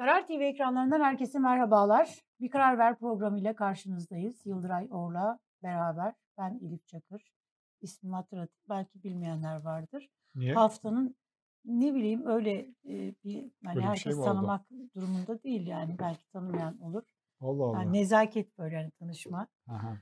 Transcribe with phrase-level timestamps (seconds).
[0.00, 2.18] Karar TV ekranlarından herkese merhabalar.
[2.40, 4.46] Bir Karar Ver programıyla karşınızdayız.
[4.46, 6.14] Yıldıray Or'la beraber.
[6.38, 7.32] Ben Elif Çakır.
[7.80, 10.08] İsmimi hatırlatıp belki bilmeyenler vardır.
[10.34, 10.54] Niye?
[10.54, 11.16] Haftanın
[11.64, 14.24] ne bileyim öyle e, bir yani Böyle bir şey herkes mi oldu?
[14.24, 14.66] tanımak
[14.96, 17.02] durumunda değil yani belki tanımayan olur.
[17.40, 17.82] Allah Allah.
[17.82, 19.46] Yani nezaket böyle yani tanışma.
[19.68, 19.98] Aha.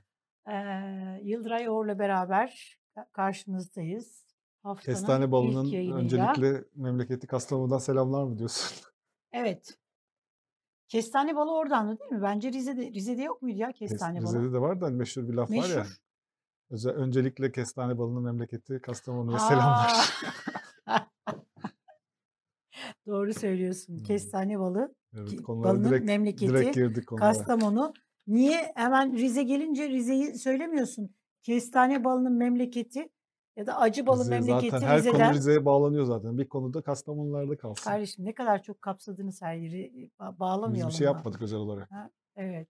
[0.47, 4.25] Ee, Yıldıray Or'la beraber ka- karşınızdayız.
[4.63, 8.89] Haftanın Kestane balının öncelikle memleketi Kastamonu'dan selamlar mı diyorsun?
[9.31, 9.79] Evet.
[10.89, 12.21] Kestane balı oradan değil mi?
[12.21, 14.39] Bence Rize'de Rize'de yok muydu ya Kes- kestane balı?
[14.39, 15.61] Rize'de de var da hani meşhur bir laf var ya.
[15.61, 15.97] Meşhur.
[16.69, 20.13] Özel, öncelikle kestane balının memleketi Kastamonu'ya selamlar.
[23.07, 23.97] Doğru söylüyorsun.
[23.97, 24.03] Hmm.
[24.03, 27.33] Kestane balı, Evet, balının direkt, memleketi direkt girdik konulara.
[27.33, 27.93] Kastamonu.
[28.27, 31.15] Niye hemen Rize gelince Rize'yi söylemiyorsun?
[31.43, 33.09] Kestane balının memleketi
[33.59, 35.27] ya da acı balın Rize memleketi zaten her Rize'den.
[35.27, 36.37] konu Rize'ye bağlanıyor zaten.
[36.37, 37.89] Bir konuda Kastamonularda kalsın.
[37.89, 40.09] Kardeşim ne kadar çok kapsadınız her yeri.
[40.19, 41.89] Ba- Biz bağlamayalım bir şey yapmadık özel olarak.
[42.35, 42.67] Evet.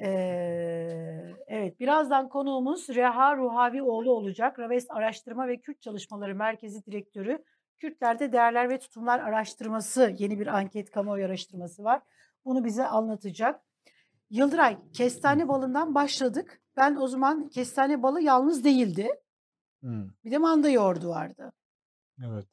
[0.00, 4.58] Ee, evet, birazdan konuğumuz Reha Ruhavioğlu olacak.
[4.58, 7.44] Raves Araştırma ve Kürt Çalışmaları Merkezi Direktörü.
[7.78, 12.02] Kürtlerde Değerler ve Tutumlar Araştırması, yeni bir anket kamuoyu araştırması var.
[12.44, 13.60] Bunu bize anlatacak.
[14.30, 16.60] Yıldıray, kestane balından başladık.
[16.76, 19.08] Ben o zaman kestane balı yalnız değildi.
[19.84, 21.52] Hmm, Bir de manda yoğurdu vardı.
[22.24, 22.46] Evet.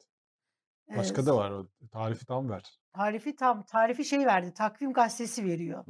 [0.96, 1.50] Başka da var.
[1.50, 1.66] o.
[1.92, 2.80] Tarifi tam ver.
[2.92, 5.84] Tarifi tam, tarifi şey verdi, takvim gazetesi veriyor.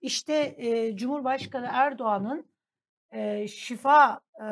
[0.00, 2.46] İşte e, Cumhurbaşkanı Erdoğan'ın
[3.10, 4.46] e, şifa e,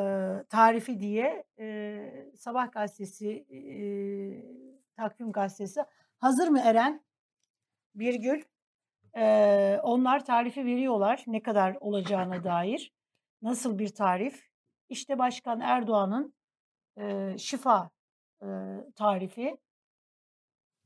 [0.48, 3.58] tarifi diye e, Sabah gazetesi, e,
[4.96, 5.80] takvim gazetesi.
[6.18, 7.04] Hazır mı Eren?
[7.96, 8.42] Virgül.
[9.16, 12.92] E, onlar tarifi veriyorlar ne kadar olacağına dair.
[13.42, 14.51] Nasıl bir tarif?
[14.92, 16.34] İşte Başkan Erdoğan'ın
[16.96, 17.90] e, şifa
[18.42, 18.46] e,
[18.96, 19.56] tarifi.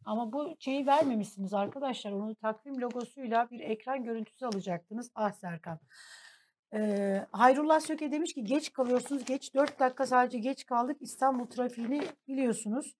[0.05, 2.12] Ama bu şeyi vermemişsiniz arkadaşlar.
[2.12, 5.11] Onu takvim logosuyla bir ekran görüntüsü alacaktınız.
[5.15, 5.79] Ah Serkan.
[6.75, 9.25] Ee, Hayrullah Söke demiş ki geç kalıyorsunuz.
[9.25, 10.97] Geç 4 dakika sadece geç kaldık.
[11.00, 12.97] İstanbul trafiğini biliyorsunuz.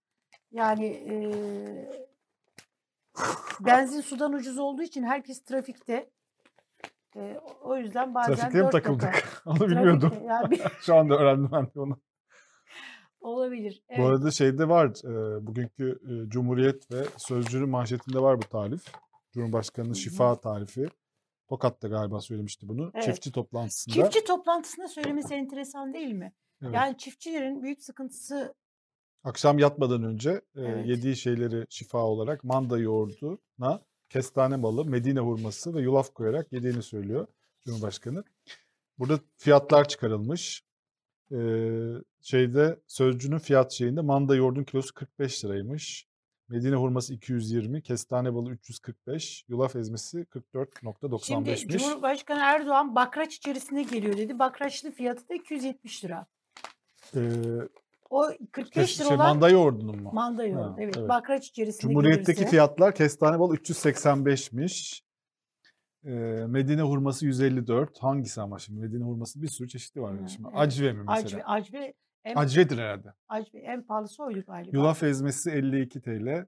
[0.50, 2.06] Yani eee,
[3.61, 6.11] benzin sudan ucuz olduğu için herkes trafikte.
[7.16, 8.93] Eee, o- yüzden bazen Trafikte mi 4 dakika.
[8.99, 9.43] takıldık?
[9.47, 10.12] Onu bilmiyordum.
[10.28, 12.00] Yani bir- Şu anda öğrendim ben de onu.
[13.21, 13.82] olabilir.
[13.88, 14.06] Bu Evet.
[14.06, 18.82] arada şeyde var, e, bugünkü e, Cumhuriyet ve Sözcü'nün manşetinde var bu tarif.
[19.32, 20.88] Cumhurbaşkanı'nın şifa tarifi.
[21.49, 22.91] Tokat'ta galiba söylemişti bunu.
[22.94, 23.05] Evet.
[23.05, 23.94] Çiftçi toplantısında.
[23.94, 26.32] Çiftçi toplantısında söylemesi enteresan değil mi?
[26.62, 26.75] Evet.
[26.75, 28.55] Yani çiftçilerin büyük sıkıntısı
[29.25, 30.87] Akşam yatmadan önce e, Evet.
[30.87, 37.27] yediği şeyleri şifa olarak manda yoğurduna kestane balı, medine hurması ve yulaf koyarak yediğini söylüyor
[37.67, 38.25] Cumhurbaşkanı.
[38.99, 40.65] Burada fiyatlar çıkarılmış.
[41.33, 41.39] E,
[42.21, 46.06] şeyde Sözcü'nün fiyat şeyinde manda yoğurdun kilosu 45 liraymış.
[46.49, 51.78] Medine hurması 220, kestane balı 345, yulaf ezmesi Şimdi 44.95'miş.
[51.78, 54.38] Cumhurbaşkanı Erdoğan bakraç içerisinde geliyor dedi.
[54.38, 56.27] Bakraçlı fiyatı da 270 lira.
[57.15, 57.21] Ee,
[58.11, 60.11] O 45 kes- lira şey, olan manda yoğurdunun mu?
[60.12, 60.71] manda yoğurdu.
[60.71, 61.09] Ha, evet, evet.
[61.09, 62.50] bakraç içerisinde Cumhuriyet'teki gelirse.
[62.50, 65.03] fiyatlar kestane bal 385'miş.
[66.05, 66.11] Ee,
[66.47, 67.99] Medine hurması 154.
[68.03, 68.81] Hangisi ama şimdi?
[68.81, 70.21] Medine hurması bir sürü çeşidi var.
[70.21, 70.49] Ha, şimdi.
[70.49, 70.59] evet.
[70.61, 71.43] Acve mi mesela?
[71.44, 71.94] Acve, acve,
[72.25, 73.12] en, Acvedir herhalde.
[73.28, 74.71] acve en pahalısı oydu galiba.
[74.77, 76.47] Yulaf ezmesi 52 TL.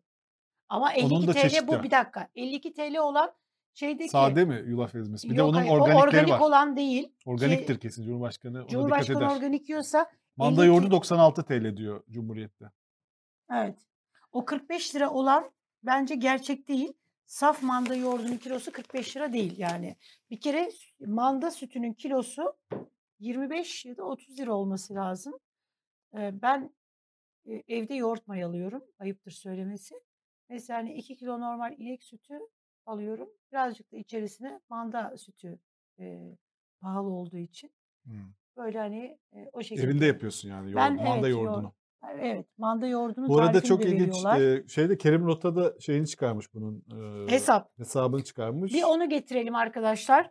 [0.68, 1.82] Ama Onun 52 da TL çeşitli bu var.
[1.82, 2.28] bir dakika.
[2.36, 3.32] 52 TL olan
[3.74, 5.30] şeydeki Sade mi yulaf ezmesi?
[5.30, 6.40] Bir de Yok, onun hayır, o organikleri organik var.
[6.40, 7.12] olan değil.
[7.26, 8.66] Organiktir kesin Cumhurbaşkanı.
[8.68, 10.06] Cumhurbaşkanı organik yiyorsa
[10.38, 12.70] Manda 52 yoğurdu 96 TL diyor Cumhuriyet'te.
[13.52, 13.78] Evet.
[14.32, 15.50] O 45 lira olan
[15.82, 16.92] bence gerçek değil.
[17.26, 19.96] Saf manda yoğurdunun kilosu 45 lira değil yani.
[20.30, 20.70] Bir kere
[21.06, 22.56] manda sütünün kilosu
[23.18, 25.34] 25 ya da 30 lira olması lazım.
[26.14, 26.74] Ben
[27.46, 28.84] e, evde yoğurt mayalıyorum.
[28.98, 29.94] Ayıptır söylemesi.
[30.48, 32.38] Mesela hani 2 kilo normal inek sütü
[32.86, 33.28] alıyorum.
[33.52, 35.58] Birazcık da içerisine manda sütü
[35.98, 36.36] e,
[36.80, 37.70] pahalı olduğu için.
[38.04, 38.32] Hmm.
[38.58, 39.86] Böyle hani e, o şekilde.
[39.86, 41.62] Evinde yapıyorsun yani yoğurdu, Ben manda evet, yoğurdunu.
[41.62, 41.78] yoğurt-
[42.20, 44.00] Evet, manda yoğurdunun Bu arada çok ilginç.
[44.00, 44.40] veriyorlar.
[44.40, 46.84] e, şeyde Kerim Rota'da şeyini çıkarmış bunun.
[47.26, 47.78] e, Hesap.
[47.78, 48.72] Hesabını çıkarmış.
[48.74, 50.30] Bir onu getirelim arkadaşlar.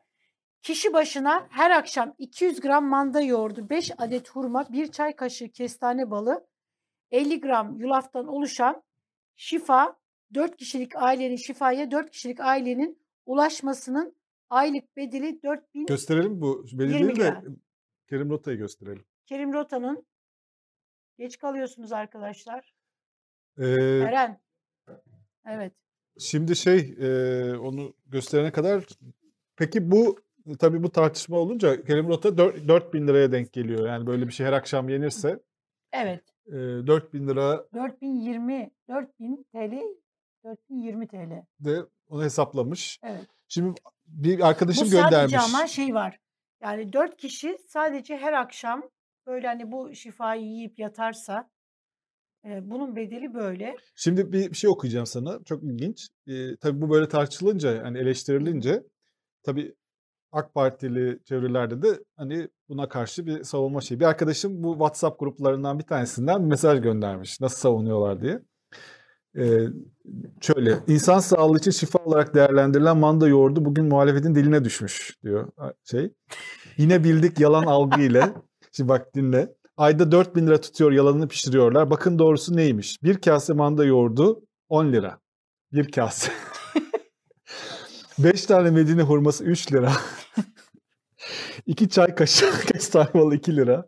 [0.62, 6.12] Kişi başına her akşam 200 gram manda yoğurdu, 5 adet hurma, 1 çay kaşığı kestane
[6.12, 6.48] balı,
[7.12, 8.84] 50 gram yulaftan oluşan
[9.36, 9.96] şifa,
[10.34, 14.16] 4 kişilik ailenin şifaya 4 kişilik ailenin ulaşmasının
[14.50, 16.66] aylık bedeli 4000 Gösterelim bu.
[16.74, 17.42] Beni 20 değil de.
[18.08, 19.06] Kerim Rota'yı gösterelim.
[19.26, 20.06] Kerim Rota'nın
[21.18, 22.74] geç kalıyorsunuz arkadaşlar.
[23.58, 24.42] Ee, Eren.
[25.46, 25.74] Evet.
[26.20, 27.08] şimdi şey e,
[27.58, 28.84] onu gösterene kadar
[29.56, 30.20] peki bu
[30.60, 33.88] tabii bu tartışma olunca Kerim Rota 4, 4000 liraya denk geliyor.
[33.88, 35.40] Yani böyle bir şey her akşam yenirse
[35.92, 36.24] Evet.
[36.48, 39.82] e, 4000 lira 4020 4000 TL
[40.44, 41.46] 4020 TL.
[41.60, 43.00] De onu hesaplamış.
[43.04, 43.28] Evet.
[43.48, 45.34] Şimdi bir arkadaşım Bu göndermiş.
[45.36, 46.20] sadece ama şey var.
[46.62, 48.90] Yani 4 kişi sadece her akşam
[49.28, 51.50] böyle hani bu şifayı yiyip yatarsa
[52.46, 53.76] e, bunun bedeli böyle.
[53.96, 55.44] Şimdi bir, şey okuyacağım sana.
[55.44, 56.08] Çok ilginç.
[56.28, 58.84] Ee, tabii bu böyle tartışılınca, yani eleştirilince
[59.44, 59.76] tabii
[60.32, 64.00] AK Partili çevrelerde de hani buna karşı bir savunma şeyi.
[64.00, 67.42] Bir arkadaşım bu WhatsApp gruplarından bir tanesinden bir mesaj göndermiş.
[67.42, 68.40] Nasıl savunuyorlar diye.
[69.38, 69.68] Ee,
[70.42, 75.48] şöyle, insan sağlığı için şifa olarak değerlendirilen manda yoğurdu bugün muhalefetin diline düşmüş diyor
[75.84, 76.14] şey.
[76.78, 78.34] Yine bildik yalan algı ile.
[78.72, 79.56] Şimdi bak dinle.
[79.78, 81.90] Ayda 4000 lira tutuyor yalanını pişiriyorlar.
[81.90, 83.04] Bakın doğrusu neymiş?
[83.04, 85.20] Bir kase manda yoğurdu 10 lira.
[85.74, 86.32] Bir kase.
[88.20, 89.92] 5 tane Medine hurması 3 lira.
[91.66, 93.88] 2 çay kaşığı kestane balı 2 lira.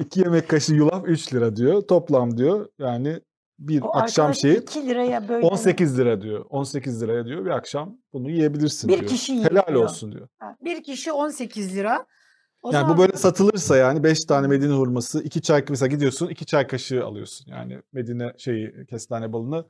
[0.00, 1.82] 2 yemek kaşığı yulaf 3 lira diyor.
[1.82, 3.20] Toplam diyor yani
[3.68, 6.46] bir O akşam şeyi 2 liraya böyle hani 18 lira diyor.
[6.50, 9.10] 18 liraya diyor bir akşam bunu yiyebilirsin Bir diyor.
[9.10, 9.84] kişi Helal yiyor.
[9.84, 10.28] olsun diyor.
[10.38, 12.06] Ha, bir kişi 18 lira.
[12.62, 16.28] O yani zaman bu böyle satılırsa yani 5 tane Medine hurması, 2 çay mesela gidiyorsun
[16.28, 17.46] 2 çay kaşığı alıyorsun.
[17.50, 19.64] Yani Medine şeyi kestane balını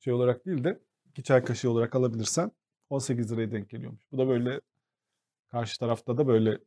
[0.00, 0.80] şey olarak değil de
[1.10, 2.50] 2 çay kaşığı olarak alabilirsen
[2.90, 4.02] 18 liraya denk geliyormuş.
[4.12, 4.60] Bu da böyle
[5.48, 6.58] karşı tarafta da böyle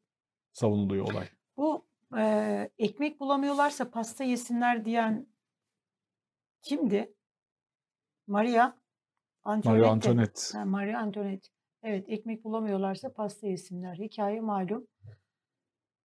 [0.53, 1.27] savunuluyor olay.
[1.57, 1.85] bu
[2.17, 5.27] e, ekmek bulamıyorlarsa pasta yesinler diyen
[6.61, 7.13] kimdi?
[8.27, 8.77] Maria
[9.43, 9.69] Antoinette.
[9.79, 10.41] Maria Antoinette.
[10.53, 11.47] Ha, Maria Antoinette.
[11.83, 13.95] Evet ekmek bulamıyorlarsa pasta yesinler.
[13.95, 14.87] Hikaye malum.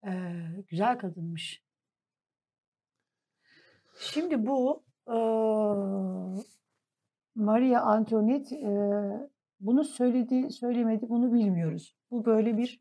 [0.06, 0.32] Ee,
[0.68, 1.62] güzel kadınmış.
[3.98, 5.14] Şimdi bu eee,
[7.34, 9.28] Maria Antoinette eee,
[9.60, 11.96] bunu söyledi söylemedi bunu bilmiyoruz.
[12.10, 12.80] Bu böyle bir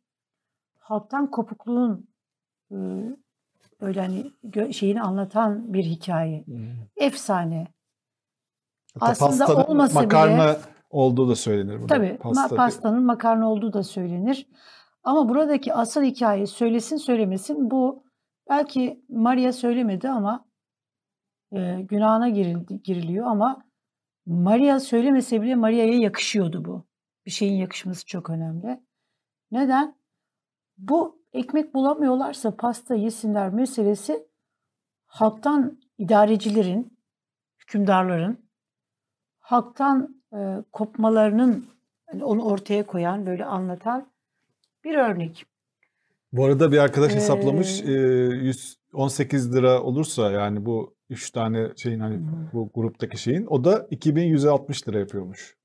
[0.79, 2.11] halktan kopukluğun
[3.81, 4.31] böyle hani
[4.73, 6.45] şeyini anlatan bir hikaye.
[6.95, 7.67] Efsane.
[8.99, 10.57] Hatta Aslında pastanın olmasa bile- makarna
[10.89, 11.95] olduğu da söylenir burada.
[11.95, 14.47] Tabii Pasta pastanın makarna olduğu da söylenir.
[15.03, 18.03] Ama buradaki asıl hikaye söylesin söylemesin bu
[18.49, 20.45] belki Maria söylemedi ama
[21.51, 23.63] e, günahına girildi, giriliyor ama
[24.25, 26.85] Maria söylemese bile Maria'ya yakışıyordu bu.
[27.25, 28.83] Bir şeyin yakışması çok önemli.
[29.51, 29.95] Neden?
[30.77, 34.27] Bu ekmek bulamıyorlarsa pasta yesinler meselesi
[35.05, 36.97] halktan idarecilerin,
[37.59, 38.49] hükümdarların
[39.39, 41.65] halktan e, kopmalarının
[42.05, 44.05] hani onu ortaya koyan, böyle anlatan
[44.83, 45.45] bir örnek.
[46.33, 47.95] Bu arada bir arkadaş hesaplamış Ee, e,
[48.93, 52.21] 118 lira olursa yani bu 3 tane şeyin hani Hı.
[52.53, 55.57] bu gruptaki şeyin o da 2160 lira yapıyormuş.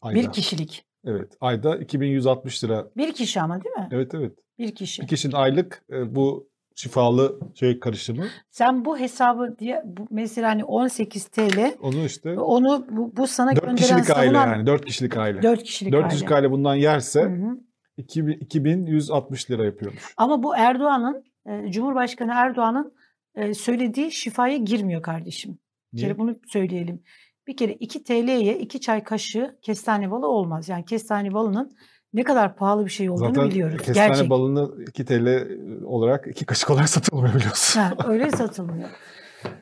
[0.00, 0.18] Ayda.
[0.20, 0.87] Bir kişilik.
[1.04, 2.86] Evet ayda 2160 lira.
[2.96, 3.88] Bir kişi ama değil mi?
[3.92, 4.32] Evet evet.
[4.58, 5.02] Bir kişi.
[5.02, 10.64] Bir kişinin aylık e, bu şifalı şey karışımı Sen bu hesabı diye bu mesela hani
[10.64, 14.84] 18 TL onu işte onu bu, bu sana 4 gönderen kişilik aile savunan yani 4
[14.84, 15.42] kişilik aile.
[15.42, 16.12] 4 kişilik 4 aile.
[16.12, 17.58] kişilik aile bundan yerse Hı hı.
[17.96, 20.14] 2000 2160 lira yapıyormuş.
[20.16, 22.94] Ama bu Erdoğan'ın e, Cumhurbaşkanı Erdoğan'ın
[23.34, 25.58] e, söylediği şifaya girmiyor kardeşim.
[25.92, 26.18] Niye?
[26.18, 27.02] bunu söyleyelim.
[27.48, 30.68] Bir kere 2 TL'ye 2 çay kaşığı kestane balı olmaz.
[30.68, 31.76] Yani kestane balının
[32.12, 33.82] ne kadar pahalı bir şey olduğunu Zaten biliyoruz.
[33.82, 34.30] kestane Gerçek.
[34.30, 35.48] balını 2 TL
[35.84, 37.80] olarak 2 kaşık olarak satılmıyor biliyorsun.
[37.80, 38.88] Ha, öyle satılmıyor.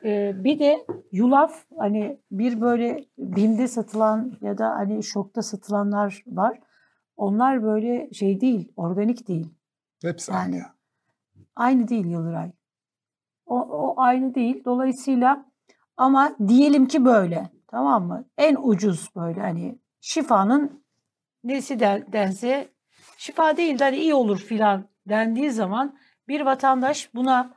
[0.05, 6.59] Ee, bir de yulaf hani bir böyle BİM'de satılan ya da hani şokta satılanlar var.
[7.17, 9.49] Onlar böyle şey değil, organik değil.
[10.03, 10.63] Hepsi Yani aynı
[11.57, 12.53] aynı değil Yıldıray.
[13.47, 14.65] O, o aynı değil.
[14.65, 15.47] Dolayısıyla
[15.97, 17.56] ama diyelim ki böyle.
[17.77, 18.29] Tamam mı?
[18.39, 20.85] En ucuz böyle hani şifanın
[21.45, 22.69] nesi dense
[23.17, 27.55] şifa değil de hani iyi olur filan dendiği zaman bir vatandaş buna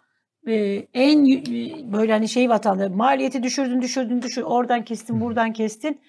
[0.48, 0.54] e,
[0.94, 6.02] en e, böyle hani şey vatandaş maliyeti düşürdün düşürdün düşür oradan kestin buradan kestin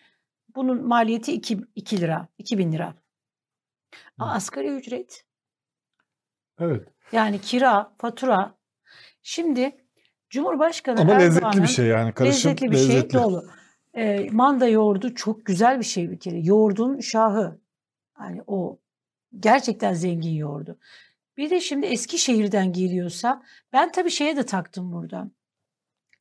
[0.57, 2.95] bunun maliyeti 2, 2 lira 2000 lira.
[4.19, 5.25] Aa, asgari ücret
[6.61, 6.89] Evet.
[7.13, 8.55] yani kira, fatura.
[9.23, 9.77] Şimdi
[10.31, 12.13] Cumhurbaşkanı Ama lezzetli bir şey yani.
[12.13, 13.13] Karışım lezzetli bir lezzetli.
[13.13, 13.60] şey dolu.
[13.97, 16.39] Ee, manda yoğurdu çok güzel bir şey bir kere.
[16.41, 17.61] Yoğurdun şahı.
[18.21, 18.79] Yani o
[19.41, 20.79] gerçekten zengin yoğurdu.
[21.37, 23.43] Bir de şimdi Eskişehir'den geliyorsa
[23.73, 25.33] ben tabii şeye de taktım buradan.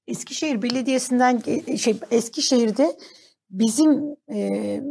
[0.07, 2.97] Eskişehir Belediyesi'nden ge- şey Eskişehir'de
[3.49, 4.81] bizim e,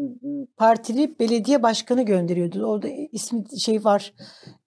[0.57, 2.67] partili belediye başkanı gönderiyordu.
[2.67, 4.15] Orada ismi şey var.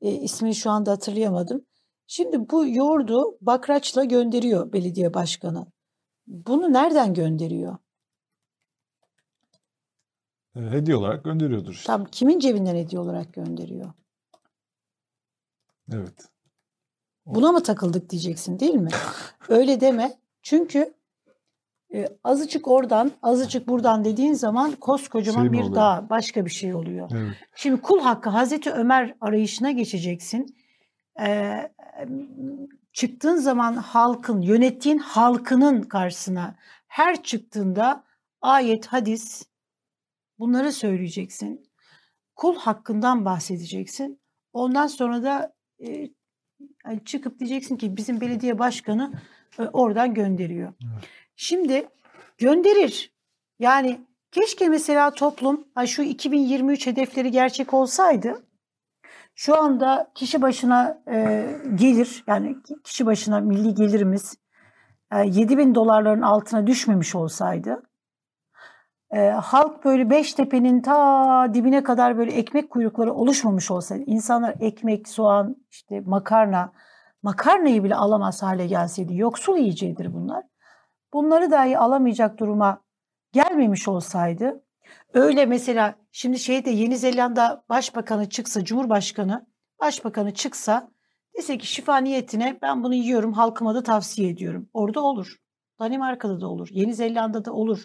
[0.01, 1.65] E, ismini şu anda hatırlayamadım.
[2.07, 5.67] Şimdi bu yoğurdu bakraçla gönderiyor belediye başkanı.
[6.27, 7.77] Bunu nereden gönderiyor?
[10.55, 11.85] E, Hediye olarak gönderiyordur işte.
[11.87, 13.93] Tam kimin cebinden hediye olarak gönderiyor?
[15.93, 16.29] Evet.
[17.25, 18.89] Buna mı takıldık diyeceksin değil mi?
[19.49, 20.17] Öyle deme.
[20.43, 20.93] Çünkü
[21.93, 25.75] e, azıcık oradan, azıcık buradan dediğin zaman koskocaman Şey bir oluyor?
[25.75, 27.09] dağ, başka bir şey oluyor.
[27.13, 27.35] Evet.
[27.55, 30.55] Şimdi kul hakkı Hazreti Ömer arayışına geçeceksin.
[31.21, 31.71] Ee,
[32.93, 36.55] çıktığın zaman halkın, yönettiğin halkının karşısına
[36.87, 38.03] her çıktığında
[38.41, 39.43] ayet, hadis
[40.41, 41.71] bunları söyleyeceksin.
[42.35, 44.21] Kul hakkından bahsedeceksin.
[44.53, 46.09] Ondan sonra da e,
[46.85, 49.13] yani çıkıp diyeceksin ki bizim belediye başkanı
[49.59, 50.73] e, oradan gönderiyor.
[50.83, 51.09] Evet.
[51.35, 51.87] Şimdi
[52.37, 53.13] gönderir.
[53.59, 58.43] Yani keşke mesela toplum ha şu 2023 hedefleri gerçek olsaydı
[59.35, 64.37] şu anda kişi başına e, gelir yani kişi başına milli gelirimiz
[65.11, 67.83] e, 7 bin dolarların altına düşmemiş olsaydı
[69.13, 75.55] e, halk böyle Beştepe'nin ta dibine kadar böyle ekmek kuyrukları oluşmamış olsaydı insanlar ekmek, soğan,
[75.69, 76.73] işte makarna
[77.23, 80.43] makarnayı bile alamaz hale gelseydi yoksul yiyeceğidir bunlar.
[81.13, 82.81] Bunları dahi alamayacak duruma
[83.31, 84.63] gelmemiş olsaydı
[85.13, 89.47] öyle mesela şimdi şeyde Yeni Zelanda başbakanı çıksa Cumhurbaşkanı
[89.79, 90.91] başbakanı çıksa
[91.37, 94.69] dese ki şifa niyetine ben bunu yiyorum halkıma da tavsiye ediyorum.
[94.73, 95.35] Orada olur.
[95.79, 96.67] Danimarka'da da olur.
[96.71, 97.83] Yeni Zelanda'da olur.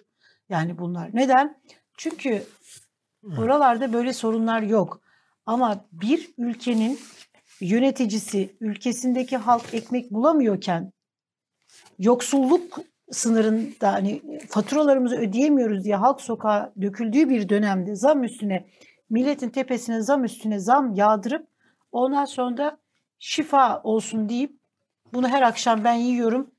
[0.49, 1.11] Yani bunlar.
[1.15, 1.61] Neden?
[1.97, 2.43] Çünkü
[3.39, 5.01] oralarda böyle sorunlar yok.
[5.47, 6.99] Ama bir ülkenin
[7.61, 10.93] yöneticisi ülkesindeki halk ekmek bulamıyorken
[11.99, 12.79] yoksulluk
[13.11, 18.67] sınırında hani faturalarımızı ödeyemiyoruz diye halk sokağa döküldüğü bir dönemde zam üstüne
[19.11, 21.49] milletin tepesine zam üstüne zam yağdırıp
[21.93, 22.79] ondan sonra da
[23.19, 24.59] şifa olsun deyip
[25.13, 26.51] bunu her akşam ben yiyorum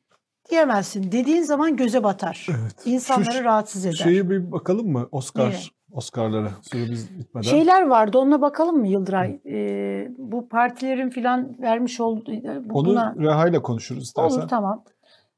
[0.49, 1.11] diyemezsin.
[1.11, 2.47] Dediğin zaman göze batar.
[2.49, 2.75] Evet.
[2.85, 3.93] İnsanları Şu rahatsız eder.
[3.95, 5.07] Şeyi bir bakalım mı?
[5.11, 5.71] Oscar?
[5.91, 7.49] Oscar'lara süremiz bitmeden.
[7.49, 9.39] Şeyler vardı ona bakalım mı Yıldıray?
[9.45, 12.31] Ee, bu partilerin filan vermiş olduğu
[12.71, 14.39] Onu buna Reha ile konuşuruz istersen.
[14.39, 14.83] olur tamam.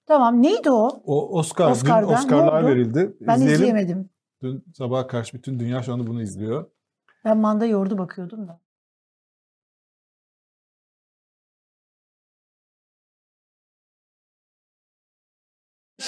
[0.08, 1.02] Tamam neydi o?
[1.06, 3.14] O Oscar, Oscar'dan dün Oscar'lar verildi.
[3.22, 3.56] Ben İzleyelim.
[3.56, 4.10] izleyemedim.
[4.44, 6.66] Dün sabaha karşı bütün dünya şu anda bunu izliyor.
[7.26, 8.60] Ben manda yoğurdu bakıyordum da.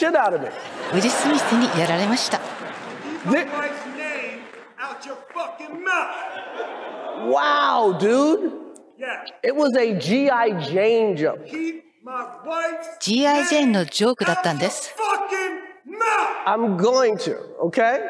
[0.00, 0.48] shit out of me.
[0.92, 4.40] ウィル・スミスにやられました Thi- wife's name
[4.78, 7.30] out your fucking mouth.
[7.32, 8.52] wow, dude.
[8.98, 9.24] Yeah.
[9.42, 10.60] It was a G.I.
[10.62, 11.44] Jane joke.
[11.46, 13.44] Keep my wife's G.I.
[13.46, 16.46] ジェーンの name ジョークだったん out で your す fucking mouth.
[16.46, 18.00] I'm going to, okay?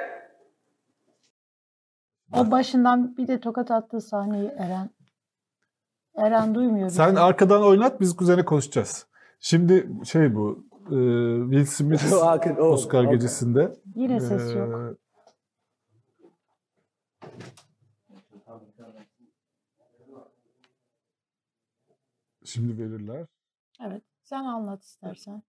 [2.33, 4.91] O başından bir de tokat attığı sahneyi Eren.
[6.17, 6.89] Eren duymuyor.
[6.89, 7.21] bir Sen de.
[7.21, 9.07] arkadan oynat biz kuzene konuşacağız.
[9.41, 12.02] Şimdi şey bu e, Will Smith
[12.44, 13.12] could- oh, Oscar okay.
[13.12, 14.98] gecesinde Yine ses yok.
[22.46, 23.28] Şimdi verirler.
[23.82, 24.04] Evet.
[24.24, 25.44] Sen anlat istersen.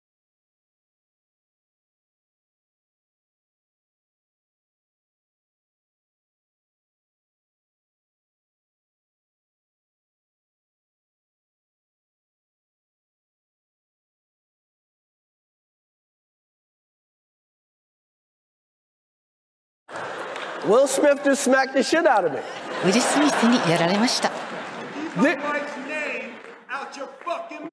[20.68, 22.40] Will Smith just smacked the shit out of me.
[22.84, 26.34] ウィル・スミスにやられました Keep my Thi- wife's name
[26.70, 27.70] out your fucking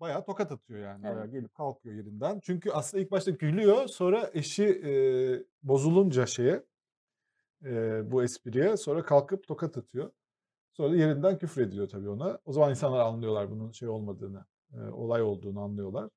[0.00, 1.00] Bayağı tokat atıyor yani.
[1.06, 1.14] Evet.
[1.16, 2.40] Bayağı gelip kalkıyor yerinden.
[2.40, 3.88] Çünkü aslında ilk başta gülüyor.
[3.88, 4.92] Sonra eşi e,
[5.62, 6.62] bozulunca şeye
[7.64, 7.70] e,
[8.10, 10.10] bu espriye sonra kalkıp tokat atıyor.
[10.72, 12.38] Sonra da yerinden küfür ediyor tabii ona.
[12.44, 16.10] O zaman insanlar anlıyorlar bunun şey olmadığını, e, olay olduğunu anlıyorlar.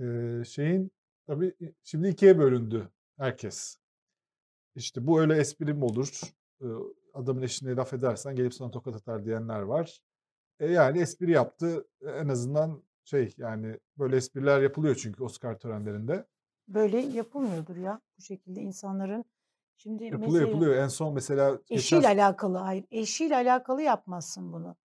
[0.00, 0.04] E,
[0.44, 0.92] şeyin
[1.26, 2.88] tabii şimdi ikiye bölündü
[3.21, 3.77] herkes.
[4.75, 6.21] İşte bu öyle espri mi olur?
[7.13, 9.99] Adamın eşine laf edersen gelip sana tokat atar diyenler var.
[10.59, 11.87] E yani espri yaptı.
[12.01, 16.25] E, En azından şey yani böyle espriler yapılıyor çünkü Oscar törenlerinde.
[16.67, 19.25] Böyle yapılmıyordur ya bu şekilde insanların.
[19.77, 20.75] Şimdi Yapılıyor mesela yapılıyor.
[20.75, 24.75] En son mesela eşiyle geçen alakalı hayır eşiyle alakalı yapmazsın bunu.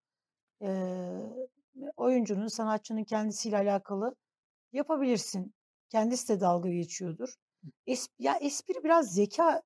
[0.62, 1.20] Ee,
[1.96, 4.16] oyuncunun sanatçının kendisiyle alakalı
[4.72, 5.54] yapabilirsin.
[5.88, 7.34] Kendisi de dalga geçiyordur.
[7.86, 9.62] Es, ya espri biraz zeka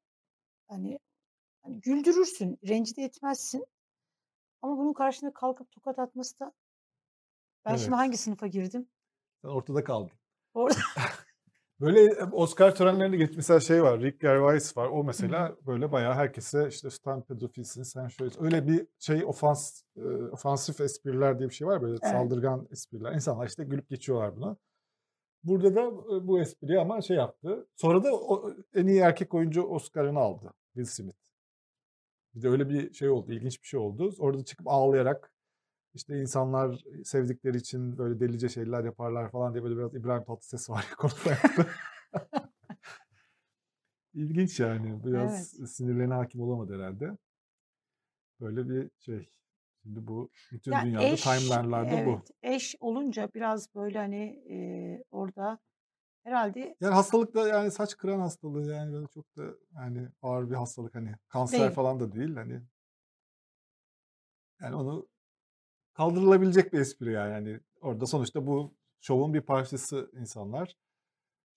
[0.69, 0.99] hani,
[1.63, 3.67] hani güldürürsün, rencide etmezsin.
[4.63, 6.53] Ama bunun karşısında kalkıp tokat atması da
[7.65, 7.99] ben şimdi Evet.
[7.99, 8.89] hangi sınıfa girdim?
[9.43, 10.11] sen ortada kaldın.
[10.55, 10.79] Orada
[11.81, 14.01] Böyle e, Oscar törenlerinde geç mesela şey var.
[14.01, 14.87] Rick Gervais var.
[14.89, 20.03] O mesela böyle bayağı herkese işte sen pedofilsin sen şöyle öyle bir şey ofans e,
[20.33, 22.13] ofansif espriler diye bir şey var böyle Evet.
[22.13, 23.13] saldırgan espriler.
[23.13, 24.57] İnsanlar işte gülüp geçiyorlar buna.
[25.45, 27.67] Burada da e, bu espriyi ama şey yaptı.
[27.77, 31.17] Sonra da o, en iyi erkek oyuncu Oscar'ını aldı Will Smith.
[32.35, 34.15] Bir de öyle bir şey oldu, ilginç bir şey oldu.
[34.19, 35.33] Orada çıkıp ağlayarak
[35.95, 40.87] işte insanlar sevdikleri için böyle delice şeyler yaparlar falan diye böyle biraz İbrahim Tatlıses var
[40.99, 41.67] konuşma yaptı.
[44.15, 45.05] İlginç yani.
[45.05, 45.71] Biraz Evet.
[45.71, 47.17] sinirlerine hakim olamadı herhalde.
[48.41, 49.31] Böyle bir şey.
[49.83, 52.11] Şimdi bu bütün Ya dünyada eş, timeline'larda bu.
[52.11, 54.57] evet, eş olunca biraz böyle hani e,
[55.11, 55.59] orada
[56.25, 59.43] herhalde Yani hastalık da yani saç kıran hastalığı yani böyle çok da
[59.75, 61.71] yani ağır bir hastalık hani kanser değil.
[61.71, 62.63] falan da değil hani.
[64.61, 65.09] Yani onu
[65.95, 67.33] kaldırılabilecek bir espri yani.
[67.33, 70.77] yani orada sonuçta bu şovun bir parçası insanlar.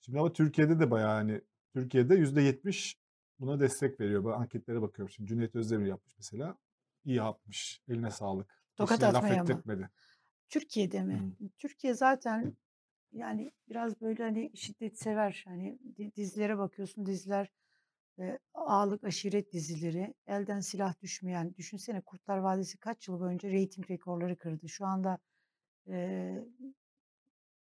[0.01, 1.41] Şimdi ama Türkiye'de de bayağı hani
[1.73, 2.97] Türkiye'de yüzde yetmiş
[3.39, 4.25] buna destek veriyor.
[4.25, 5.29] Ben anketlere bakıyorum şimdi.
[5.29, 6.57] Cüneyt Özdemir yapmış mesela.
[7.05, 7.81] İyi yapmış.
[7.87, 8.63] Eline sağlık.
[8.75, 9.51] Tokat laf atmaya mı?
[9.51, 9.89] ettirtmedi.
[10.49, 11.35] Türkiye'de mi?
[11.57, 12.57] Türkiye zaten
[13.11, 15.43] yani biraz böyle hani şiddet sever.
[15.47, 17.51] Hani di- dizilere bakıyorsun diziler
[18.19, 21.55] e, ağalık aşiret dizileri elden silah düşmeyen.
[21.55, 24.69] Düşünsene Kurtlar Vadisi kaç yıl boyunca reyting rekorları kırdı.
[24.69, 25.17] Şu anda
[25.87, 26.37] e,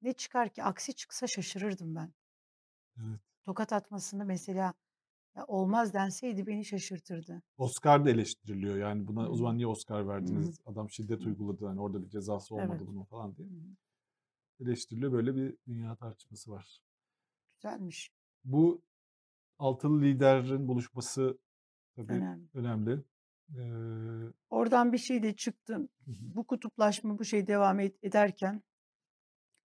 [0.01, 2.13] ne çıkar ki aksi çıksa şaşırırdım ben.
[2.98, 3.20] Evet.
[3.44, 4.74] Tokat atmasını mesela
[5.36, 7.42] ya olmaz denseydi beni şaşırtırdı.
[7.58, 8.77] Oscar da eleştiriliyor.
[8.77, 10.60] Yani buna o zaman niye Oscar verdiniz?
[10.65, 11.65] Adam şiddet uyguladı.
[11.65, 12.88] Hani orada bir cezası olmadı Evet.
[12.88, 13.48] bunun falan diye.
[13.48, 13.54] Hı.
[14.60, 15.12] Eleştiriliyor.
[15.12, 16.80] Böyle bir dünya tartışması var.
[17.56, 18.12] Güzelmiş.
[18.44, 18.82] Bu
[19.60, 21.38] altılı liderin buluşması
[21.96, 22.48] tabii Önemli.
[22.54, 23.04] önemli.
[23.58, 25.89] Ee, Oradan bir şey de çıktı.
[26.08, 28.63] Bu kutuplaşma bu şey devam ederken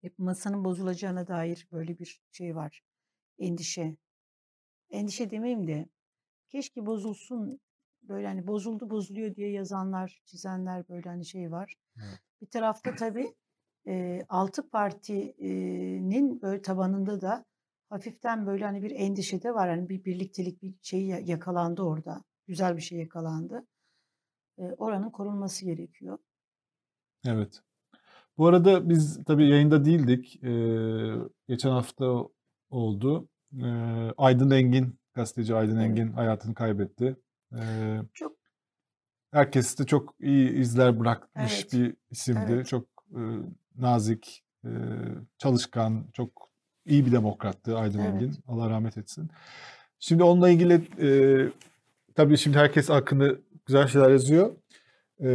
[0.00, 2.82] hep masanın bozulacağına dair böyle bir şey var.
[3.38, 3.96] Endişe.
[4.94, 5.88] Endişe demeyeyim de
[6.48, 7.60] keşke bozulsun
[8.02, 11.74] böyle hani bozuldu bozuluyor diye yazanlar, çizenler böyle hani şey var.
[11.96, 12.18] Evet.
[12.42, 13.34] Bir tarafta tabii
[13.86, 17.44] e, altı partinin böyle tabanında da
[17.90, 19.68] hafiften böyle hani bir endişe de var.
[19.68, 22.24] Hani bir birliktelik bir şey ya- yakalandı orada.
[22.46, 23.66] Güzel bir şey yakalandı.
[24.58, 26.18] E, oranın korunması gerekiyor.
[27.26, 27.62] Evet.
[28.38, 30.44] Bu arada biz tabii yayında değildik.
[30.44, 31.14] Ee,
[31.48, 32.24] geçen hafta
[32.70, 33.28] oldu.
[33.62, 35.84] Ee, Aydın Engin, gazeteci Aydın Evet.
[35.86, 37.16] Engin hayatını kaybetti.
[37.56, 38.36] Ee, Çok
[39.30, 41.72] herkes de çok iyi izler bırakmış Evet.
[41.72, 42.40] bir isimdi.
[42.52, 42.66] Evet.
[42.66, 43.20] Çok e,
[43.76, 44.70] nazik, e,
[45.38, 46.50] çalışkan, çok
[46.86, 48.08] iyi bir demokrattı Aydın Evet.
[48.14, 48.34] Engin.
[48.46, 49.30] Allah rahmet etsin.
[49.98, 51.08] Şimdi onunla ilgili e,
[52.14, 53.30] tabii şimdi herkes hakkında
[53.66, 54.56] güzel şeyler yazıyor.
[55.20, 55.30] E,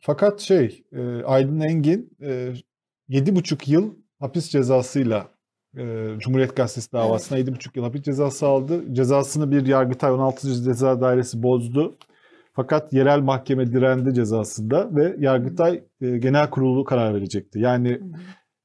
[0.00, 2.54] fakat şey e, Aydın Engin e,
[3.08, 5.28] yedi buçuk yıl hapis cezasıyla
[5.76, 8.94] e, Cumhuriyet Gazetesi davasına yedi buçuk yıl hapis cezası aldı.
[8.94, 10.62] Cezasını bir Yargıtay 16.
[10.62, 11.96] Ceza Dairesi bozdu.
[12.52, 17.58] Fakat yerel mahkeme direndi cezasında ve Yargıtay e, Genel Kurulu karar verecekti.
[17.58, 17.88] Yani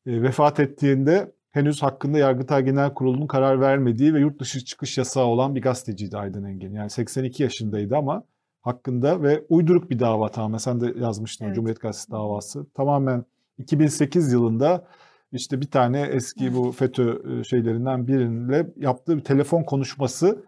[0.06, 5.26] e, vefat ettiğinde henüz hakkında Yargıtay Genel Kurulu'nun karar vermediği ve yurt dışı çıkış yasağı
[5.26, 6.74] olan bir gazeteciydi Aydın Engin.
[6.74, 8.24] Yani 82 yaşındaydı ama
[8.62, 10.58] hakkında ve uyduruk bir dava tamamen.
[10.58, 11.56] Sen de yazmıştın Evet.
[11.56, 12.66] Cumhuriyet Gazetesi davası.
[12.74, 13.26] Tamamen
[13.58, 14.88] 2008 yılında
[15.32, 20.46] işte bir tane eski bu FETÖ e, şeylerinden biriyle yaptığı bir telefon konuşması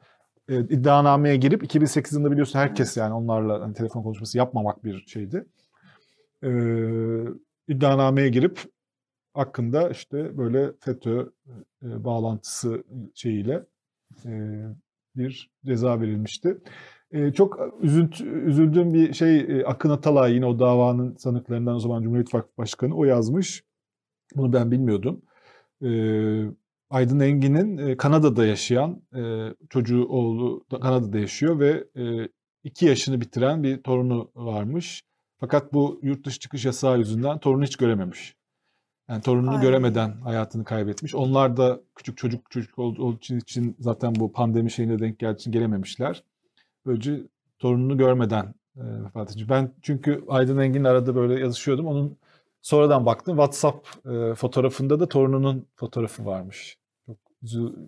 [0.50, 5.46] e, iddianameye girip 2008 yılında biliyorsun herkes yani onlarla hani telefon konuşması yapmamak bir şeydi.
[6.44, 6.50] E,
[7.68, 8.60] iddianameye girip
[9.34, 11.32] hakkında işte böyle FETÖ
[11.84, 13.66] e, bağlantısı şeyiyle
[14.26, 14.62] e,
[15.16, 16.58] bir ceza verilmişti.
[17.12, 22.04] E, çok üzüntü, üzüldüğüm bir şey e, Akın Atalay yine o davanın sanıklarından o zaman
[22.04, 23.64] Cumhuriyet İttifakı Başkanı o yazmış.
[24.36, 25.22] Bunu ben bilmiyordum.
[25.84, 25.90] E,
[26.90, 32.30] Aydın Engin'in e, Kanada'da yaşayan e, çocuğu oğlu da Kanada'da yaşıyor ve e,
[32.64, 35.04] iki yaşını bitiren bir torunu varmış.
[35.40, 38.36] Fakat bu yurt dışı çıkış yasağı yüzünden torunu hiç görememiş.
[39.10, 39.62] Yani torununu Ay.
[39.62, 41.16] göremeden hayatını kaybetmiş.
[41.16, 45.52] Onlar da küçük çocuk çocuk olduğu için, için zaten bu pandemi şeyine denk geldiği için
[45.52, 46.24] gelememişler.
[46.86, 47.22] Böylece
[47.60, 49.50] torununu görmeden e, vefat etmiş.
[49.50, 51.86] Ben çünkü Aydın Engin'le arada böyle yazışıyordum.
[51.86, 52.18] Onun
[52.68, 56.78] sonradan baktım WhatsApp e, fotoğrafında da torununun fotoğrafı varmış.
[57.06, 57.18] Çok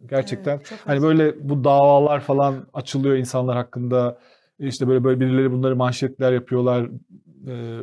[0.10, 4.20] gerçekten Evet, çok hani böyle bu davalar falan açılıyor insanlar hakkında.
[4.60, 6.90] İşte böyle böyle birileri bunları manşetler yapıyorlar.
[7.48, 7.82] E,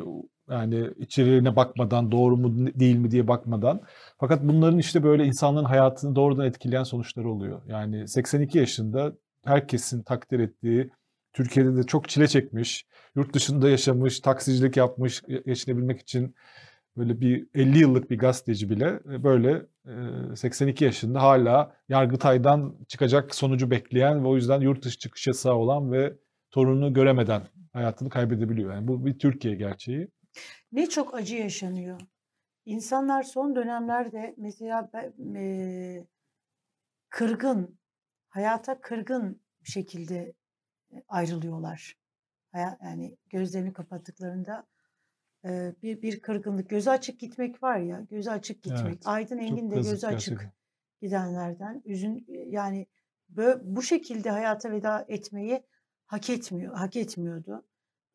[0.50, 3.80] yani içeriğine bakmadan doğru mu değil mi diye bakmadan.
[4.18, 7.62] Fakat bunların işte böyle insanların hayatını doğrudan etkileyen sonuçları oluyor.
[7.68, 9.12] Yani 82 yaşında
[9.44, 10.90] herkesin takdir ettiği,
[11.32, 16.34] Türkiye'de de çok çile çekmiş, yurt dışında yaşamış, taksicilik yapmış, geçinebilmek için
[16.96, 19.66] böyle bir 50 yıllık bir gazeteci bile e, böyle
[20.32, 25.54] e, 82 yaşında hala Yargıtay'dan çıkacak sonucu bekleyen ve o yüzden yurt dışı çıkış yasağı
[25.54, 26.16] olan ve
[26.50, 28.74] torununu göremeden hayatını kaybedebiliyor.
[28.74, 30.08] Yani bu bir Türkiye gerçeği.
[30.72, 32.00] Ne çok acı yaşanıyor.
[32.64, 36.06] İnsanlar son dönemlerde mesela eee,
[37.08, 37.78] kırgın,
[38.28, 40.34] hayata kırgın bir şekilde
[40.92, 41.96] e, ayrılıyorlar.
[42.54, 44.75] Yani gözlerini kapattıklarında e,
[45.82, 48.86] bir bir kırgınlık, gözü açık gitmek var ya, gözü açık gitmek.
[48.86, 50.52] Evet, Aydın Engin de gözü açık gerçekten.
[51.02, 51.82] gidenlerden.
[51.84, 52.86] Üzün yani
[53.34, 55.62] bö- bu şekilde hayata veda etmeyi
[56.06, 57.66] hak etmiyor, hak etmiyordu.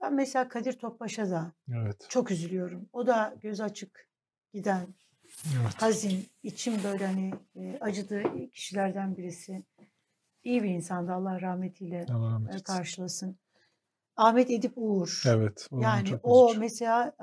[0.02, 2.06] Ben mesela Kadir Topbaş'a da Evet.
[2.10, 2.90] çok üzülüyorum.
[2.94, 4.10] O da gözü açık
[4.54, 4.88] giden,
[5.62, 5.74] Evet.
[5.82, 7.34] hazin, içim böyle hani
[7.82, 9.64] acıdığı kişilerden birisi.
[10.44, 11.12] İyi bir insandı.
[11.12, 13.38] Allah rahmetiyle Allah rahmet karşılasın.
[14.16, 15.24] Ahmet Edip Uğur.
[15.28, 15.68] Evet.
[15.72, 16.60] Yani o üzücü.
[16.60, 17.14] mesela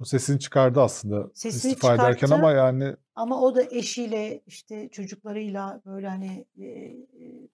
[0.00, 2.34] O sesini çıkardı aslında Sesini istifa ederken çıkarttı.
[2.34, 7.48] ama yani ama o da eşiyle işte çocuklarıyla böyle hani e, e,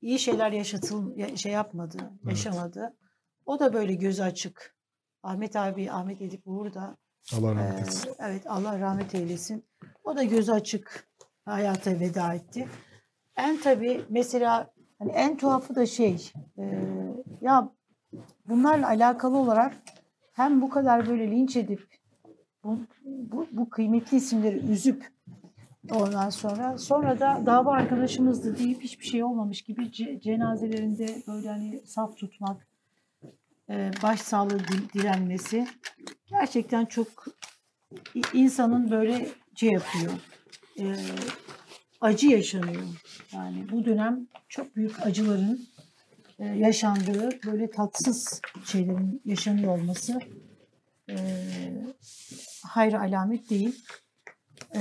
[0.00, 2.96] iyi şeyler yaşatıl ya- şey yapmadı, yaşamadı.
[3.46, 4.74] O da böyle gözü açık.
[5.22, 6.96] Ahmet abi, Ahmet Edip Uğur da
[7.36, 8.12] Allah rahmet eylesin.
[8.18, 9.64] evet Allah rahmet eylesin.
[10.04, 11.08] O da gözü açık
[11.44, 12.68] hayata veda etti.
[13.36, 16.84] En tabii mesela hani en tuhafı da şey e,
[17.40, 17.70] ya
[18.48, 19.76] bunlarla alakalı olarak
[20.32, 21.86] hem bu kadar böyle linç edip
[22.64, 25.06] bu, bu, bu kıymetli isimleri üzüp
[25.94, 31.80] ondan sonra sonra da dava arkadaşımızdı deyip hiçbir şey olmamış gibi ce- cenazelerinde böyle hani
[31.86, 32.68] saf tutmak
[33.70, 35.66] e, başsağlığı dil- dilenmesi
[36.26, 37.08] gerçekten çok
[38.32, 40.12] insanın böyle şey yapıyor.
[40.78, 40.84] e,
[42.00, 42.82] acı yaşanıyor.
[43.32, 45.60] Yani bu dönem çok büyük acıların
[46.38, 50.20] e, yaşandığı, böyle tatsız şeylerin yaşanıyor olması
[51.10, 51.16] e,
[52.66, 53.84] hayır alamet değil.
[54.74, 54.80] E,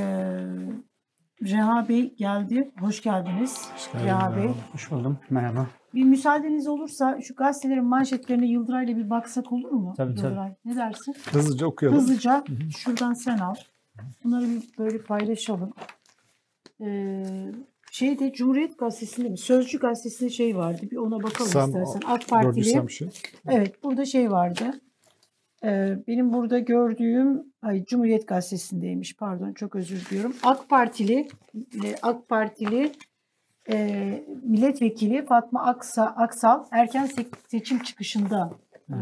[1.41, 2.71] Reha Bey geldi.
[2.79, 3.67] Hoş geldiniz.
[3.93, 4.37] geldin Reha.
[4.37, 4.49] Bey.
[4.71, 5.19] Hoş buldum.
[5.29, 5.67] Merhaba.
[5.93, 9.93] Bir müsaadeniz olursa şu gazetelerin manşetlerine Yıldıray'la bir baksak olur mu?
[9.97, 10.27] Tabii, tabii.
[10.27, 11.15] Yıldıray, ne dersin?
[11.31, 11.99] Hızlıca okuyalım.
[11.99, 12.43] Hızlıca
[12.77, 13.55] şuradan sen al.
[14.23, 15.73] Bunları bir böyle paylaşalım.
[17.91, 19.37] Şeyde Cumhuriyet Gazetesi'nde mi?
[19.37, 20.81] Sözcü Gazetesi'nde şey vardı.
[20.91, 22.01] Bir ona bakalım Sen istersen.
[22.05, 22.89] AK Partili.
[22.89, 23.09] Şey.
[23.49, 24.81] Evet burada şey vardı.
[25.63, 30.35] Ee, benim burada gördüğüm ay, Cumhuriyet Gazetesi'ndeymiş pardon çok özür diliyorum.
[30.43, 32.91] AK Partili e, AK Partili
[33.71, 38.51] e, milletvekili Fatma Aksa, Aksal erken se- seçim çıkışında
[38.89, 38.95] e,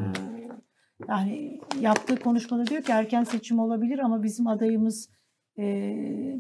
[1.10, 5.12] yani yaptığı konuşmada diyor ki erken seçim olabilir ama bizim adayımız e,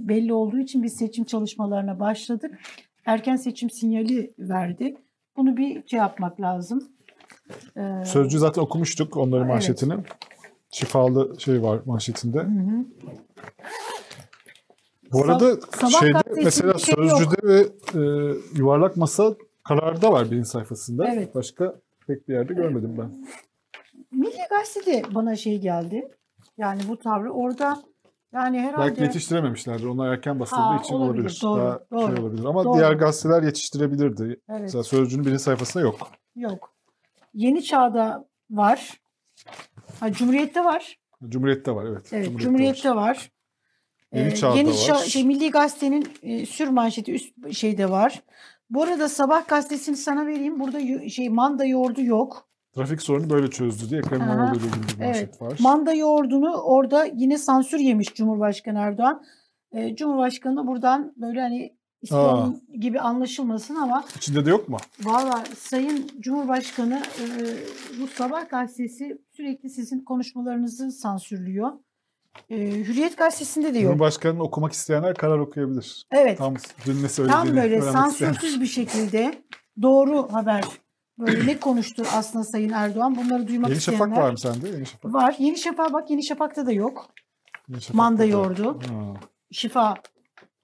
[0.08, 2.60] belli olduğu için biz seçim çalışmalarına başladık.
[3.06, 4.96] Erken seçim sinyali verdi.
[5.38, 6.84] Bunu bir şey yapmak lazım.
[8.06, 9.54] Sözcü zaten okumuştuk onların Evet.
[9.54, 9.94] manşetini.
[10.72, 12.40] Şifalı şey var manşetinde.
[12.40, 12.86] Hı hı.
[15.12, 17.20] Bu arada Sabah şeyde mesela şey yok.
[17.20, 17.60] Sözcü'de ve
[17.94, 18.00] e,
[18.56, 21.08] Yuvarlak Masa kararda var birinci sayfasında.
[21.08, 21.36] Evet.
[21.36, 21.76] Başka
[22.08, 23.28] pek bir yerde görmedim ben.
[24.12, 26.12] Milli Gazete'de bana şey geldi.
[26.58, 27.84] Yani bu tavrı orada
[28.36, 29.86] yani herhalde Belki yetiştirememişlerdir.
[29.86, 31.40] Onlar erken basıldığı Ha, için olabilir, olabilir.
[31.44, 32.46] doğru, Daha doğru, şey olabilir.
[32.46, 32.78] Ama doğru.
[32.78, 34.24] diğer gazeteler yetiştirebilirdi.
[34.50, 36.12] evet Mesela Sözcü'nün birinci sayfasında yok.
[36.36, 36.74] yok.
[37.34, 39.02] Yeni Çağ'da var.
[40.00, 41.00] Ha, Cumhuriyet'te var.
[41.30, 42.10] Cumhuriyet'te var evet.
[42.14, 42.96] Evet, Cumhuriyet'te Cumhuriyet'te var.
[42.96, 43.32] var.
[44.14, 44.74] Yeni Ee, Çağ'da Yeni var.
[44.74, 48.24] Çağ- şey, Milli Gazete'nin e, sür manşeti üst şeyde var.
[48.70, 50.60] Bu arada Sabah gazetesini sana vereyim.
[50.60, 52.48] Burada yo- şey manda yoğurdu yok.
[52.76, 55.42] Trafik sorunu böyle çözdü diye Ekrem İmamoğlu ile ilgili bir Evet.
[55.42, 55.58] var.
[55.60, 59.24] Manda yoğurdunu orada yine sansür yemiş Cumhurbaşkanı Erdoğan.
[59.72, 64.78] Ee, Cumhurbaşkanı da buradan böyle hani istiyorum gibi anlaşılmasın ama İçinde de yok mu?
[65.04, 67.24] Valla Sayın Cumhurbaşkanı e,
[68.02, 71.72] bu Sabah gazetesi sürekli sizin konuşmalarınızı sansürlüyor.
[72.50, 73.92] E, Hürriyet gazetesinde de yok.
[73.92, 76.06] Cumhurbaşkanı'nı okumak isteyenler karar okuyabilir.
[76.12, 76.38] Evet.
[76.38, 78.10] Tam, Tam dün ne söylediğini böyle öğrenmek isteyenler.
[78.10, 79.34] sansürsüz bir şekilde
[79.82, 80.64] doğru haber
[81.20, 84.06] böyle ne konuştu aslında Sayın Erdoğan bunları duymak Yeni isteyenler.
[84.06, 84.70] Şafak var mı sende?
[84.70, 85.14] Yeni Şafak.
[85.14, 85.36] Var.
[85.40, 87.10] Yeni Şafak bak Yeni Şafak'ta da yok.
[87.70, 88.26] Yeni Şafak'ta Manda da.
[88.26, 88.80] yoğurdu.
[88.90, 89.14] Ha,
[89.52, 89.96] Şifa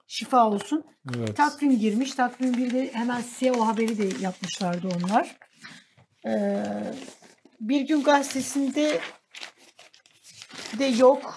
[0.06, 0.84] şifa olsun.
[1.16, 1.36] evet.
[1.36, 2.14] Takvim girmiş.
[2.14, 5.36] Takvim bir de hemen size o haberi de yapmışlardı onlar.
[6.26, 6.64] Ee,
[7.60, 9.00] bir gün gazetesinde
[10.78, 11.34] de yok.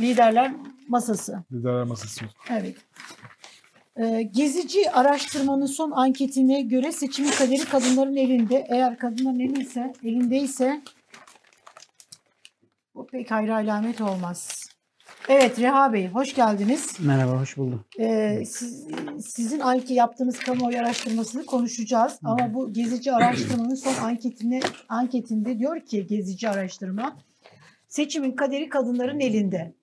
[0.00, 0.52] Liderler
[0.88, 1.44] masası.
[1.52, 2.32] Liderler masası yok.
[2.50, 2.76] Evet.
[3.96, 8.66] Ee, gezici araştırmanın son anketine göre seçimin kaderi kadınların elinde.
[8.68, 10.80] Eğer kadınların elindeyse, elindeyse
[12.94, 14.66] bu pek hayra alamet olmaz.
[15.28, 16.96] Evet Reha Bey hoş geldiniz.
[17.00, 17.84] Merhaba, hoş buldum.
[17.98, 18.86] Ee, siz,
[19.20, 22.18] sizin anki yaptığınız kamuoyu araştırmasını konuşacağız.
[22.24, 27.16] Ama bu gezici araştırmanın son anketine, anketinde diyor ki gezici araştırma
[27.88, 29.74] seçimin kaderi kadınların elinde.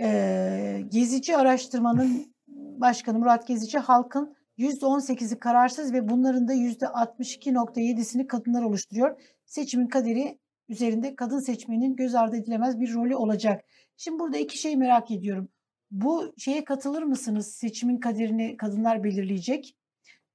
[0.00, 2.34] Ee, gezici araştırmanın
[2.80, 9.20] başkanı Murat Gezici halkın %18'i kararsız ve bunların da %62.7'sini kadınlar oluşturuyor.
[9.46, 10.38] Seçimin kaderi
[10.68, 13.64] üzerinde kadın seçmenin göz ardı edilemez bir rolü olacak.
[13.96, 15.48] Şimdi burada iki şey merak ediyorum.
[15.90, 17.46] Bu şeye katılır mısınız?
[17.46, 19.76] Seçimin kaderini kadınlar belirleyecek.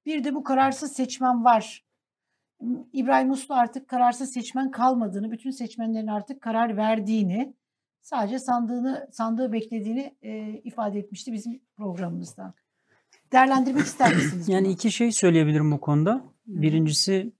[0.06, 1.84] Bir de bu kararsız seçmen var.
[2.92, 7.54] İbrahim Uslu artık kararsız seçmen kalmadığını, bütün seçmenlerin artık karar verdiğini,
[8.06, 12.54] sadece sandığını sandığı beklediğini e, ifade etmişti bizim programımızda.
[13.32, 14.48] Değerlendirmek ister misiniz?
[14.52, 16.24] Yani iki şey söyleyebilirim bu konuda.
[16.46, 17.32] Birincisi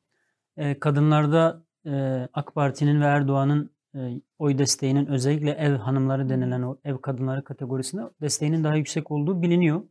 [0.57, 6.79] e, kadınlarda e, AK Parti'nin ve Erdoğan'ın e, oy desteğinin özellikle ev hanımları denilen o
[6.85, 9.83] ev kadınları kategorisinde desteğinin daha yüksek olduğu biliniyor.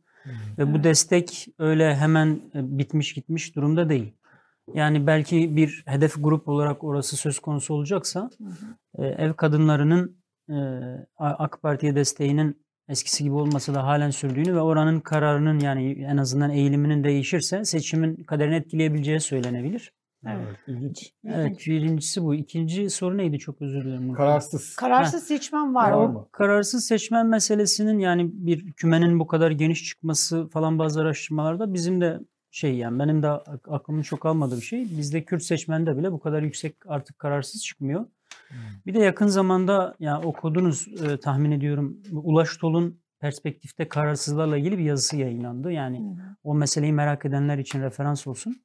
[0.58, 4.12] Ve bu destek öyle hemen e, bitmiş gitmiş durumda değil.
[4.74, 9.04] Yani belki bir hedef grup olarak orası söz konusu olacaksa Hı hı.
[9.04, 10.15] e, ev kadınlarının
[11.18, 16.50] AK Parti'ye desteğinin eskisi gibi olmasa da halen sürdüğünü ve oranın kararının yani en azından
[16.50, 19.92] eğiliminin değişirse seçimin kaderini etkileyebileceği söylenebilir.
[20.26, 20.36] Evet.
[20.46, 21.12] Evet, ilginç.
[21.24, 22.34] Evet birincisi bu.
[22.34, 24.12] İkinci soru neydi çok özür dilerim.
[24.12, 24.76] Kararsız.
[24.76, 25.90] Kararsız seçmen var.
[25.90, 26.28] Var O mı?
[26.32, 32.20] Kararsız seçmen meselesinin yani bir kümenin bu kadar geniş çıkması falan bazı araştırmalarda bizim de
[32.50, 34.80] şey yani benim de ak- aklımın çok almadığı bir şey.
[34.98, 38.06] Bizde Kürt seçmende bile bu kadar yüksek artık kararsız çıkmıyor.
[38.86, 44.84] Bir de yakın zamanda ya okudunuz e, tahmin ediyorum Ulaş Tol'un perspektifte kararsızlarla ilgili bir
[44.84, 45.72] yazısı yayınlandı.
[45.72, 48.56] Yani Hı o meseleyi merak edenler için referans olsun.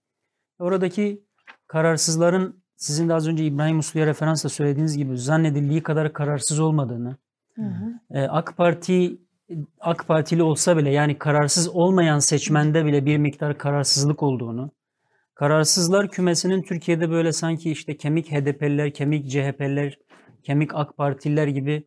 [0.59, 1.23] Oradaki
[1.67, 7.17] kararsızların sizin de az önce İbrahim Uslu'ya referansla söylediğiniz gibi zannedildiği kadar kararsız olmadığını,
[7.55, 8.17] Hı hı.
[8.17, 9.17] e, AK Parti
[9.79, 14.71] AK Partili olsa bile yani kararsız olmayan seçmende bile bir miktar kararsızlık olduğunu,
[15.35, 19.99] kararsızlar kümesinin Türkiye'de böyle sanki işte kemik HDP'liler, kemik CHP'liler,
[20.43, 21.83] kemik AK Partililer gibi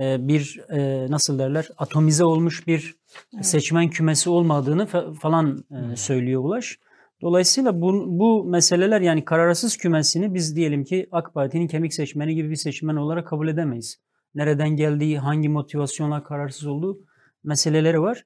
[0.00, 2.96] e, bir e, nasıl derler atomize olmuş bir
[3.42, 6.78] seçmen kümesi olmadığını fa- falan e, söylüyor Ulaş.
[7.22, 12.50] Dolayısıyla bu, bu meseleler yani kararsız kümesini biz diyelim ki AK Parti'nin kemik seçmeni gibi
[12.50, 14.00] bir seçmen olarak kabul edemeyiz.
[14.34, 16.98] Nereden geldiği, hangi motivasyonla kararsız olduğu
[17.44, 18.24] meseleleri var.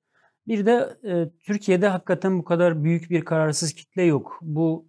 [0.48, 4.38] Bir de e, Türkiye'de hakikaten bu kadar büyük bir kararsız kitle yok.
[4.42, 4.88] Bu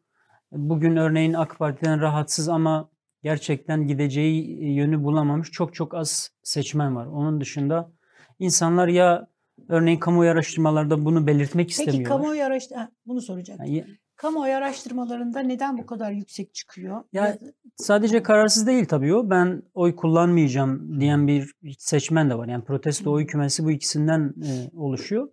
[0.51, 2.89] bugün örneğin AK Parti'den rahatsız ama
[3.23, 7.05] gerçekten gideceği yönü bulamamış çok çok az seçmen var.
[7.05, 7.91] Onun dışında
[8.39, 9.27] insanlar ya
[9.69, 12.17] örneğin kamuoyu araştırmalarda bunu belirtmek Peki istemiyorlar.
[12.17, 13.59] kamuoyu araştırma bunu soracağım.
[13.63, 13.85] Yani
[14.17, 17.03] Kamuoyu araştırmalarında neden bu kadar yüksek çıkıyor?
[17.13, 17.37] Ya-
[17.75, 19.29] Sadece kararsız değil tabii o.
[19.29, 22.47] Ben oy kullanmayacağım diyen bir seçmen de var.
[22.47, 25.27] Yani protesto oy kümesi bu ikisinden e, oluşuyor.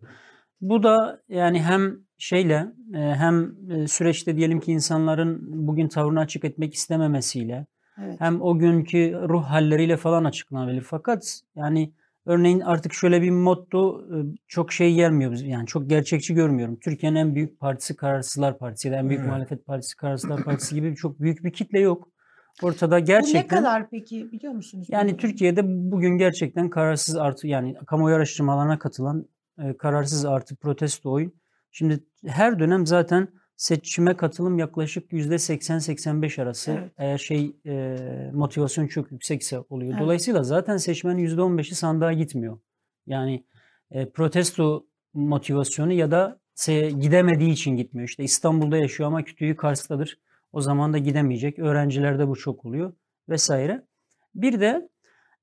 [0.61, 6.44] Bu da yani hem şeyle e, hem e, süreçte diyelim ki insanların bugün tavrını açık
[6.44, 7.66] etmek istememesiyle
[8.03, 8.20] evet.
[8.20, 10.83] hem o günkü ruh halleriyle falan açıklanabilir.
[10.83, 11.92] Fakat yani
[12.27, 14.17] örneğin artık şöyle bir motto e,
[14.49, 15.47] çok şey gelmiyor bize.
[15.47, 16.79] Yani çok gerçekçi görmüyorum.
[16.81, 19.29] Türkiye'nin en büyük partisi Kararsızlar Partisi ya da en büyük Evet.
[19.29, 22.09] muhalefet partisi Kararsızlar Partisi gibi çok büyük bir kitle yok.
[22.63, 24.87] Ortada Bu ne gerçekten kadar peki biliyor musunuz?
[24.91, 25.17] yani bunu?
[25.17, 29.27] Türkiye'de bugün gerçekten kararsız artı yani kamuoyu araştırmalarına katılan
[29.59, 31.31] e, kararsız artı protesto oy.
[31.73, 36.73] Şimdi her dönem zaten seçime katılım yaklaşık %80-85 arası.
[36.73, 36.93] Evet.
[36.99, 37.97] Eğer şey e,
[38.33, 39.93] motivasyon çok yüksekse oluyor.
[39.93, 40.03] Evet.
[40.03, 42.59] Dolayısıyla zaten seçmenin %15'i sandığa gitmiyor.
[43.07, 43.45] Yani
[43.90, 46.40] e, protesto motivasyonu ya da
[47.01, 48.09] gidemediği için gitmiyor.
[48.09, 50.19] İşte İstanbul'da yaşıyor ama kütüğü Kars'tadır.
[50.53, 51.59] O zaman da gidemeyecek.
[51.59, 52.93] Öğrencilerde bu çok oluyor
[53.29, 53.87] vesaire.
[54.35, 54.88] Bir de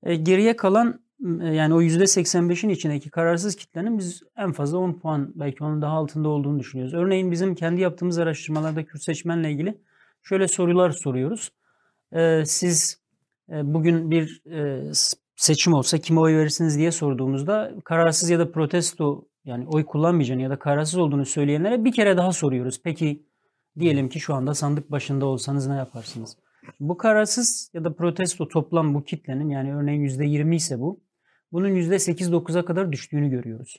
[0.03, 1.01] e, geriye kalan
[1.41, 6.29] yani o %85'in içindeki kararsız kitlenin biz en fazla 10 puan belki onun daha altında
[6.29, 6.93] olduğunu düşünüyoruz.
[6.93, 9.77] Örneğin bizim kendi yaptığımız araştırmalarda Kürt seçmenle ilgili
[10.23, 11.51] şöyle sorular soruyoruz.
[12.11, 13.01] E, siz
[13.49, 14.91] e, bugün bir e,
[15.35, 20.49] seçim olsa kime oy verirsiniz diye sorduğumuzda kararsız ya da protesto yani oy kullanmayacağını ya
[20.49, 22.81] da kararsız olduğunu söyleyenlere bir kere daha soruyoruz.
[22.83, 23.25] Peki
[23.79, 26.37] diyelim ki şu anda sandık başında olsanız ne yaparsınız?
[26.79, 30.99] Bu kararsız ya da protesto toplam bu kitlenin yani örneğin %20 ise bu.
[31.51, 33.77] Bunun %8-9'a kadar düştüğünü görüyoruz.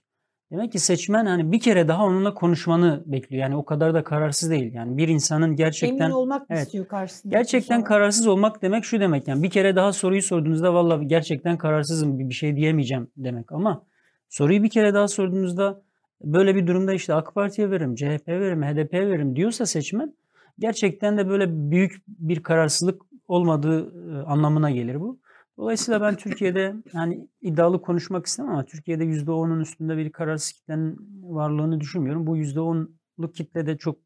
[0.53, 3.43] Demek ki seçmen hani bir kere daha onunla konuşmanı bekliyor.
[3.43, 4.75] Yani o kadar da kararsız değil.
[4.75, 6.67] Yani bir insanın gerçekten Emin olmak Evet.
[6.67, 7.37] istiyor karşısında?
[7.37, 9.29] gerçekten kararsız olmak demek şu demek.
[9.29, 13.53] Yani bir kere daha soruyu sorduğunuzda vallahi gerçekten kararsızım bir şey diyemeyeceğim demek.
[13.53, 13.87] Ama
[14.29, 15.83] soruyu bir kere daha sorduğunuzda
[16.25, 20.15] böyle bir durumda işte AK Parti'ye veririm, CHP'ye veririm, HDP'ye veririm diyorsa seçmen
[20.59, 25.21] gerçekten de böyle büyük bir kararsızlık olmadığı e, anlamına gelir bu.
[25.63, 31.81] Dolayısıyla ben Türkiye'de yani iddialı konuşmak istemem ama Türkiye'de %10'un üstünde bir kararsız kitlenin varlığını
[31.81, 32.27] düşünmüyorum.
[32.27, 33.99] Bu %10'luk kitle de çok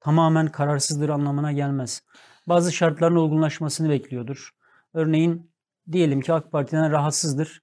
[0.00, 2.02] tamamen kararsızdır anlamına gelmez.
[2.46, 4.50] Bazı şartların olgunlaşmasını bekliyordur.
[4.94, 5.50] Örneğin
[5.92, 7.62] diyelim ki AK Parti'den rahatsızdır.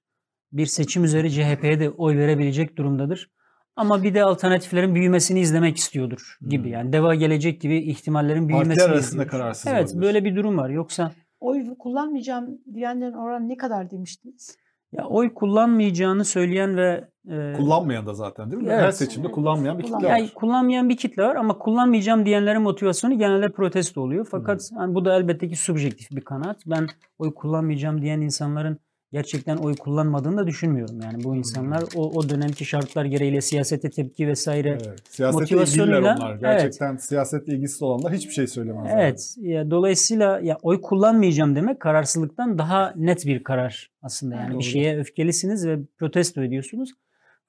[0.52, 3.30] Bir seçim üzeri CHP'ye de oy verebilecek durumdadır.
[3.76, 6.64] Ama bir de alternatiflerin büyümesini izlemek istiyordur gibi.
[6.64, 6.72] Hmm.
[6.72, 10.02] Yani deva gelecek gibi ihtimallerin büyümesini Partiler arasında kararsız Evet olabilir.
[10.02, 10.70] böyle bir durum var.
[10.70, 14.56] Yoksa Oy kullanmayacağım diyenlerin oranı ne kadar demiştiniz?
[14.92, 18.70] Ya oy kullanmayacağını söyleyen ve e, Kullanmayan da zaten değil mi?
[18.70, 18.96] Her Evet.
[18.96, 20.14] seçimde kullanmayan bir kitle Kullanmayan.
[20.14, 20.20] var.
[20.20, 24.26] yani kullanmayan bir kitle var ama kullanmayacağım diyenlerin motivasyonu genelde protesto oluyor.
[24.30, 26.56] Fakat hani bu da elbette ki subjektif bir kanaat.
[26.66, 26.86] Ben
[27.18, 28.78] oy kullanmayacağım diyen insanların
[29.12, 31.00] gerçekten oy kullanmadığını da düşünmüyorum.
[31.00, 35.00] Yani bu insanlar o, o dönemki şartlar gereğiyle siyasete tepki vesaire Evet.
[35.10, 36.36] Siyasete Motivasyonuyla- onlar.
[36.36, 38.98] Gerçekten siyasetle ilgisi olanlar hiçbir şey söylemezler.
[38.98, 39.34] Evet.
[39.38, 44.34] Ya, dolayısıyla ya oy kullanmayacağım demek kararsızlıktan daha net bir karar aslında.
[44.34, 44.58] Yani Doğru.
[44.58, 46.90] bir şeye öfkelisiniz ve protesto ediyorsunuz.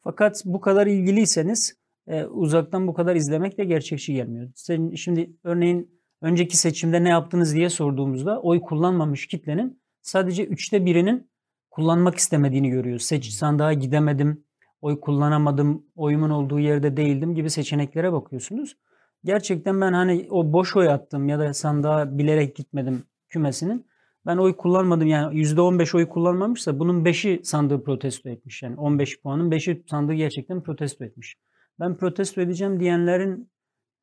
[0.04, 4.50] Fakat bu kadar ilgiliyseniz e, uzaktan bu kadar izlemek de gerçekçi gelmiyor.
[4.56, 5.91] Sen, şimdi örneğin
[6.22, 11.30] önceki seçimde ne yaptınız diye sorduğumuzda oy kullanmamış kitlenin sadece üçte birinin
[11.78, 13.04] kullanmak istemediğini görüyoruz.
[13.04, 14.44] Seç sandığa gidemedim,
[14.82, 18.78] oy kullanamadım, oyumun olduğu yerde değildim gibi seçeneklere bakıyorsunuz.
[19.24, 23.88] Gerçekten ben hani o boş oy attım ya da sandığa bilerek gitmedim kümesinin.
[24.26, 28.63] Ben oy kullanmadım yani %15 oy kullanmamışsa bunun 5'i sandığı protesto etmiş.
[28.63, 31.36] Yani 15 puanın 5'i sandığı gerçekten protesto etmiş.
[31.80, 33.50] Ben protesto edeceğim diyenlerin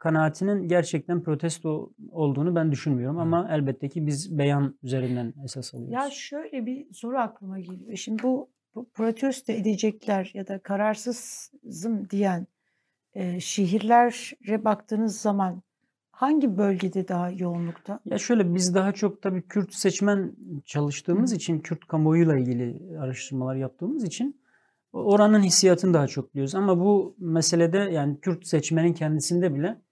[0.05, 3.19] kanaatinin gerçekten protesto olduğunu ben düşünmüyorum.
[3.19, 5.93] Ama elbette ki biz beyan üzerinden esas alıyoruz.
[5.95, 7.97] Ya şöyle bir soru aklıma geliyor.
[7.97, 12.47] Şimdi bu, bu protesto edecekler ya da kararsızım diyen
[13.15, 15.63] e, şehirlere baktığınız zaman
[16.11, 18.01] hangi bölgede daha yoğunlukta?
[18.05, 24.05] Ya şöyle biz daha çok tabii Kürt seçmen çalıştığımız için, Kürt kamuoyuyla ilgili araştırmalar yaptığımız
[24.05, 24.41] için
[24.93, 26.55] oranın hissiyatını daha çok biliyoruz.
[26.55, 29.84] Ama bu meselede yani Kürt seçmenin kendisinde bile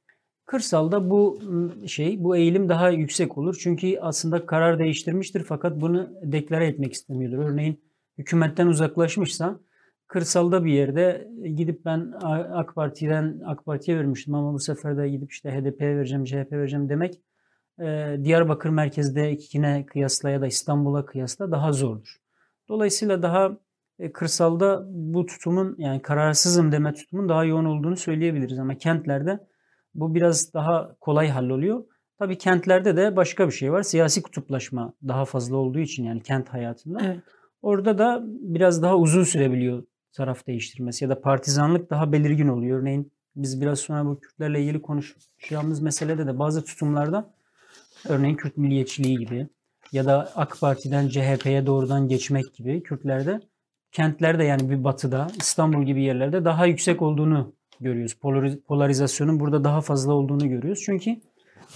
[0.52, 1.40] kırsalda bu
[1.86, 3.58] şey, bu eğilim daha yüksek olur.
[3.62, 7.38] Çünkü aslında karar değiştirmiştir fakat bunu deklare etmek istemiyordur.
[7.38, 7.80] Örneğin
[8.18, 9.60] hükümetten uzaklaşmışsa
[10.06, 12.12] kırsalda bir yerde gidip ben
[12.52, 16.88] AK Parti'den AK Parti'ye vermiştim ama bu sefer de gidip işte HDP'ye vereceğim, CHP vereceğim
[16.88, 17.20] demek
[17.80, 22.16] e, Diyarbakır merkezdekine kıyasla ya da İstanbul'a kıyasla daha zordur.
[22.68, 23.58] Dolayısıyla daha
[23.98, 29.51] e, kırsalda bu tutumun yani kararsızım deme tutumun daha yoğun olduğunu söyleyebiliriz ama kentlerde
[29.94, 31.85] bu biraz daha kolay halloluyor.
[32.18, 33.83] Tabii kentlerde de başka bir şey var.
[33.83, 37.00] Siyasi kutuplaşma daha fazla olduğu için yani kent hayatında.
[37.05, 37.18] Evet.
[37.62, 42.81] Orada da biraz daha uzun sürebiliyor taraf değiştirmesi ya da partizanlık daha belirgin oluyor.
[42.81, 47.35] Örneğin biz biraz sonra bu Kürtlerle ilgili konuşacağımız meselede de bazı tutumlarda
[48.09, 49.48] örneğin Kürt milliyetçiliği gibi
[49.92, 53.40] ya da AK Parti'den CHP'ye doğrudan geçmek gibi Kürtlerde
[53.92, 57.52] kentlerde yani bir batıda İstanbul gibi yerlerde daha yüksek olduğunu
[57.83, 58.16] görüyoruz.
[58.23, 60.83] Polariz- Polarizasyonun burada daha fazla olduğunu görüyoruz.
[60.85, 61.16] Çünkü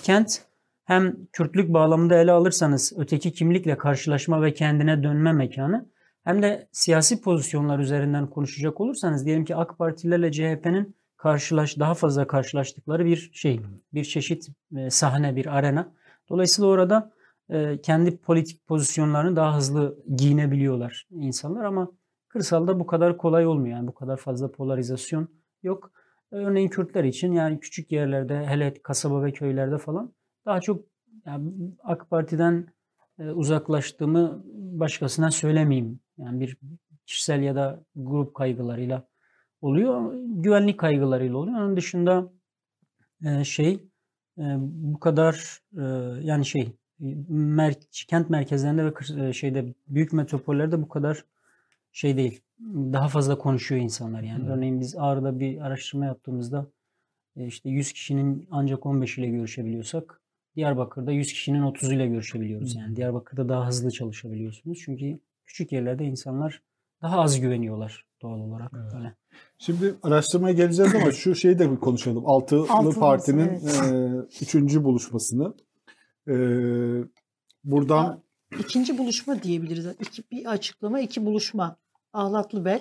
[0.02, 0.40] kent
[0.84, 5.86] hem Kürtlük bağlamında ele alırsanız öteki kimlikle karşılaşma ve kendine dönme mekanı
[6.24, 12.26] hem de siyasi pozisyonlar üzerinden konuşacak olursanız diyelim ki AK Partilerle CHP'nin karşılaş daha fazla
[12.26, 13.60] karşılaştıkları bir şey,
[13.94, 15.92] bir çeşit e, sahne, bir arena.
[16.28, 17.10] Dolayısıyla orada
[17.50, 21.90] e, kendi politik pozisyonlarını daha hızlı giyinebiliyorlar insanlar ama
[22.28, 23.76] kırsalda bu kadar kolay olmuyor.
[23.76, 25.28] Yani bu kadar fazla polarizasyon
[25.62, 25.90] yok.
[26.30, 30.12] Örneğin Kürtler için yani küçük yerlerde hele kasaba ve köylerde falan
[30.46, 30.84] daha çok
[31.26, 31.52] yani
[31.84, 32.66] AK Parti'den
[33.18, 36.00] e, uzaklaştığımı başkasına söylemeyeyim.
[36.18, 36.56] Yani bir
[37.06, 39.08] kişisel ya da grup kaygılarıyla
[39.60, 40.14] oluyor.
[40.26, 41.58] Güvenlik kaygılarıyla oluyor.
[41.58, 42.32] Onun dışında
[43.24, 43.74] e, şey
[44.38, 45.62] e, bu kadar
[46.22, 46.72] yani şey
[48.08, 51.24] kent merkezlerinde ve şeyde büyük metropollerde bu kadar
[51.96, 52.40] şey değil.
[52.92, 54.48] Daha fazla konuşuyor insanlar yani.
[54.48, 56.66] Örneğin biz Ağrı'da bir araştırma yaptığımızda
[57.36, 60.20] e, işte 100 kişinin ancak 15 ile görüşebiliyorsak
[60.56, 62.74] Diyarbakır'da 100 kişinin 30 ile görüşebiliyoruz.
[62.74, 64.78] Yani Diyarbakır'da daha hızlı çalışabiliyorsunuz.
[64.84, 66.62] Çünkü küçük yerlerde insanlar
[67.02, 68.72] daha az güveniyorlar doğal olarak.
[68.96, 69.14] Öyle.
[69.58, 72.26] Şimdi araştırmaya geleceğiz ama şu şeyi de bir konuşalım.
[72.26, 74.08] Altılı, Altılı Parti'nin masa, e,
[74.40, 75.54] üçüncü buluşmasını.
[76.28, 76.34] E,
[77.64, 78.22] buradan
[78.58, 79.86] İkinci buluşma diyebiliriz.
[80.00, 81.76] İki, bir açıklama, iki buluşma.
[82.16, 82.80] Ahlatlı Bel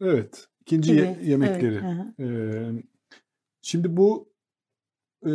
[0.00, 1.00] evet ikinci gibi.
[1.00, 1.80] ye- yemekleri.
[2.18, 2.30] Evet.
[2.30, 2.82] Ee,
[3.62, 4.28] şimdi bu
[5.26, 5.30] e,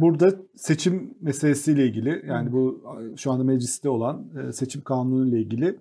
[0.00, 2.84] burada seçim meselesiyle ilgili yani bu
[3.16, 5.78] şu anda mecliste olan e, seçim kanunu ile ilgili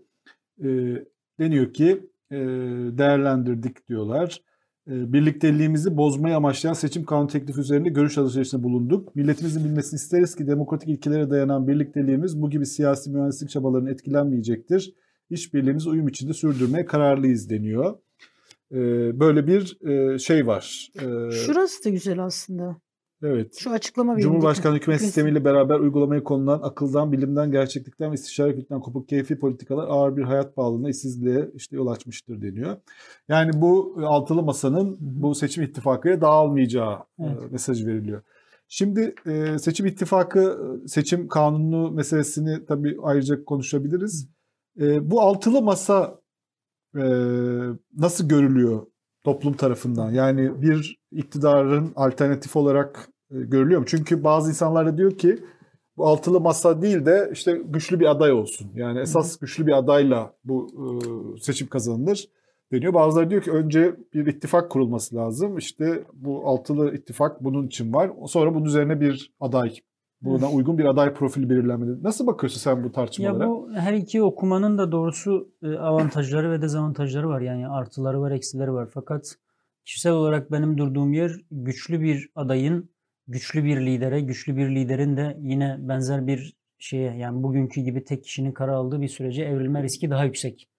[0.64, 0.68] e,
[1.40, 2.38] deniyor ki e,
[2.98, 4.42] değerlendirdik diyorlar.
[4.88, 9.16] E, birlikteliğimizi bozmayı amaçlayan seçim kanunu teklifi üzerinde görüş alışverişinde bulunduk.
[9.16, 14.94] Milletimizin bilmesini isteriz ki demokratik ilkelere dayanan birlikteliğimiz bu gibi siyasi mühendislik çabalarının etkilenmeyecektir.
[15.30, 17.98] İşbirliğimizi uyum içinde sürdürmeye kararlıyız deniyor.
[18.72, 18.78] E,
[19.20, 20.92] böyle bir e, şey var.
[20.96, 22.78] E, Şurası da güzel aslında.
[23.24, 23.56] evet.
[23.60, 28.56] Şu açıklama benim Cumhurbaşkanlığı dikkat- hükümet sistemiyle beraber uygulamaya konulan akıldan, bilimden, gerçeklikten ve istişare
[28.56, 32.78] kültüründen kopuk keyfi politikalar ağır bir hayat pahalılığına, işsizliğe işte yol açmıştır deniyor.
[33.30, 37.52] Yani bu altılı masanın bu seçim ittifakıya dağılmayacağı e, Evet.
[37.52, 38.22] mesajı veriliyor.
[38.68, 44.28] Şimdi e, seçim ittifakı, seçim kanunu meselesini tabii ayrıca konuşabiliriz.
[44.82, 46.20] E, bu altılı masa
[46.96, 47.04] e,
[47.98, 48.86] nasıl görülüyor
[49.24, 50.12] toplum tarafından?
[50.12, 53.86] Yani bir iktidarın alternatif olarak e, görülüyor mu?
[53.86, 55.40] Çünkü bazı insanlar da diyor ki
[55.98, 58.72] bu altılı masa değil de işte güçlü bir aday olsun.
[58.76, 62.30] Yani esas güçlü bir adayla bu e, seçim kazanılır
[62.72, 62.94] deniyor.
[62.94, 65.58] Bazıları diyor ki önce bir ittifak kurulması lazım.
[65.58, 68.12] İşte bu altılı ittifak bunun için var.
[68.28, 69.76] Sonra bunun üzerine bir aday,
[70.22, 72.04] buna uygun bir aday profili belirlenmeli.
[72.04, 73.48] Nasıl bakıyorsun sen bu Ya tartışmalara?
[73.48, 77.42] bu her iki okumanın da doğrusu e, avantajları ve dezavantajları var.
[77.42, 78.90] Yani artıları var, eksileri var.
[78.94, 79.36] Fakat
[79.86, 82.90] kişisel olarak benim durduğum yer güçlü bir adayın,
[83.28, 88.24] güçlü bir lidere, güçlü bir liderin de yine benzer bir şeye yani bugünkü gibi tek
[88.24, 90.70] kişinin karar aldığı bir sürece evrilme riski daha yüksek.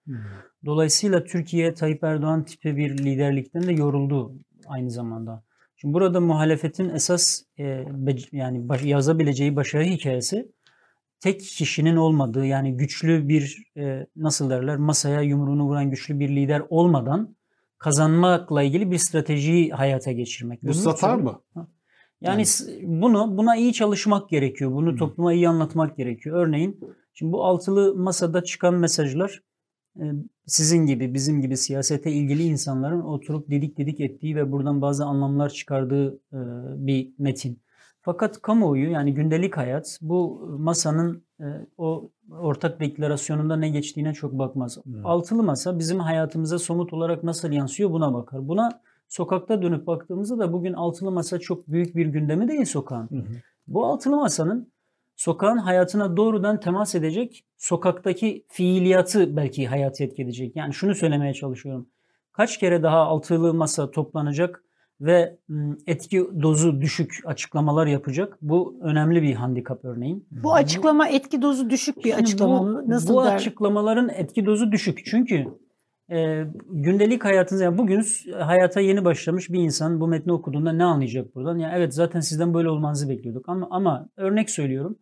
[0.65, 4.35] Dolayısıyla Türkiye Tayyip Erdoğan tipi bir liderlikten de yoruldu
[4.67, 5.43] aynı zamanda.
[5.81, 7.85] Şimdi burada muhalefetin esas e,
[8.31, 10.51] yani baş- yazabileceği başarı hikayesi
[11.19, 16.63] tek kişinin olmadığı yani güçlü bir e, nasıl derler masaya yumruğunu vuran güçlü bir lider
[16.69, 17.35] olmadan
[17.77, 20.63] kazanmakla ilgili bir stratejiyi hayata geçirmek.
[20.63, 21.41] Bu satar mı?
[22.21, 24.71] Yani Yani- bunu buna iyi çalışmak gerekiyor.
[24.71, 26.47] Bunu topluma iyi anlatmak gerekiyor.
[26.47, 26.79] Örneğin
[27.13, 29.41] şimdi bu altılı masada çıkan mesajlar
[30.45, 35.49] sizin gibi bizim gibi siyasete ilgili insanların oturup didik didik ettiği ve buradan bazı anlamlar
[35.49, 36.19] çıkardığı
[36.85, 37.61] bir metin.
[38.01, 41.23] Fakat kamuoyu yani gündelik hayat bu masanın
[41.77, 44.77] o ortak deklarasyonunda ne geçtiğine çok bakmaz.
[44.83, 45.05] Hmm.
[45.05, 48.47] Altılı masa bizim hayatımıza somut olarak nasıl yansıyor buna bakar.
[48.47, 53.07] Buna sokakta dönüp baktığımızda da bugün altılı masa çok büyük bir gündemi değil sokağın.
[53.07, 53.23] Hı.
[53.67, 54.70] Bu altılı masanın
[55.21, 60.55] sokağın hayatına doğrudan temas edecek, sokaktaki fiiliyatı belki hayata etki edecek.
[60.55, 61.87] Yani şunu söylemeye çalışıyorum.
[62.31, 64.63] Kaç kere daha altılı masa toplanacak
[65.01, 68.37] ve m, etki dozu düşük açıklamalar yapacak?
[68.41, 70.27] Bu önemli bir handikap örneğin.
[70.31, 72.83] Bu açıklama etki dozu düşük bir Şimdi açıklama bu, mı?
[72.87, 73.35] Nasıl bu der?
[73.35, 75.05] açıklamaların etki dozu düşük.
[75.05, 75.45] Çünkü
[76.11, 78.05] e, gündelik hayatınızda yani bugün
[78.39, 81.57] hayata yeni başlamış bir insan bu metni okuduğunda ne anlayacak buradan?
[81.57, 84.97] Ya evet zaten sizden böyle olmanızı bekliyorduk ama ama örnek söylüyorum.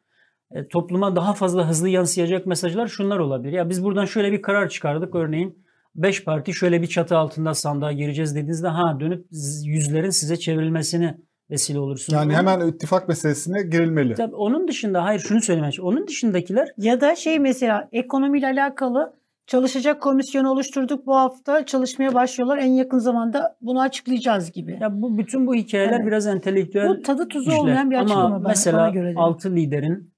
[0.51, 3.53] E, topluma daha fazla hızlı yansıyacak mesajlar şunlar olabilir.
[3.53, 5.65] Ya biz buradan şöyle bir karar çıkardık örneğin.
[5.95, 9.25] Beş parti şöyle bir çatı altında sandığa gireceğiz dediğinizde ha dönüp
[9.65, 11.17] yüzlerin size çevrilmesine
[11.49, 12.19] vesile olursunuz.
[12.19, 14.13] Yani hemen ittifak meselesine girilmeli.
[14.13, 15.71] Tabii onun dışında hayır şunu söylemeye.
[15.81, 19.13] Onun dışındakiler Ya da şey mesela ekonomiyle alakalı
[19.47, 22.57] çalışacak komisyonu oluşturduk bu hafta çalışmaya başlıyorlar.
[22.57, 24.77] En yakın zamanda bunu açıklayacağız gibi.
[24.81, 26.05] Ya bu bütün bu hikayeler Evet.
[26.07, 27.59] biraz entelektüel bu tadı tuzu işler.
[27.61, 29.15] olmayan bir açıklama Ama bana, mesela bana göre.
[29.15, 29.19] de.
[29.19, 30.13] 6 liderin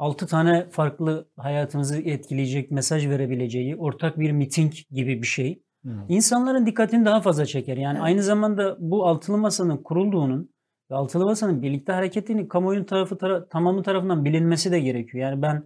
[0.00, 5.62] 6 tane farklı hayatımızı etkileyecek mesaj verebileceği ortak bir miting gibi bir şey.
[5.84, 5.90] Hı.
[6.08, 7.76] İnsanların dikkatini daha fazla çeker.
[7.76, 8.04] Yani Evet.
[8.04, 10.50] aynı zamanda bu altılı masanın kurulduğunun
[10.90, 15.30] ve altılı masanın birlikte hareketinin kamuoyunun tarafı tara- tamamı tarafından bilinmesi de gerekiyor.
[15.30, 15.62] Yani ben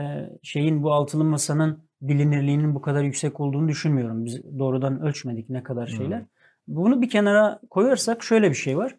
[0.00, 4.24] e, şeyin bu altılı masanın bilinirliğinin bu kadar yüksek olduğunu düşünmüyorum.
[4.24, 6.22] Biz doğrudan ölçmedik ne kadar şeyler.
[6.68, 8.96] Bunu bir kenara koyarsak şöyle bir şey var.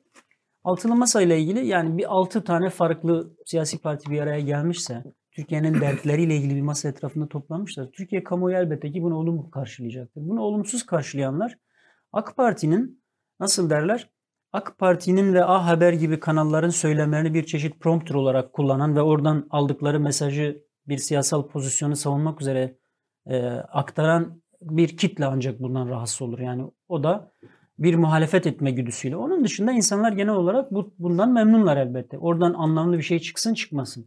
[0.64, 5.82] Altılı masa ile ilgili yani bir altı tane farklı siyasi parti bir araya gelmişse Türkiye'nin
[5.82, 7.92] dertleriyle ilgili bir masa etrafında toplanmışlar.
[7.92, 10.22] Türkiye kamuoyu elbette ki bunu olumlu karşılayacaktır.
[10.30, 11.58] Bunu olumsuz karşılayanlar
[12.14, 13.04] AK Parti'nin
[13.40, 14.10] nasıl derler?
[14.54, 19.48] AK Parti'nin ve A Haber gibi kanalların söylemlerini bir çeşit prompter olarak kullanan ve oradan
[19.50, 22.78] aldıkları mesajı bir siyasal pozisyonu savunmak üzere
[23.26, 26.40] e, aktaran bir kitle ancak bundan rahatsız olur.
[26.40, 27.32] Yani o da
[27.82, 29.16] bir muhalefet etme güdüsüyle.
[29.16, 32.18] Onun dışında insanlar genel olarak bu, bundan memnunlar elbette.
[32.18, 34.06] Oradan anlamlı bir şey çıksın çıkmasın.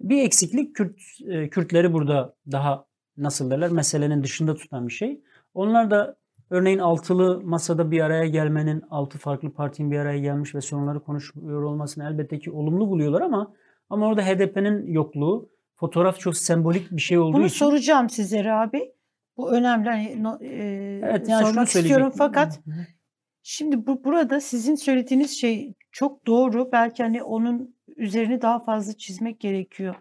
[0.00, 0.96] Bir eksiklik Kürt,
[1.28, 2.84] e, Kürtleri burada daha
[3.16, 5.20] nasıl derler meselenin dışında tutan bir şey.
[5.54, 6.16] Onlar da
[6.50, 11.62] örneğin altılı masada bir araya gelmenin, altı farklı partinin bir araya gelmiş ve sorunları konuşuyor
[11.62, 13.52] olmasını elbette ki olumlu buluyorlar ama
[13.90, 18.92] ama orada HDP'nin yokluğu fotoğraf çok sembolik bir şey olduğu Bunu için soracağım size abi.
[19.36, 19.88] Bu önemli.
[19.88, 22.60] Hani, no- e, evet yani sormak istiyorum fakat
[23.42, 26.72] Şimdi bu burada sizin söylediğiniz şey çok doğru.
[26.72, 29.94] Belki hani onun üzerini daha fazla çizmek gerekiyor.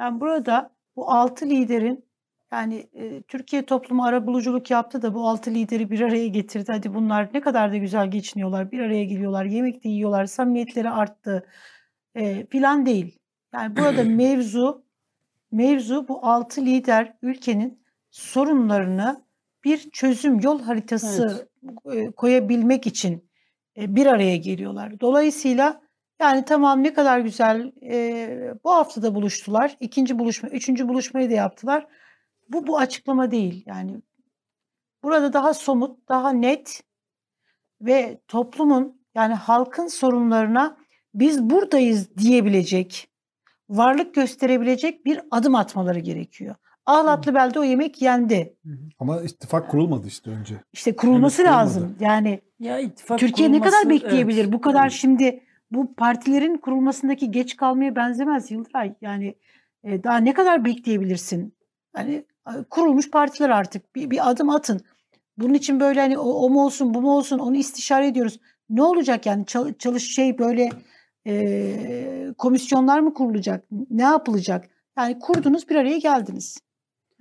[0.00, 2.04] Yani burada bu altı liderin
[2.52, 6.72] yani e, Türkiye toplumu arabuluculuk yaptı da bu altı lideri bir araya getirdi.
[6.72, 8.72] Hadi bunlar ne kadar da güzel geçiniyorlar.
[8.72, 11.46] Bir araya geliyorlar, yemek de yiyorlar, samimiyetleri arttı.
[12.14, 13.18] E, filan değil.
[13.54, 14.84] Yani burada mevzu
[15.52, 19.24] mevzu bu altı lider ülkenin sorunlarını
[19.64, 21.51] bir çözüm yol haritası e,
[22.16, 23.30] koyabilmek için
[23.76, 25.00] e, bir araya geliyorlar.
[25.00, 25.82] Dolayısıyla
[26.20, 29.76] yani tamam ne kadar güzel e, bu hafta da buluştular.
[29.80, 31.86] İkinci buluşma, üçüncü buluşmayı da yaptılar.
[32.48, 33.64] Bu bu açıklama değil.
[33.66, 34.02] Yani
[35.02, 36.82] burada daha somut, daha net
[37.80, 40.76] ve toplumun yani halkın sorunlarına
[41.14, 43.08] biz buradayız diyebilecek,
[43.68, 46.54] varlık gösterebilecek bir adım atmaları gerekiyor.
[46.86, 48.56] Ahlatlı belde o yemek yendi.
[48.98, 50.54] Ama ittifak kurulmadı işte önce.
[50.72, 51.82] İşte kurulması Evet, lazım.
[51.82, 52.04] kurulmadı.
[52.04, 54.42] Yani Ya ittifak Türkiye ne kadar bekleyebilir?
[54.44, 54.52] evet.
[54.52, 58.94] Bu kadar şimdi bu partilerin kurulmasındaki geç kalmaya benzemez Yıldıray.
[59.00, 59.34] Yani
[59.84, 61.54] e, daha ne kadar bekleyebilirsin?
[61.96, 64.80] Yani e, kurulmuş partiler artık bir, bir adım atın.
[65.38, 68.40] Bunun için böyle hani o, o mu olsun bu mu olsun onu istişare ediyoruz.
[68.70, 70.68] Ne olacak yani Çal- çalış şey böyle
[71.26, 73.64] e, komisyonlar mı kurulacak?
[73.90, 74.68] Ne yapılacak?
[74.98, 76.58] Yani kurdunuz bir araya geldiniz.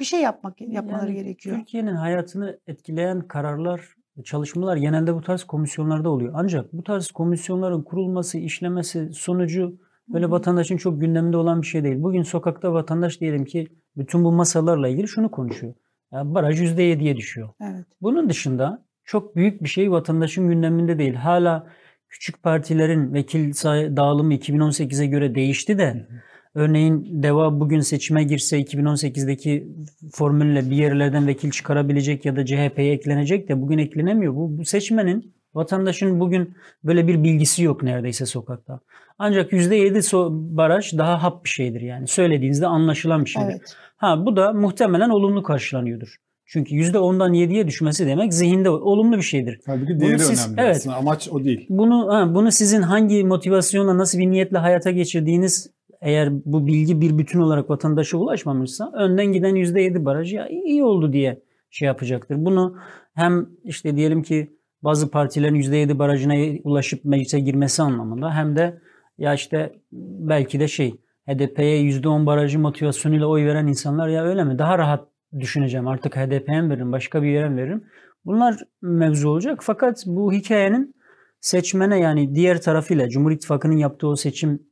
[0.01, 1.57] Bir şey yapmak yapmaları Yani gerekiyor.
[1.57, 6.33] Türkiye'nin hayatını etkileyen kararlar, çalışmalar genelde bu tarz komisyonlarda oluyor.
[6.35, 12.03] Ancak bu tarz komisyonların kurulması, işlemesi sonucu böyle vatandaşın çok gündeminde olan bir şey değil.
[12.03, 15.73] Bugün sokakta vatandaş diyelim ki bütün bu masalarla ilgili şunu konuşuyor.
[16.11, 17.49] Ya baraj %7'ye düşüyor.
[17.61, 17.85] Evet.
[18.01, 21.13] Bunun dışında çok büyük bir şey vatandaşın gündeminde değil.
[21.13, 21.67] Hala
[22.09, 23.53] küçük partilerin vekil
[23.97, 26.07] dağılımı 2018'e göre değişti de
[26.55, 29.67] örneğin DEVA bugün seçime girse 2018'deki
[30.13, 34.35] formülle bir yerlerden vekil çıkarabilecek ya da CHP'ye eklenecek de bugün eklenemiyor.
[34.35, 38.79] Bu, bu seçmenin vatandaşın bugün böyle bir bilgisi yok neredeyse sokakta.
[39.19, 42.07] Ancak %7 so- baraj daha hap bir şeydir yani.
[42.07, 43.49] Söylediğinizde anlaşılan bir şeydir.
[43.51, 43.75] Evet.
[43.97, 46.15] Ha bu da muhtemelen olumlu karşılanıyordur.
[46.45, 49.59] Çünkü %10'dan 7'ye düşmesi demek zihinde olumlu bir şeydir.
[49.65, 50.75] Halbuki Bunu diğeri siz- önemli evet.
[50.75, 50.95] aslında.
[50.95, 51.65] Amaç o değil.
[51.69, 55.69] Bunu ha, bunu sizin hangi motivasyonla nasıl bir niyetle hayata geçirdiğiniz
[56.01, 61.13] eğer bu bilgi bir bütün olarak vatandaşa ulaşmamışsa önden giden %7 baraj ya iyi oldu
[61.13, 62.45] diye şey yapacaktır.
[62.45, 62.77] Bunu
[63.13, 64.51] hem işte diyelim ki
[64.83, 68.81] bazı partilerin %7 barajına ulaşıp meclise girmesi anlamında hem de
[69.17, 70.95] ya işte belki de şey
[71.27, 74.59] HDP'ye %10 barajı motivasyonuyla oy veren insanlar ya öyle mi?
[74.59, 75.07] Daha rahat
[75.39, 77.83] düşüneceğim artık HDP'ye mi veririm başka bir yere mi veririm?
[78.25, 79.59] Bunlar mevzu olacak.
[79.61, 80.95] Fakat bu hikayenin
[81.39, 84.70] seçmene yani diğer tarafıyla Cumhur İttifakı'nın yaptığı o seçim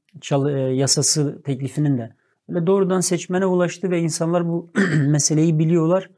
[0.73, 2.09] yasası teklifinin de
[2.49, 4.69] böyle doğrudan seçmene ulaştı ve insanlar bu
[5.07, 6.09] meseleyi biliyorlar.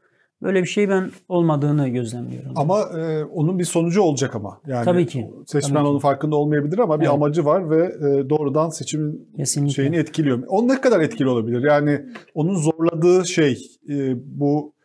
[0.42, 2.52] Böyle bir şey ben olmadığını gözlemliyorum.
[2.56, 4.60] Ama e, onun bir sonucu olacak ama.
[4.66, 5.88] Yani Tabii ki, Seçmen tabii ki.
[5.90, 7.14] onun farkında olmayabilir ama bir Evet.
[7.14, 9.74] amacı var ve e, doğrudan seçimin Kesinlikle.
[9.74, 10.42] şeyini etkiliyor.
[10.48, 11.62] O ne kadar etkili olabilir?
[11.62, 12.00] Yani
[12.34, 14.81] onun zorladığı şey e, bu e,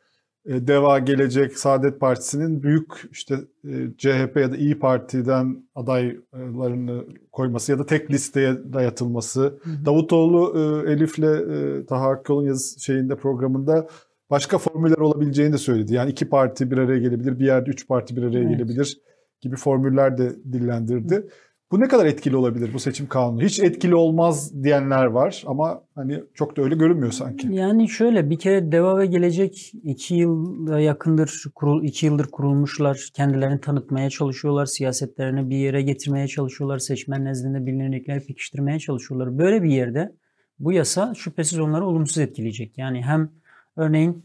[0.47, 7.79] Deva Gelecek Saadet Partisi'nin büyük işte e, CHP ya da İyi Parti'den adaylarını koyması ya
[7.79, 9.59] da tek listeye dayatılması.
[9.85, 13.87] Davutoğlu e, Elif'le e, Taha Akkol'un yazı şeyinde programında
[14.29, 15.93] başka formüller olabileceğini de söyledi.
[15.93, 18.49] Yani iki parti bir araya gelebilir, bir yerde üç parti bir araya Evet.
[18.49, 18.97] gelebilir
[19.41, 21.27] gibi formüller de dillendirdi.
[21.71, 23.41] Bu ne kadar etkili olabilir bu seçim kanunu?
[23.41, 27.47] Hiç etkili olmaz diyenler var ama hani çok da öyle görünmüyor sanki.
[27.51, 33.09] Yani şöyle bir kere Deva ve Gelecek iki yıla yakındır kurul iki yıldır kurulmuşlar.
[33.13, 34.65] Kendilerini tanıtmaya çalışıyorlar.
[34.65, 36.79] Siyasetlerini bir yere getirmeye çalışıyorlar.
[36.79, 39.37] Seçmen nezdinde bilinirlikleri pekiştirmeye çalışıyorlar.
[39.37, 40.11] Böyle bir yerde
[40.59, 42.77] bu yasa şüphesiz onları olumsuz etkileyecek.
[42.77, 43.29] Yani hem
[43.75, 44.23] örneğin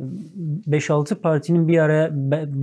[0.00, 2.10] 5-6 partinin bir araya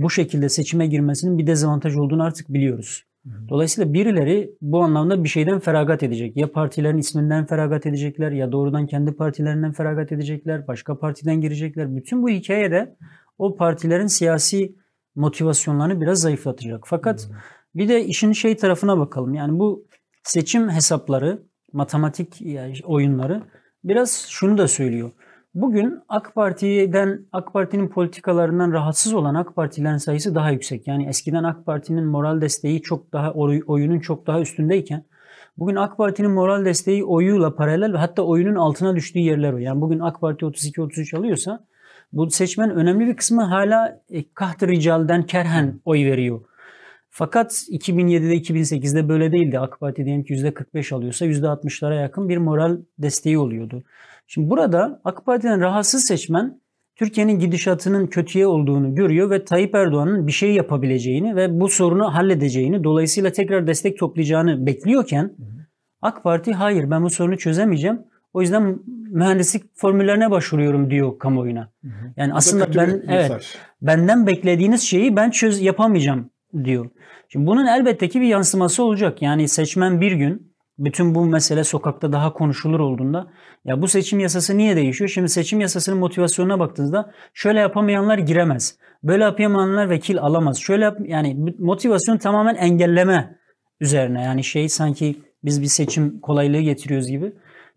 [0.02, 3.04] bu şekilde seçime girmesinin bir dezavantaj olduğunu artık biliyoruz.
[3.48, 6.36] Dolayısıyla birileri bu anlamda bir şeyden feragat edecek.
[6.36, 10.66] Ya partilerin isminden feragat edecekler ya doğrudan kendi partilerinden feragat edecekler.
[10.68, 11.96] Başka partiden girecekler.
[11.96, 12.96] Bütün bu hikayede
[13.38, 14.74] o partilerin siyasi
[15.14, 16.84] motivasyonlarını biraz zayıflatacak.
[16.86, 17.28] Fakat
[17.74, 19.34] bir de işin şey tarafına bakalım.
[19.34, 19.86] Yani bu
[20.22, 21.42] seçim hesapları,
[21.72, 23.42] matematik yani oyunları
[23.84, 25.10] biraz şunu da söylüyor.
[25.54, 30.86] Bugün AK Parti'den AK Parti'nin politikalarından rahatsız olan AK Partilerin sayısı daha yüksek.
[30.86, 35.04] Yani eskiden AK Parti'nin moral desteği çok daha oy- oyunun çok daha üstündeyken
[35.58, 39.58] bugün AK Parti'nin moral desteği oyuyla paralel ve hatta oyunun altına düştüğü yerler var.
[39.58, 41.64] Yani bugün AK Parti 32-33 alıyorsa
[42.12, 46.40] bu seçmen önemli bir kısmı hala e, kaht ricalden kerhen oy veriyor.
[47.10, 49.58] Fakat 2007'de 2008'de böyle değildi.
[49.58, 53.82] AK Parti diyelim ki %45 alıyorsa %60'lara yakın bir moral desteği oluyordu.
[54.32, 56.60] Şimdi burada AK Parti'den rahatsız seçmen
[56.96, 62.84] Türkiye'nin gidişatının kötüye olduğunu görüyor ve Tayyip Erdoğan'ın bir şey yapabileceğini ve bu sorunu halledeceğini
[62.84, 65.36] dolayısıyla tekrar destek toplayacağını bekliyorken
[66.02, 68.02] AK Parti hayır ben bu sorunu çözemeyeceğim.
[68.32, 68.78] O yüzden
[69.10, 71.72] mühendislik formüllerine başvuruyorum diyor kamuoyuna.
[72.16, 76.30] Yani aslında ben evet benden beklediğiniz şeyi ben çöz yapamayacağım
[76.64, 76.90] diyor.
[77.28, 79.22] Şimdi bunun elbette ki bir yansıması olacak.
[79.22, 80.49] Yani seçmen bir gün
[80.80, 83.26] bütün bu mesele sokakta daha konuşulur olduğunda
[83.64, 85.10] ya bu seçim yasası niye değişiyor?
[85.10, 88.78] Şimdi seçim yasasının motivasyonuna baktığınızda şöyle yapamayanlar giremez.
[89.02, 90.58] Böyle yapamayanlar vekil alamaz.
[90.58, 93.38] Şöyle yap, yani motivasyon tamamen engelleme
[93.80, 94.22] üzerine.
[94.22, 97.32] Yani şey sanki biz bir seçim kolaylığı getiriyoruz gibi.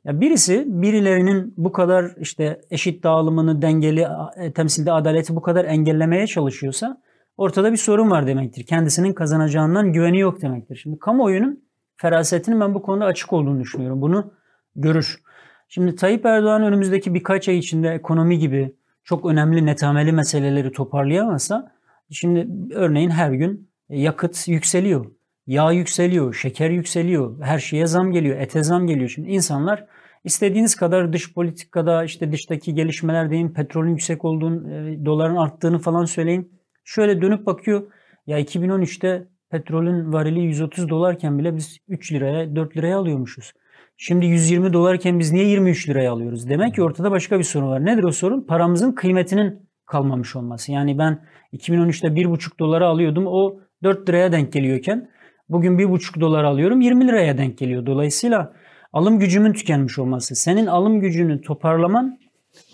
[0.06, 6.28] Ya birisi birilerinin bu kadar işte eşit dağılımını, dengeli e, temsilde adaleti bu kadar engellemeye
[6.28, 7.02] çalışıyorsa
[7.38, 8.66] ortada bir sorun var demektir.
[8.66, 10.76] Kendisinin kazanacağından güveni yok demektir.
[10.76, 11.63] Şimdi kamuoyunun
[12.04, 14.02] ferasetinin ben bu konuda açık olduğunu düşünüyorum.
[14.02, 14.34] Bunu
[14.76, 15.22] görür.
[15.70, 21.72] Şimdi Tayyip Erdoğan önümüzdeki birkaç ay içinde ekonomi gibi çok önemli netameli meseleleri toparlayamazsa
[22.12, 25.06] şimdi örneğin her gün yakıt yükseliyor.
[25.48, 29.10] Yağ yükseliyor, şeker yükseliyor, her şeye zam geliyor, ete zam geliyor.
[29.10, 29.86] Şimdi insanlar
[30.24, 36.06] istediğiniz kadar dış politikada işte dıştaki gelişmeler deyin, petrolün yüksek olduğunu, e, doların arttığını falan
[36.06, 36.52] söyleyin.
[36.84, 37.84] Şöyle dönüp bakıyor.
[38.28, 43.54] Ya 2013'te petrolün varili 130 dolarken bile biz 3 liraya 4 liraya alıyormuşuz.
[43.98, 46.50] Şimdi 120 dolarken biz niye 23 liraya alıyoruz?
[46.50, 47.86] Demek ki ortada başka bir sorun var.
[47.86, 48.42] Nedir o sorun?
[48.42, 50.72] Paramızın kıymetinin kalmamış olması.
[50.72, 51.20] Yani ben
[51.54, 53.28] 2013'te 1,5 dolara alıyordum.
[53.28, 55.10] O 4 liraya denk geliyorken
[55.50, 57.86] bugün 1,5 dolar alıyorum 20 liraya denk geliyor.
[57.86, 58.54] Dolayısıyla
[58.94, 60.36] alım gücümün tükenmiş olması.
[60.36, 62.20] Senin alım gücünü toparlaman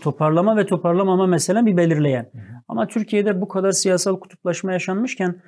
[0.01, 2.31] toparlama ve toparlamama mesela bir belirleyen.
[2.67, 5.41] Ama Türkiye'de bu kadar siyasal kutuplaşma yaşanmışken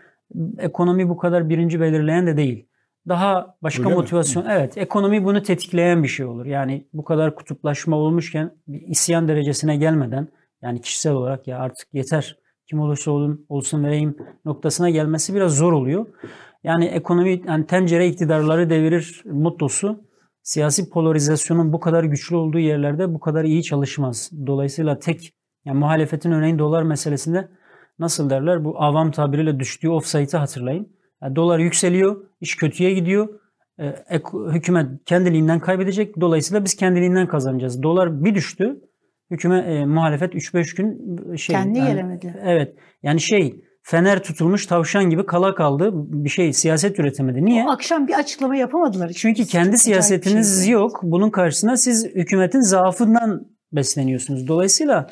[0.57, 2.67] ekonomi bu kadar birinci belirleyen de değil.
[3.07, 3.95] Daha başka Öyle mi?
[3.95, 4.45] motivasyon.
[4.49, 6.45] Evet, ekonomi bunu tetikleyen bir şey olur.
[6.45, 10.27] Yani bu kadar kutuplaşma olmuşken bir isyan derecesine gelmeden
[10.61, 12.37] yani kişisel olarak ya artık yeter
[12.69, 16.05] kim olursa olun olsun vereyim noktasına gelmesi biraz zor oluyor.
[16.63, 20.03] Yani ekonomi yani tencere iktidarları devirir mottosu
[20.43, 24.31] siyasi polarizasyonun bu kadar güçlü olduğu yerlerde bu kadar iyi çalışmaz.
[24.47, 25.33] Dolayısıyla tek
[25.65, 27.47] yani muhalefetin örneğin dolar meselesinde
[28.01, 30.87] nasıl derler bu avam tabiriyle düştüğü offsite'ı hatırlayın.
[31.23, 33.27] Yani dolar yükseliyor, iş kötüye gidiyor.
[34.09, 36.21] Ek- hükümet kendiliğinden kaybedecek.
[36.21, 37.83] Dolayısıyla biz kendiliğinden kazanacağız.
[37.83, 38.81] Dolar bir düştü.
[39.31, 42.35] Hükümet e, muhalefet 3-5 gün şey Kendi yani- gelemedi.
[42.45, 42.75] Evet.
[43.03, 45.89] Yani şey fener tutulmuş tavşan gibi kala kaldı.
[45.93, 47.45] Bir şey siyaset üretemedi.
[47.45, 47.63] Niye?
[47.67, 49.09] O akşam bir açıklama yapamadılar.
[49.09, 49.19] işte.
[49.19, 50.71] Çünkü kendi Çok bir siyasetiniz şeydi.
[50.71, 50.99] yok.
[51.03, 54.47] Bunun karşısında siz hükümetin zaafından besleniyorsunuz.
[54.47, 55.07] Dolayısıyla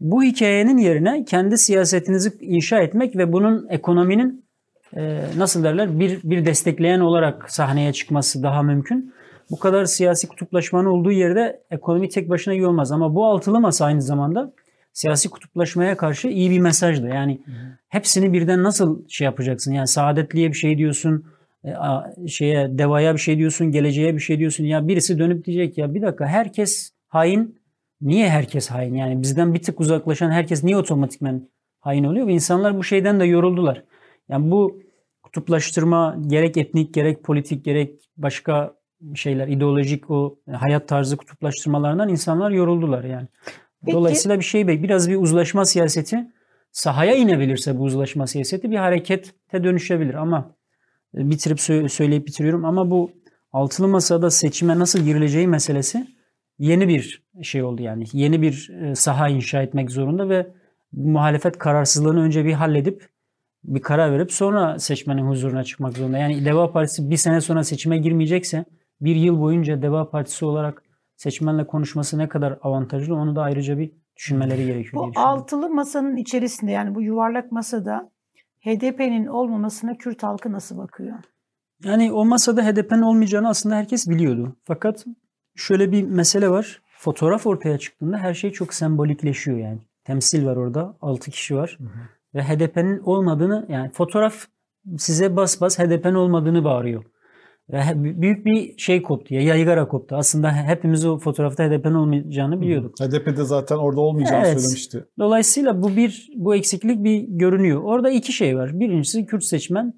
[0.00, 4.44] bu hikayenin yerine kendi siyasetinizi inşa etmek ve bunun ekonominin
[4.96, 9.12] e, nasıl derler bir bir destekleyen olarak sahneye çıkması daha mümkün.
[9.50, 12.92] Bu kadar siyasi kutuplaşmanın olduğu yerde ekonomi tek başına iyi olmaz.
[12.92, 14.52] Ama bu altılı masa aynı zamanda
[14.92, 17.08] siyasi kutuplaşmaya karşı iyi bir mesajdı.
[17.08, 17.40] Yani
[17.88, 19.72] hepsini birden nasıl şey yapacaksın?
[19.72, 21.24] Yani saadetliye bir şey diyorsun,
[21.64, 24.64] e, a- şeye devaya bir şey diyorsun, geleceğe bir şey diyorsun.
[24.64, 27.59] Ya birisi dönüp diyecek ya bir dakika herkes hain.
[28.00, 28.94] Niye herkes hain?
[28.94, 31.48] Yani bizden bir tık uzaklaşan herkes niye otomatikmen
[31.80, 32.26] hain oluyor?
[32.26, 33.84] Ve insanlar bu şeyden de yoruldular.
[34.28, 34.80] Yani bu
[35.22, 38.74] kutuplaştırma gerek etnik gerek politik gerek başka
[39.14, 43.26] şeyler ideolojik o hayat tarzı kutuplaştırmalarından insanlar yoruldular yani.
[43.84, 46.26] Peki- Dolayısıyla bir şey biraz bir uzlaşma siyaseti
[46.72, 50.54] sahaya inebilirse bu uzlaşma siyaseti bir harekete dönüşebilir ama
[51.16, 53.10] e, bitirip sö- söyleyip bitiriyorum ama bu
[53.52, 56.06] altılı masada seçime nasıl girileceği meselesi
[56.60, 58.04] yeni bir şey oldu yani.
[58.12, 60.46] Yeni bir e, saha inşa etmek zorunda ve
[60.92, 63.08] muhalefet kararsızlığını önce bir halledip
[63.64, 66.18] bir karar verip sonra seçmenin huzuruna çıkmak zorunda.
[66.18, 68.64] Yani Deva Partisi bir sene sonra seçime girmeyecekse
[69.00, 70.82] bir yıl boyunca Deva Partisi olarak
[71.16, 74.92] seçmenle konuşması ne kadar avantajlı onu da ayrıca bir düşünmeleri gerekiyor.
[74.94, 78.10] Bu altılı masanın içerisinde yani bu yuvarlak masada
[78.60, 81.18] HDP'nin olmamasına Kürt halkı nasıl bakıyor?
[81.84, 84.56] Yani o masada HDP'nin olmayacağını aslında herkes biliyordu.
[84.64, 85.04] Fakat
[85.54, 86.82] şöyle bir mesele var.
[86.98, 89.78] Fotoğraf ortaya çıktığında her şey çok sembolikleşiyor yani.
[90.04, 90.96] Temsil var orada.
[91.00, 91.78] 6 kişi var.
[92.34, 94.34] Ve HDP'nin olmadığını yani fotoğraf
[94.98, 97.04] size bas bas HDP'nin olmadığını bağırıyor.
[97.72, 99.34] Ve büyük bir şey koptu.
[99.34, 100.16] ya, Yaygara koptu.
[100.16, 103.00] Aslında hepimiz o fotoğrafta HDP'nin olmayacağını biliyorduk.
[103.00, 104.60] HDP'de zaten orada olmayacağını Evet.
[104.60, 105.04] söylemişti.
[105.18, 107.82] Dolayısıyla bu bir bu eksiklik bir görünüyor.
[107.82, 108.80] Orada iki şey var.
[108.80, 109.94] Birincisi Kürt seçmen,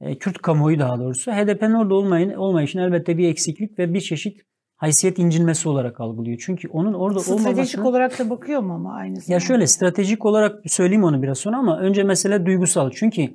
[0.00, 4.40] e, Kürt kamuoyu daha doğrusu HDP'nin orada olmayın, olmayışın elbette bir eksiklik ve bir çeşit
[4.80, 6.38] haysiyet incinmesi olarak algılıyor.
[6.40, 7.84] Çünkü onun orada Stratejik olmaması...
[7.84, 9.32] olarak da bakıyor mu ama aynı zamanda?
[9.32, 12.90] Ya şöyle stratejik olarak söyleyeyim onu biraz sonra ama önce mesele duygusal.
[12.94, 13.28] Çünkü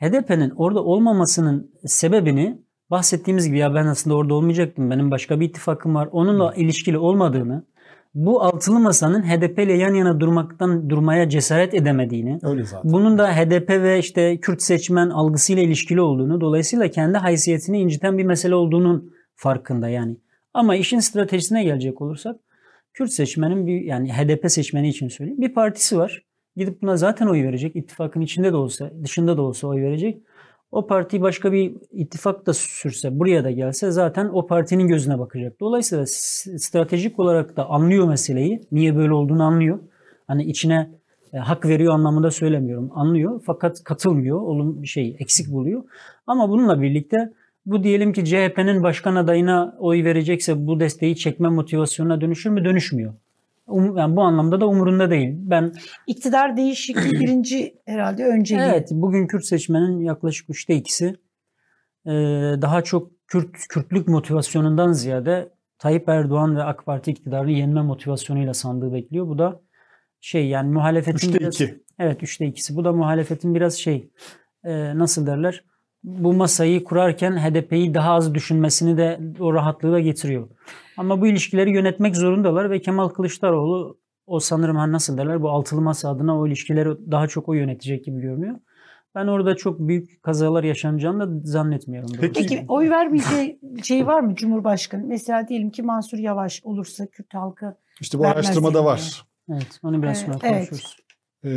[0.00, 2.58] HDP'nin orada olmamasının sebebini
[2.90, 4.90] bahsettiğimiz gibi ya ben aslında orada olmayacaktım.
[4.90, 6.08] Benim başka bir ittifakım var.
[6.12, 7.64] Onunla ilişkili olmadığını,
[8.14, 12.92] bu altılı masanın HDP ile yan yana durmaktan durmaya cesaret edemediğini, Öyle zaten.
[12.92, 18.24] bunun da HDP ve işte Kürt seçmen algısıyla ilişkili olduğunu, dolayısıyla kendi haysiyetini inciten bir
[18.24, 20.16] mesele olduğunun farkında yani.
[20.54, 22.36] Ama işin stratejisine gelecek olursak
[22.94, 26.22] Kürt seçmenin bir yani HDP seçmeni için söyleyeyim bir partisi var.
[26.56, 27.76] Gidip buna zaten oy verecek.
[27.76, 30.22] İttifakın içinde de olsa, dışında da olsa oy verecek.
[30.72, 35.60] O parti başka bir ittifak da sürse, buraya da gelse zaten o partinin gözüne bakacak.
[35.60, 36.06] Dolayısıyla
[36.58, 38.60] stratejik olarak da anlıyor meseleyi.
[38.72, 39.78] Niye böyle olduğunu anlıyor.
[40.26, 40.90] Hani içine
[41.32, 42.90] e, hak veriyor anlamında söylemiyorum.
[42.94, 44.40] Anlıyor fakat katılmıyor.
[44.40, 45.82] Olum şey eksik buluyor.
[46.26, 47.32] Ama bununla birlikte
[47.66, 52.64] bu diyelim ki CHP'nin başkan adayına oy verecekse bu desteği çekme motivasyonuna dönüşür mü?
[52.64, 53.14] Dönüşmüyor.
[53.66, 55.34] Um, yani bu anlamda da umurunda değil.
[55.36, 55.72] Ben
[56.06, 58.66] İktidar değişikliği birinci herhalde önceliği.
[58.66, 61.16] Evet, bugün Kürt seçmenin yaklaşık üçte ikisi
[62.06, 62.12] e,
[62.62, 65.48] daha çok Kürt Kürtlük motivasyonundan ziyade
[65.78, 69.28] Tayyip Erdoğan ve AK Parti iktidarını yenme motivasyonuyla sandığı bekliyor.
[69.28, 69.60] Bu da
[70.20, 71.82] şey yani muhalefetin Üçte biraz, iki.
[71.98, 72.76] Evet üçte ikisi.
[72.76, 74.10] Bu da muhalefetin biraz şey
[74.64, 75.64] e, nasıl derler
[76.04, 80.48] bu masayı kurarken HDP'yi daha az düşünmesini de o rahatlığı da getiriyor.
[80.96, 85.80] Ama bu ilişkileri yönetmek zorundalar ve Kemal Kılıçdaroğlu o sanırım hani nasıl derler bu altılı
[85.80, 88.56] masa adına o ilişkileri daha çok o yönetecek gibi görünüyor.
[89.14, 92.10] Ben orada çok büyük kazalar yaşanacağını da zannetmiyorum.
[92.20, 95.04] Peki- Peki oy vermeyeceği şey var mı Cumhurbaşkanı?
[95.06, 99.24] Mesela diyelim ki Mansur Yavaş olursa Kürt halkı İşte bu araştırmada var.
[99.52, 100.70] Evet, onu biraz Ee, sonra evet.
[101.44, 101.50] Ee,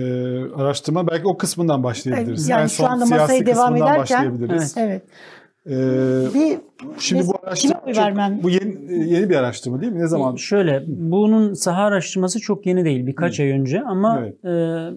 [0.56, 2.50] araştırma belki o kısmından başlayabiliriz.
[2.50, 4.76] Yani en şu anda siyasi masaya devam kısmından ederken- başlayabiliriz.
[4.78, 5.02] evet.
[5.70, 5.72] Ee,
[6.34, 6.58] Bir
[7.00, 8.40] şimdi bu araştırma çok- vermem?
[8.44, 10.00] bu yeni, yeni bir araştırma değil mi?
[10.00, 10.36] Ne zaman?
[10.36, 13.06] Şöyle, bunun saha araştırması çok yeni değil.
[13.08, 13.44] Birkaç Hı.
[13.44, 14.46] ay önce ama Evet.
[14.46, 14.50] e,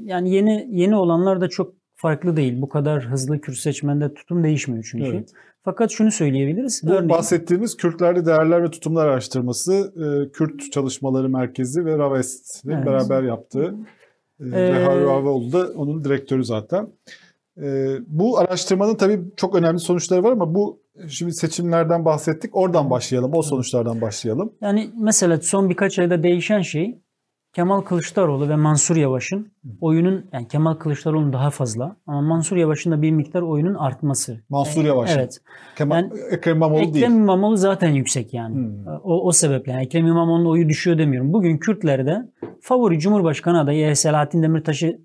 [0.04, 2.60] yani yeni yeni olanlar da çok farklı değil.
[2.62, 5.10] Bu kadar hızlı Kürt seçmende tutum değişmiyor çünkü.
[5.10, 5.28] Evet.
[5.64, 6.82] Fakat şunu söyleyebiliriz.
[6.84, 12.86] Bu Örneğin, bahsettiğimiz Kürtlerde Değerler ve Tutumlar Araştırması, e, Kürt Çalışmaları Merkezi ve Ravest'le Evet.
[12.86, 13.74] beraber yaptığı.
[14.40, 16.88] E, Ee, Reha Ravaoğlu da onun direktörü zaten.
[17.62, 22.56] E, bu araştırmanın tabii çok önemli sonuçları var ama bu şimdi seçimlerden bahsettik.
[22.56, 24.52] Oradan başlayalım, o sonuçlardan başlayalım.
[24.60, 26.98] yani mesela son birkaç ayda değişen şey
[27.52, 33.02] Kemal Kılıçdaroğlu ve Mansur Yavaş'ın oyunun yani Kemal Kılıçdaroğlu'nun daha fazla ama Mansur Yavaş'ın da
[33.02, 34.40] bir miktar oyunun artması.
[34.48, 35.10] Mansur Yavaş.
[35.16, 35.40] Evet.
[35.76, 37.06] Kemal, Yani Ekrem İmamoğlu Ekrem değil.
[37.06, 38.54] İmamoğlu zaten yüksek yani.
[38.54, 38.86] Hmm.
[38.86, 41.32] O, o sebeple yani Ekrem İmamoğlu'nun oyu düşüyor demiyorum.
[41.32, 42.18] Bugün Kürtlerde
[42.60, 45.00] favori Cumhurbaşkanı adayı Selahattin Demirtaş'ı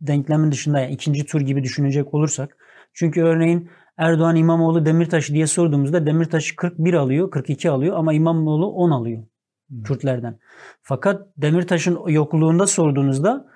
[0.00, 2.56] denklemin dışında yani ikinci tur gibi düşünecek olursak.
[2.94, 8.90] Çünkü örneğin Erdoğan İmamoğlu Demirtaş diye sorduğumuzda Demirtaş 41 alıyor, 42 alıyor ama İmamoğlu 10
[8.90, 9.22] alıyor.
[9.84, 10.38] Kürtlerden.
[10.82, 13.46] Fakat Demirtaş'ın yokluğunda sorduğunuzda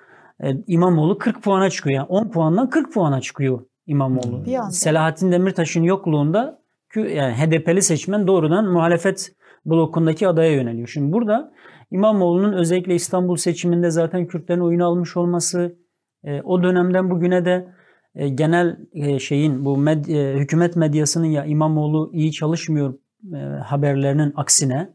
[0.43, 1.95] e, İmamoğlu 40 puana çıkıyor.
[1.95, 4.45] Yani 10 puandan 40 puana çıkıyor İmamoğlu.
[4.45, 4.71] Bir anda.
[4.71, 6.61] Selahattin Demirtaş'ın yokluğunda
[6.95, 9.35] yani HDP'li seçmen doğrudan muhalefet
[9.65, 10.87] blokundaki adaya yöneliyor.
[10.87, 11.51] Şimdi burada
[11.91, 15.75] İmamoğlu'nun özellikle İstanbul seçiminde zaten Kürtlerin oyunu almış olması,
[16.23, 17.67] e, o dönemden bugüne de
[18.15, 22.93] e, genel e, şeyin bu med- e, hükümet medyasının ya İmamoğlu iyi çalışmıyor
[23.33, 24.89] e, haberlerinin aksine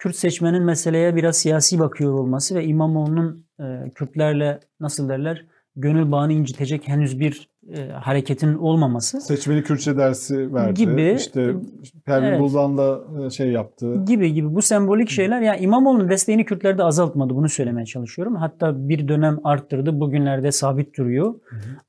[0.00, 5.44] Kürt seçmenin meseleye biraz siyasi bakıyor olması ve İmamoğlu'nun e, Kürtlerle nasıl derler
[5.76, 10.74] gönül bağını incitecek henüz bir e, hareketin olmaması Seçmeni Kürtçe dersi verdi.
[10.74, 11.14] Gibi.
[11.18, 11.54] İşte
[12.04, 12.40] Pervin Evet.
[12.40, 14.04] Buldan'la e, şey yaptı.
[14.06, 18.36] gibi gibi bu sembolik şeyler ya İmamoğlu'nun desteğini Kürtlerde azaltmadı bunu söylemeye çalışıyorum.
[18.36, 21.34] Hatta bir dönem arttırdı bugünlerde sabit duruyor.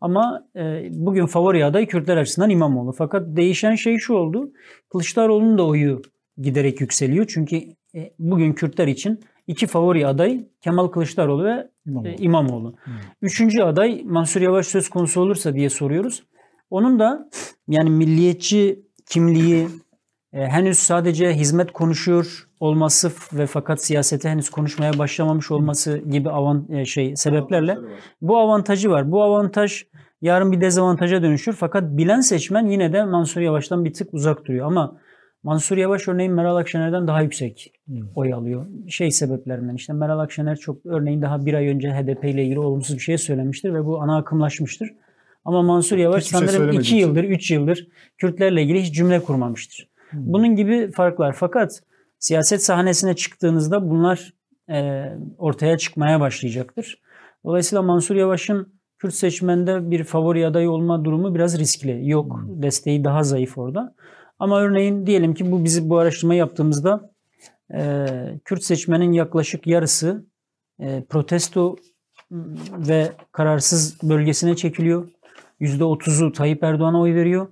[0.02, 2.92] Ama e, bugün favori aday Kürtler açısından İmamoğlu.
[2.92, 4.52] Fakat değişen şey şu oldu.
[4.92, 6.02] Kılıçdaroğlu'nun da oyu
[6.38, 7.26] giderek yükseliyor.
[7.30, 7.62] Çünkü
[7.96, 12.08] e, bugün Kürtler için iki favori aday Kemal Kılıçdaroğlu ve İmamoğlu.
[12.08, 12.74] e, İmamoğlu.
[13.22, 16.24] Üçüncü aday Mansur Yavaş söz konusu olursa diye soruyoruz.
[16.70, 17.30] Onun da
[17.68, 18.80] yani milliyetçi
[19.10, 19.68] kimliği
[20.34, 26.68] e, henüz sadece hizmet konuşuyor olması ve fakat siyasete henüz konuşmaya başlamamış olması gibi avan
[26.72, 27.78] e, şey sebeplerle
[28.22, 29.12] bu avantajı var.
[29.12, 29.84] Bu avantaj
[30.22, 34.68] yarın bir dezavantaja dönüşür fakat bilen seçmen yine de Mansur Yavaş'tan bir tık uzak duruyor
[34.68, 34.98] ama
[35.44, 37.74] Mansur Yavaş örneğin Meral Akşener'den daha yüksek
[38.16, 38.68] oy alıyor.
[38.88, 42.96] Şey sebeplerinden işte Meral Akşener çok örneğin daha bir ay önce HDP ile ilgili olumsuz
[42.96, 44.94] bir şey söylemiştir ve bu ana akımlaşmıştır.
[45.46, 47.08] Ama Mansur Yavaş Hiçbir şey sanırım söylemediği iki için.
[47.08, 47.88] yıldır, üç yıldır
[48.18, 49.90] Kürtlerle ilgili hiç cümle kurmamıştır.
[50.14, 51.34] Bunun gibi farklar.
[51.34, 51.82] Fakat
[52.20, 54.34] siyaset sahnesine çıktığınızda bunlar
[54.70, 55.04] e,
[55.38, 57.02] ortaya çıkmaya başlayacaktır.
[57.46, 62.10] Dolayısıyla Mansur Yavaş'ın Kürt seçmende bir favori adayı olma durumu biraz riskli.
[62.10, 63.96] Yok desteği daha zayıf orada.
[64.42, 67.12] Ama örneğin diyelim ki bu bizi bu araştırma yaptığımızda
[67.74, 68.06] e,
[68.46, 70.26] Kürt seçmenin yaklaşık yarısı
[70.80, 71.76] e, protesto
[72.30, 72.44] m,
[72.88, 75.08] ve kararsız bölgesine çekiliyor.
[75.62, 77.48] %30'u Tayyip Erdoğan'a oy veriyor.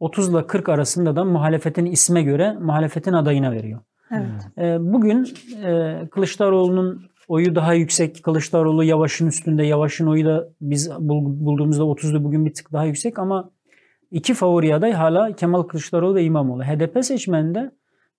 [0.00, 3.80] 30 ile 40 arasında da muhalefetin isme göre muhalefetin adayına veriyor.
[4.12, 4.58] Evet.
[4.58, 5.28] E, bugün
[5.64, 8.22] e, Kılıçdaroğlu'nun oyu daha yüksek.
[8.22, 9.66] Kılıçdaroğlu Yavaş'ın üstünde.
[9.66, 13.50] Yavaş'ın oyu da biz bul- bulduğumuzda 30'du bugün bir tık daha yüksek ama
[14.12, 16.62] iki favori aday hala Kemal Kılıçdaroğlu ve İmamoğlu.
[16.62, 17.70] HDP seçmeninde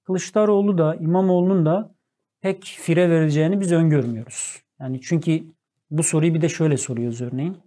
[0.05, 1.95] Kılıçdaroğlu da İmamoğlu'nun da
[2.41, 4.61] pek fire verileceğini biz öngörmüyoruz.
[4.79, 5.43] Yani çünkü
[5.91, 7.57] bu soruyu bir de şöyle soruyoruz örneğin.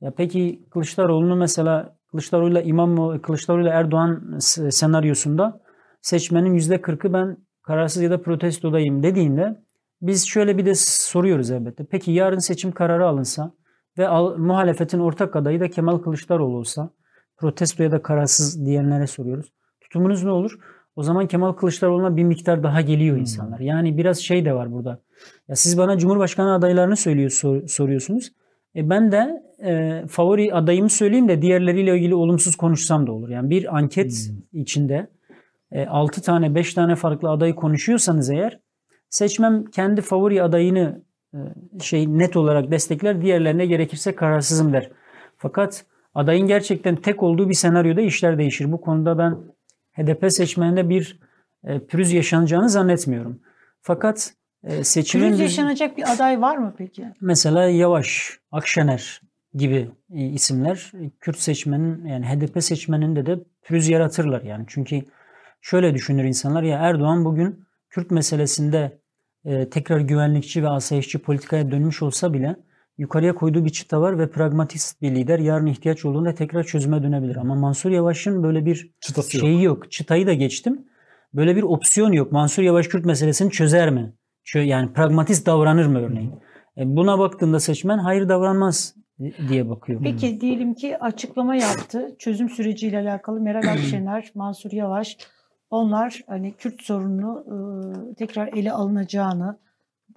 [0.00, 4.38] Ya peki Kılıçdaroğlu'nu mesela Kılıçdaroğlu'yla İmamoğlu, Kılıçdaroğlu'yla Erdoğan
[4.70, 5.60] senaryosunda
[6.00, 9.62] seçmenin %40'ı ben kararsız ya da protestodayım dediğinde
[10.02, 11.86] biz şöyle bir de soruyoruz elbette.
[11.90, 13.52] Peki yarın seçim kararı alınsa
[13.98, 16.90] ve al- muhalefetin ortak adayı da Kemal Kılıçdaroğlu olsa
[17.38, 19.52] protesto ya da kararsız diyenlere soruyoruz.
[19.80, 20.58] Tutumunuz ne olur?
[20.96, 23.60] O zaman Kemal Kılıçdaroğlu'na bir miktar daha geliyor insanlar.
[23.60, 25.00] Yani biraz şey de var burada.
[25.48, 28.32] Ya siz bana Cumhurbaşkanı adaylarını söylüyor, sor- soruyorsunuz.
[28.76, 33.28] E ben de e, favori adayımı söyleyeyim de diğerleriyle ilgili olumsuz konuşsam da olur.
[33.28, 35.08] Yani bir anket içinde
[35.88, 38.60] 6 tane 5 tane farklı adayı konuşuyorsanız eğer
[39.10, 41.02] seçmen kendi favori adayını
[41.34, 41.38] e,
[41.82, 43.22] şey net olarak destekler.
[43.22, 44.90] Diğerlerine gerekirse kararsızım der.
[45.36, 45.84] Fakat
[46.14, 48.72] adayın gerçekten tek olduğu bir senaryoda işler değişir.
[48.72, 49.36] Bu konuda ben
[49.92, 51.18] HDP seçmeninde bir
[51.64, 53.40] e, pürüz yaşanacağını zannetmiyorum.
[53.82, 54.32] Fakat
[54.64, 57.04] e, seçimin bir- yaşanacak bir aday var mı peki?
[57.20, 59.20] mesela Yavaş, Akşener
[59.54, 64.64] gibi e, isimler Kürt seçmenin yani HDP seçmeninde de pürüz yaratırlar yani.
[64.68, 65.02] Çünkü
[65.60, 68.98] şöyle düşünür insanlar ya Erdoğan bugün Kürt meselesinde
[69.44, 72.56] e, tekrar güvenlikçi ve asayişçi politikaya dönmüş olsa bile
[72.98, 77.36] yukarıya koyduğu bir çıta var ve pragmatist bir lider yarın ihtiyaç olduğunda tekrar çözüme dönebilir.
[77.36, 79.46] Ama Mansur Yavaş'ın böyle bir Çıtası yok.
[79.46, 79.90] şeyi yok.
[79.90, 80.84] Çıtayı da geçtim.
[81.34, 82.32] Böyle bir opsiyon yok.
[82.32, 84.12] Mansur Yavaş Kürt meselesini çözer mi?
[84.54, 86.32] Yani pragmatist davranır mı örneğin?
[86.78, 88.94] E, Buna baktığında seçmen hayır davranmaz
[89.48, 90.00] diye bakıyor.
[90.02, 92.16] Peki diyelim ki açıklama yaptı.
[92.18, 95.16] Çözüm süreciyle alakalı Meral Akşener, Mansur Yavaş
[95.70, 99.58] onlar hani Kürt sorununu e, tekrar ele alınacağını,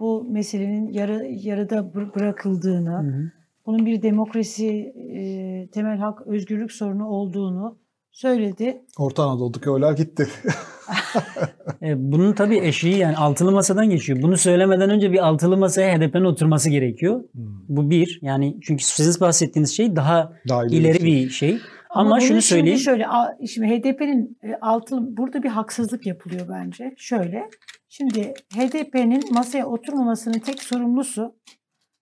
[0.02, 3.32] bu meselenin yarı yarıda bır- bırakıldığını, Hı hı.
[3.66, 4.68] bunun bir demokrasi,
[5.16, 7.78] e, temel hak, özgürlük sorunu olduğunu
[8.12, 8.82] söyledi.
[9.00, 10.28] Orta Anadolu'daki oylar gitti.
[11.82, 14.22] E, Bunun tabii eşiği yani altılı masadan geçiyor.
[14.22, 17.24] Bunu söylemeden önce bir altılı masaya HDP'nin oturması gerekiyor.
[17.70, 18.20] Bu bir.
[18.22, 21.58] Yani çünkü sizin bahsettiğiniz şey daha Daha ileri ileri bir bir şey.
[21.90, 22.80] Ama, bunu şunu şimdi söyleyeyim.
[22.80, 26.94] şöyle, a- şimdi HDP'nin e, altılı, burada bir haksızlık yapılıyor bence.
[26.98, 27.50] Şöyle,
[27.92, 31.36] şimdi HDP'nin masaya oturmamasının tek sorumlusu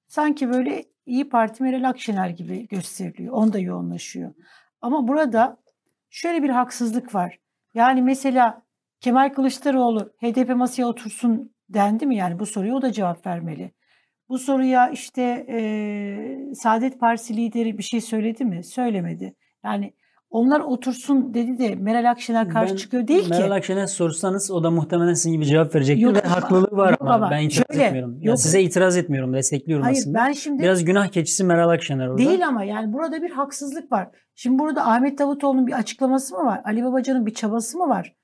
[0.08, 3.34] sanki böyle İyi Parti Meral Akşener gibi gösteriliyor.
[3.34, 4.34] Onda yoğunlaşıyor.
[4.82, 5.58] Ama burada
[6.10, 7.40] şöyle bir haksızlık var.
[7.74, 8.62] Yani mesela
[9.00, 12.16] Kemal Kılıçdaroğlu HDP masaya otursun dendi mi?
[12.16, 13.72] Yani bu soruya o da cevap vermeli.
[14.30, 18.64] Bu soruya işte e, Saadet Partisi lideri bir şey söyledi mi?
[18.64, 19.36] Söylemedi.
[19.64, 19.94] Yani
[20.30, 23.54] onlar otursun dedi de Meral Akşener karşı Ben çıkıyor değil Meral ki.
[23.54, 27.32] Akşener'e sorsanız o da muhtemelen sizin gibi cevap verecektir Yok ve haklılığı var ama, ama
[27.32, 28.18] ben itiraz şöyle, etmiyorum.
[28.22, 28.40] Yok.
[28.40, 30.18] size itiraz etmiyorum, destekliyorum Hayır aslında.
[30.18, 32.18] ben şimdi Biraz günah keçisi Meral Akşener orada.
[32.18, 34.08] değil ama yani burada bir haksızlık var.
[34.36, 36.62] Şimdi burada Ahmet Davutoğlu'nun bir açıklaması mı var?
[36.66, 38.16] Ali Babacan'ın bir çabası mı var?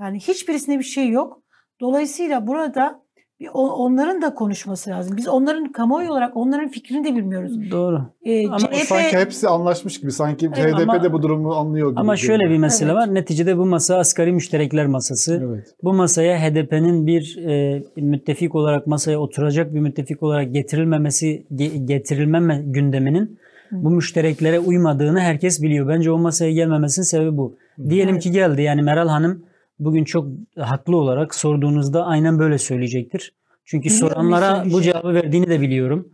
[0.00, 1.42] Yani hiçbirisinde bir şey yok.
[1.80, 3.02] Dolayısıyla burada
[3.50, 5.16] onların da konuşması lazım.
[5.16, 7.70] Biz onların kamuoyu olarak onların fikrini de bilmiyoruz.
[7.70, 8.02] Doğru.
[8.24, 10.12] Ee, Ama CHP Sanki hepsi anlaşmış gibi.
[10.12, 12.00] Sanki Evet, HDP ama- de bu durumu anlıyor gibi.
[12.00, 13.00] Ama şöyle bir mesele Evet.
[13.02, 13.14] var.
[13.14, 15.42] Neticede bu masa asgari müşterekler masası.
[15.48, 15.74] Evet.
[15.82, 22.62] Bu masaya HDP'nin bir e, müttefik olarak masaya oturacak bir müttefik olarak getirilmemesi ge- getirilmeme
[22.66, 23.38] gündeminin
[23.72, 25.88] bu müştereklere uymadığını herkes biliyor.
[25.88, 27.56] Bence o masaya gelmemesinin sebebi bu.
[27.88, 28.22] Diyelim Evet.
[28.22, 28.62] ki geldi.
[28.62, 29.42] Yani Meral Hanım
[29.78, 33.32] bugün çok haklı olarak sorduğunuzda aynen böyle söyleyecektir.
[33.64, 36.08] Çünkü Biliyorum ne soranlara bu cevabı verdiğini de biliyorum.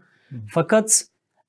[0.51, 1.05] Fakat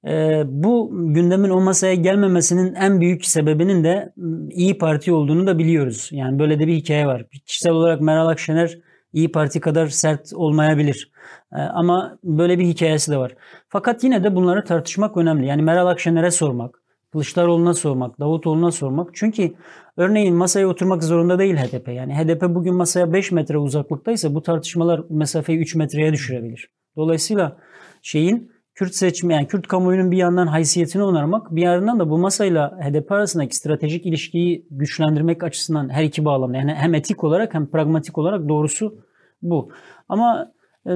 [0.07, 5.57] e, bu gündemin o masaya gelmemesinin en büyük sebebinin de m, İyi Parti olduğunu da
[5.57, 6.10] biliyoruz.
[6.12, 7.26] Yani böyle de bir hikaye var.
[7.45, 8.78] Kişisel olarak Meral Akşener
[9.14, 11.12] İyi Parti kadar sert olmayabilir.
[11.53, 13.36] E, ama böyle bir hikayesi de var.
[13.70, 15.45] Fakat yine de bunları tartışmak önemli.
[15.45, 16.78] Yani Meral Akşener'e sormak,
[17.12, 19.10] Kılıçdaroğlu'na sormak, Davutoğlu'na sormak.
[19.14, 19.53] Çünkü
[19.97, 21.88] örneğin masaya oturmak zorunda değil HDP.
[21.88, 26.70] Yani HDP bugün masaya 5 metre uzaklıktaysa bu tartışmalar mesafeyi 3 metreye düşürebilir.
[26.95, 27.57] Dolayısıyla
[28.01, 32.80] şeyin Kürt seçimi yani Kürt kamuoyunun bir yandan haysiyetini onarmak, bir yandan da bu masayla
[32.82, 38.18] HDP arasındaki stratejik ilişkiyi güçlendirmek açısından her iki bağlamda yani hem etik olarak hem pragmatik
[38.18, 38.95] olarak doğrusu
[39.41, 39.72] bu.
[40.10, 40.51] Ama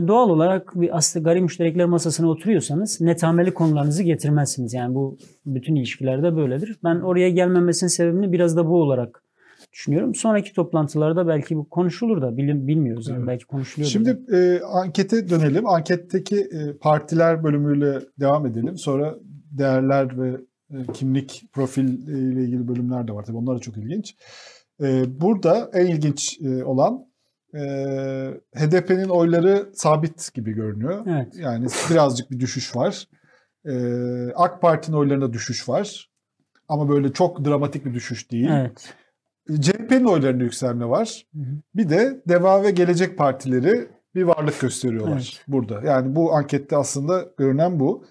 [0.07, 4.73] doğal olarak bir aslı gayri müşterekler masasına oturuyorsanız netameli konularınızı getirmezsiniz.
[4.73, 6.79] Yani bu bütün ilişkilerde böyledir.
[6.83, 9.23] Ben oraya gelmemesinin sebebini biraz da bu olarak
[9.73, 10.15] düşünüyorum.
[10.15, 13.07] Sonraki toplantılarda belki bu konuşulur da bilim, bilmiyoruz.
[13.07, 13.27] Yani Evet.
[13.27, 13.85] belki konuşuluyor.
[13.85, 13.91] da.
[13.91, 15.67] Şimdi e, ankete dönelim.
[15.67, 18.77] Anketteki e, partiler bölümüyle devam edelim.
[18.77, 19.15] Sonra
[19.51, 20.37] değerler ve
[20.71, 23.25] e, kimlik profil e, ile ilgili bölümler de var.
[23.25, 24.15] Tabii onlar da çok ilginç.
[24.81, 27.05] E, burada en ilginç e, olan
[27.53, 27.61] e,
[28.55, 31.05] HDP'nin oyları sabit gibi görünüyor.
[31.07, 31.35] Evet.
[31.35, 33.07] Yani birazcık bir düşüş var.
[33.65, 33.73] E,
[34.35, 36.09] AK Parti'nin oylarında düşüş var.
[36.67, 38.49] Ama böyle çok dramatik bir düşüş değil.
[38.51, 38.93] Evet.
[39.59, 41.25] CHP'nin oylarında yükselme var.
[41.33, 41.55] Hı hı.
[41.75, 45.43] Bir de Deva ve Gelecek Partileri bir varlık gösteriyorlar Evet.
[45.47, 45.81] burada.
[45.85, 48.05] Yani bu ankette aslında görünen bu.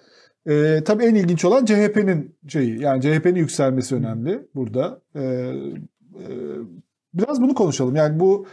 [0.49, 2.81] Ee, tabii en ilginç olan CHP'nin şeyi.
[2.81, 5.01] Yani CHP'nin yükselmesi önemli burada.
[5.15, 6.31] Ee, e,
[7.13, 7.95] biraz bunu konuşalım.
[7.95, 8.47] Yani bu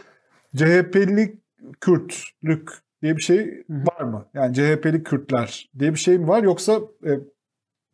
[0.57, 1.37] CHP'li
[1.81, 2.71] Kürtlük
[3.03, 4.27] diye bir şey var mı?
[4.35, 7.11] Yani CHP'li Kürtler diye bir şey mi var yoksa e,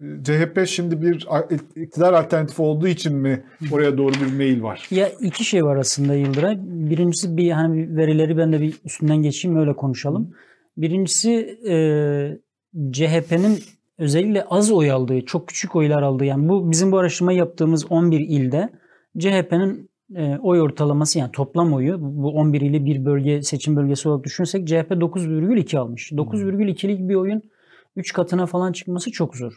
[0.00, 1.28] CHP şimdi bir
[1.76, 4.86] iktidar alternatifi olduğu için mi oraya doğru bir mail var?
[4.90, 6.58] Ya iki şey var aslında Yıldıray.
[6.62, 10.34] Birincisi bir hani verileri ben de bir üstünden geçeyim öyle konuşalım.
[10.76, 11.74] Birincisi e,
[12.92, 13.58] CHP'nin
[13.98, 18.20] özellikle az oy aldığı, çok küçük oylar aldığı yani bu bizim bu araştırma yaptığımız 11
[18.20, 18.70] ilde
[19.18, 24.24] CHP'nin e, oy ortalaması yani toplam oyu bu 11 ili bir bölge seçim bölgesi olarak
[24.24, 26.12] düşünsek CHP 9,2 almış.
[26.12, 27.42] 9,2'lik bir oyun
[27.96, 29.56] 3 katına falan çıkması çok zor.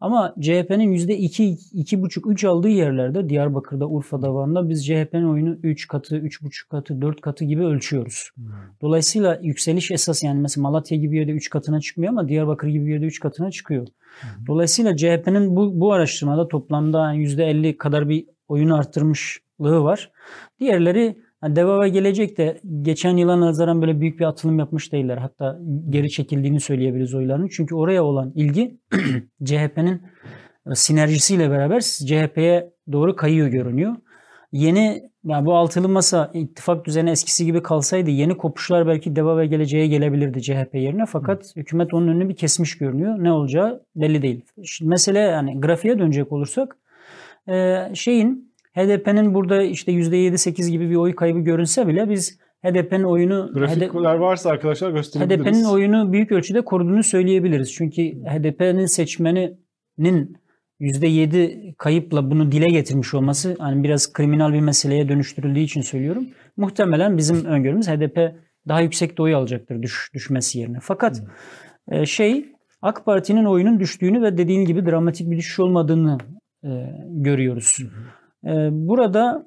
[0.00, 1.42] Ama CHP'nin %2,
[1.74, 7.20] 2,5, 3 aldığı yerlerde Diyarbakır'da, Urfa'da, Van'da biz CHP'nin oyunu 3 katı, 3,5 katı, 4
[7.20, 8.30] katı gibi ölçüyoruz.
[8.82, 12.86] Dolayısıyla yükseliş esas yani mesela Malatya gibi bir yerde 3 katına çıkmıyor ama Diyarbakır gibi
[12.86, 13.86] bir yerde 3 katına çıkıyor.
[14.46, 18.76] Dolayısıyla CHP'nin bu, bu araştırmada toplamda %50 kadar bir oyunu
[19.64, 20.10] arttırmışlığı var.
[20.60, 25.18] Diğerleri yani Deva ve Gelecek de geçen yıla nazaran böyle büyük bir atılım yapmış değiller.
[25.18, 25.58] Hatta
[25.90, 27.48] geri çekildiğini söyleyebiliriz oylarının.
[27.48, 28.78] Çünkü oraya olan ilgi
[29.44, 30.02] CHP'nin
[30.74, 33.96] sinerjisiyle beraber CHP'ye doğru kayıyor görünüyor.
[34.52, 39.46] Yeni yani bu altılı masa ittifak düzeni eskisi gibi kalsaydı yeni kopuşlar belki Deva ve
[39.46, 41.06] Geleceğe gelebilirdi CHP yerine.
[41.06, 43.14] Fakat hükümet onun önünü bir kesmiş görünüyor.
[43.18, 44.44] Ne olacağı belli değil.
[44.64, 46.76] Şimdi mesele yani grafiğe dönecek olursak
[47.48, 53.50] e, şeyin HDP'nin burada işte %7-8 gibi bir oy kaybı görünse bile biz HDP'nin oyunu
[53.54, 55.46] Grafikler varsa arkadaşlar gösterebiliriz.
[55.46, 57.72] HDP'nin oyunu büyük ölçüde koruduğunu söyleyebiliriz.
[57.72, 60.36] Çünkü HDP'nin seçmeninin
[60.80, 66.26] %7 kayıpla bunu dile getirmiş olması hani biraz kriminal bir meseleye dönüştürüldüğü için söylüyorum.
[66.56, 68.34] Muhtemelen bizim öngörümüz HDP
[68.68, 70.78] daha yüksek de oy alacaktır düş, düşmesi yerine.
[70.82, 71.22] Fakat
[71.88, 72.46] e, şey
[72.82, 76.18] AK Parti'nin oyunun düştüğünü ve dediğin gibi dramatik bir düşüş olmadığını
[76.64, 76.68] e,
[77.08, 77.78] görüyoruz.
[77.80, 77.84] E,
[78.70, 79.46] burada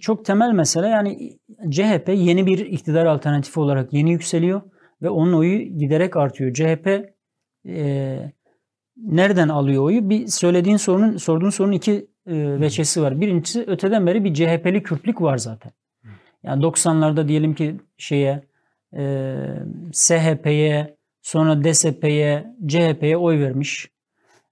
[0.00, 1.38] çok temel mesele yani
[1.70, 4.60] CHP yeni bir iktidar alternatifi olarak yeni yükseliyor
[5.02, 6.54] ve onun oyu giderek artıyor.
[6.54, 7.12] CHP
[7.68, 8.32] e,
[8.96, 10.10] nereden alıyor oyu?
[10.10, 11.92] Bir söylediğin sorunun sorduğun sorunun iki
[12.26, 13.20] e, veçesi var.
[13.20, 15.72] Birincisi öteden beri bir CHP'li Kürtlük var zaten.
[16.42, 18.42] Yani 90'larda diyelim ki şeye
[18.96, 19.34] e,
[19.92, 23.90] SHP'ye sonra DSP'ye CHP'ye oy vermiş.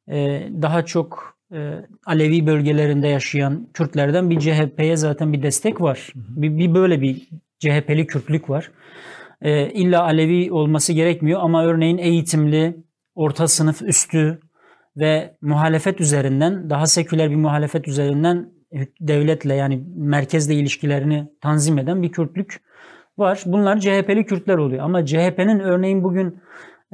[0.08, 1.33] E, daha çok e,
[2.06, 6.12] Alevi bölgelerinde yaşayan Kürtlerden bir CHP'ye zaten bir destek var.
[6.14, 7.28] Bir, bir böyle bir
[7.58, 8.70] CHP'li Kürtlük var.
[9.42, 12.76] E, illa Alevi olması gerekmiyor ama örneğin eğitimli,
[13.14, 14.40] orta sınıf üstü
[14.96, 18.50] ve muhalefet üzerinden daha seküler bir muhalefet üzerinden
[19.00, 22.60] devletle yani merkezle ilişkilerini tanzim eden bir Kürtlük
[23.18, 23.42] var.
[23.46, 24.84] Bunlar CHP'li Kürtler oluyor.
[24.84, 26.40] Ama CHP'nin örneğin bugün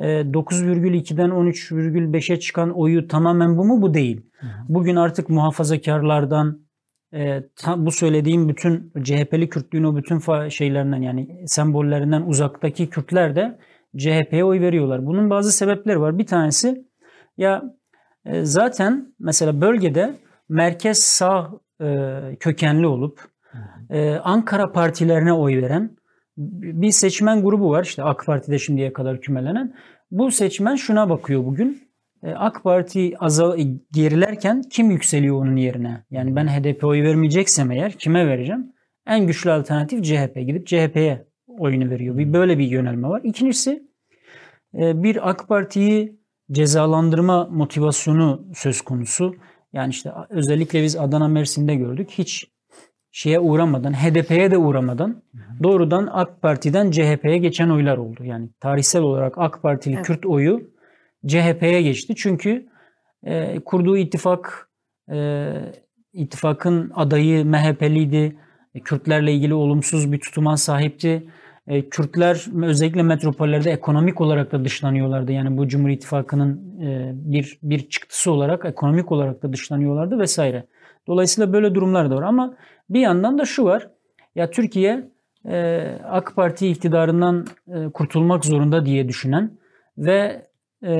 [0.01, 3.83] 9,2'den 13,5'e çıkan oyu tamamen bu mu?
[3.83, 4.21] Bu değil.
[4.69, 6.61] Bugün artık muhafazakarlardan
[7.15, 13.59] e, tam bu söylediğim bütün CHP'li Kürtlüğün o bütün şeylerinden yani sembollerinden uzaktaki Kürtler de
[13.97, 15.07] CHP'ye oy veriyorlar.
[15.07, 16.19] Bunun bazı sebepleri var.
[16.19, 16.85] Bir tanesi
[17.37, 17.63] ya
[18.25, 20.15] e, zaten mesela bölgede
[20.49, 21.51] merkez sağ
[21.83, 23.21] e, kökenli olup
[23.91, 25.97] e, Ankara partilerine oy veren
[26.41, 27.85] bir seçmen grubu var.
[27.85, 29.75] İşte AK Parti'de şimdiye kadar kümelenen.
[30.11, 31.91] Bu seçmen şuna bakıyor bugün.
[32.23, 33.63] E, AK Parti azal e,
[33.93, 36.05] gerilerken kim yükseliyor onun yerine?
[36.11, 38.73] Yani ben HDP oy vermeyeceksem eğer kime vereceğim?
[39.07, 40.35] En güçlü alternatif CHP.
[40.47, 41.27] Gidip CHP'ye
[41.59, 42.19] oyunu veriyor.
[42.19, 43.21] Bir böyle bir yönelme var.
[43.25, 43.83] İkincisi
[44.75, 46.21] e, bir AK Parti'yi
[46.53, 49.35] cezalandırma motivasyonu söz konusu.
[49.73, 52.11] Yani işte özellikle biz Adana Mersin'de gördük.
[52.11, 52.51] Hiç
[53.13, 55.23] şeye uğramadan, HDP'ye de uğramadan
[55.63, 58.25] doğrudan AK Parti'den CHP'ye geçen oylar oldu.
[58.25, 60.07] Yani tarihsel olarak AK Partili Evet.
[60.07, 60.71] Kürt oyu
[61.27, 62.15] CHP'ye geçti.
[62.17, 62.67] Çünkü
[63.25, 64.69] e, kurduğu ittifak
[65.13, 65.49] e,
[66.13, 68.37] ittifakın adayı MHP'liydi.
[68.75, 71.27] E, Kürtlerle ilgili olumsuz bir tutuma sahipti.
[71.67, 75.33] E, Kürtler özellikle metropollerde ekonomik olarak da dışlanıyorlardı.
[75.33, 80.67] Yani bu Cumhur İttifakı'nın e, bir bir çıktısı olarak ekonomik olarak da dışlanıyorlardı vesaire.
[81.07, 82.57] Dolayısıyla böyle durumlar da var ama
[82.91, 83.91] bir yandan da şu var.
[84.35, 85.11] Ya Türkiye
[85.49, 89.59] e, AK Parti iktidarından e, kurtulmak zorunda diye düşünen
[89.99, 90.47] ve
[90.85, 90.93] e,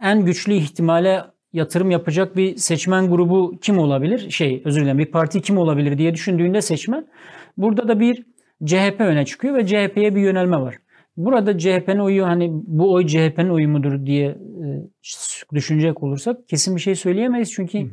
[0.00, 4.30] en güçlü ihtimale yatırım yapacak bir seçmen grubu kim olabilir?
[4.30, 7.06] Şey özür dilerim bir parti kim olabilir diye düşündüğünde seçmen
[7.56, 8.26] burada da bir
[8.64, 10.74] CHP öne çıkıyor ve CHP'ye bir yönelme var.
[11.16, 14.66] Burada CHP'nin oyu hani bu oy CHP'nin oyu mudur diye e,
[15.54, 17.90] düşünecek olursak kesin bir şey söyleyemeyiz çünkü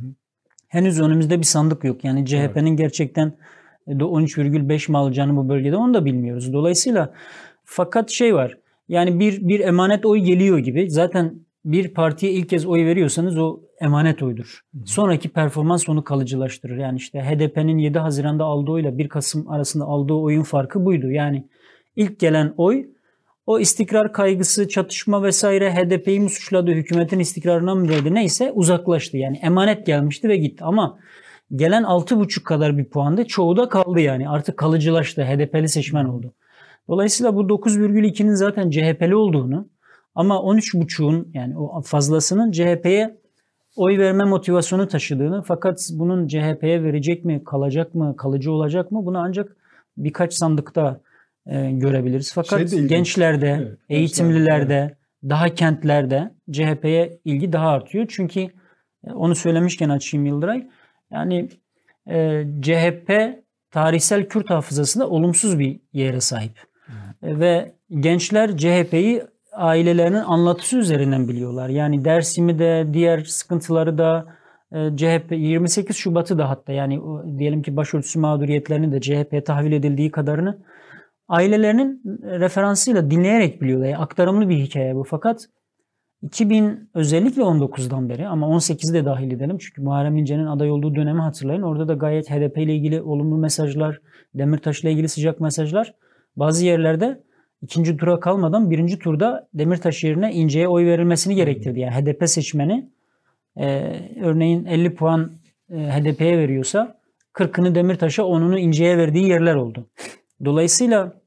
[0.71, 2.03] henüz önümüzde bir sandık yok.
[2.03, 3.33] Yani CHP'nin gerçekten
[3.87, 6.53] e, de 13,5 mi alacağını bu bölgede onu da bilmiyoruz.
[6.53, 7.13] Dolayısıyla
[7.63, 8.57] fakat şey var.
[8.87, 10.89] Yani bir bir emanet oy geliyor gibi.
[10.89, 14.61] Zaten bir partiye ilk kez oy veriyorsanız o emanet oydur.
[14.85, 16.77] Sonraki performans onu kalıcılaştırır.
[16.77, 21.11] Yani işte HDP'nin 7 Haziran'da aldığı oyla 1 Kasım arasında aldığı oyun farkı buydu.
[21.11, 21.47] Yani
[21.95, 22.85] ilk gelen oy
[23.45, 29.17] o istikrar kaygısı, çatışma vesaire HDP'yi mi suçladı, hükümetin istikrarına mı verdi neyse uzaklaştı.
[29.17, 30.63] Yani emanet gelmişti ve gitti.
[30.63, 30.99] Ama
[31.55, 34.29] gelen 6,5 kadar bir puanda çoğu da kaldı yani.
[34.29, 35.23] Artık kalıcılaştı.
[35.23, 36.33] HDP'li seçmen oldu.
[36.87, 39.67] Dolayısıyla bu 9,2'nin zaten CHP'li olduğunu
[40.15, 43.17] ama 13,5'un yani o fazlasının CHP'ye
[43.75, 49.17] oy verme motivasyonu taşıdığını fakat bunun CHP'ye verecek mi, kalacak mı, kalıcı olacak mı bunu
[49.17, 49.55] ancak
[49.97, 51.01] birkaç sandıkta
[51.45, 52.33] e, görebiliriz.
[52.33, 52.89] Fakat Şey de ilginç.
[52.89, 54.95] gençlerde, Evet, eğitimlilerde,
[55.29, 58.05] daha kentlerde CHP'ye ilgi daha artıyor.
[58.09, 58.39] Çünkü
[59.07, 60.67] e, onu söylemişken açayım Yıldıray.
[61.11, 61.49] Yani
[62.09, 63.11] e, CHP
[63.71, 66.59] tarihsel Kürt hafızasında olumsuz bir yere sahip.
[67.23, 71.69] E, ve gençler CHP'yi ailelerinin anlatısı üzerinden biliyorlar.
[71.69, 74.25] Yani Dersim'i de diğer sıkıntıları da
[74.71, 77.01] e, CHP 28 Şubat'ı da hatta yani
[77.39, 80.57] diyelim ki başörtüsü mağduriyetlerini de CHP'ye tahvil edildiği kadarını
[81.31, 83.85] ailelerinin referansıyla dinleyerek biliyorlar.
[83.85, 85.03] Yani aktarımlı bir hikaye bu.
[85.03, 85.49] Fakat
[86.21, 89.57] 2000 özellikle 19'dan beri ama 18'i de dahil edelim.
[89.57, 91.61] Çünkü Muharrem İnce'nin aday olduğu dönemi hatırlayın.
[91.61, 94.01] Orada da gayet HDP ile ilgili olumlu mesajlar,
[94.35, 95.93] Demirtaş ile ilgili sıcak mesajlar.
[96.35, 97.23] Bazı yerlerde
[97.61, 101.79] ikinci tura kalmadan birinci turda Demirtaş yerine İnce'ye oy verilmesini gerektirdi.
[101.79, 102.89] Yani HDP seçmeni
[103.57, 105.31] e, örneğin 50 puan
[105.69, 106.97] e, HDP'ye veriyorsa
[107.33, 109.87] 40'ını Demirtaş'a 10'unu İnce'ye verdiği yerler oldu.
[110.45, 111.20] Dolayısıyla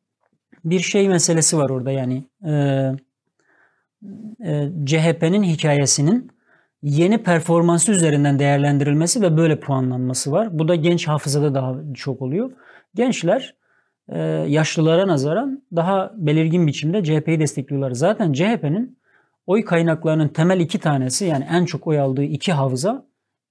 [0.65, 2.53] bir şey meselesi var orada yani e,
[4.45, 6.31] e, CHP'nin hikayesinin
[6.83, 10.59] yeni performansı üzerinden değerlendirilmesi ve böyle puanlanması var.
[10.59, 12.51] Bu da genç hafızada daha çok oluyor.
[12.95, 13.55] Gençler
[14.09, 17.91] e, yaşlılara nazaran daha belirgin biçimde CHP'yi destekliyorlar.
[17.91, 18.99] Zaten CHP'nin
[19.47, 23.05] oy kaynaklarının temel iki tanesi yani en çok oy aldığı iki havza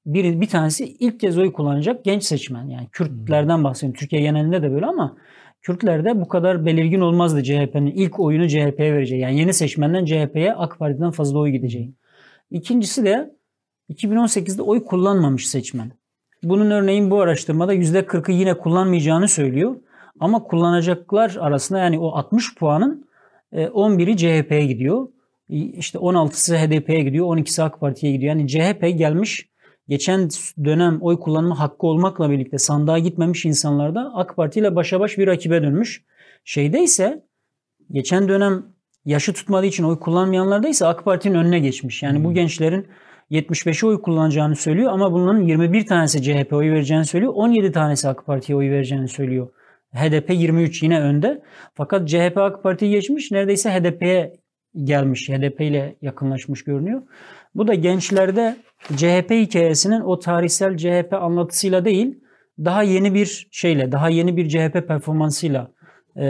[0.05, 2.67] bir, bir tanesi ilk kez oy kullanacak genç seçmen.
[2.67, 3.99] Yani Kürtlerden bahsediyorum.
[3.99, 5.17] Türkiye genelinde de böyle ama
[5.63, 9.21] Kürtlerde bu kadar belirgin olmazdı CHP'nin ilk oyunu CHP'ye vereceği.
[9.21, 11.93] Yani yeni seçmenden CHP'ye AK Parti'den fazla oy gideceği.
[12.51, 13.35] İkincisi de
[13.89, 15.91] 2018'de oy kullanmamış seçmen.
[16.43, 19.75] Bunun örneğin bu araştırmada %40'ı yine kullanmayacağını söylüyor.
[20.19, 23.07] Ama kullanacaklar arasında yani o 60 puanın
[23.53, 25.07] 11'i CHP'ye gidiyor.
[25.49, 28.35] İşte 16'sı HDP'ye gidiyor, 12'si AK Parti'ye gidiyor.
[28.35, 29.49] Yani CHP gelmiş
[29.87, 30.29] geçen
[30.63, 35.27] dönem oy kullanma hakkı olmakla birlikte sandığa gitmemiş insanlarda AK Parti ile başa baş bir
[35.27, 36.03] rakibe dönmüş.
[36.43, 37.23] Şeyde ise
[37.91, 38.65] geçen dönem
[39.05, 42.03] yaşı tutmadığı için oy kullanmayanlarda ise AK Parti'nin önüne geçmiş.
[42.03, 42.87] Yani bu gençlerin
[43.31, 47.33] 75'e oy kullanacağını söylüyor ama bunların 21 tanesi CHP oy vereceğini söylüyor.
[47.35, 49.47] 17 tanesi AK Parti'ye oy vereceğini söylüyor.
[49.93, 51.41] HDP 23 yine önde.
[51.73, 53.31] Fakat CHP AK Parti'yi geçmiş.
[53.31, 54.33] Neredeyse HDP'ye
[54.83, 55.29] gelmiş.
[55.29, 57.01] HDP ile yakınlaşmış görünüyor.
[57.55, 58.55] Bu da gençlerde
[58.95, 62.19] CHP hikayesinin o tarihsel CHP anlatısıyla değil,
[62.59, 65.71] daha yeni bir şeyle, daha yeni bir CHP performansıyla
[66.15, 66.25] e,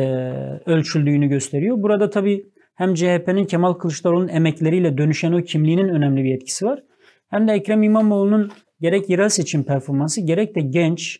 [0.66, 1.78] ölçüldüğünü gösteriyor.
[1.80, 2.46] Burada tabii
[2.76, 6.84] hem CHP'nin Kemal Kılıçdaroğlu'nun emekleriyle dönüşen o kimliğinin önemli bir etkisi var.
[7.30, 8.52] Hem de Ekrem İmamoğlu'nun
[8.82, 11.20] gerek yerel seçim performansı gerek de genç,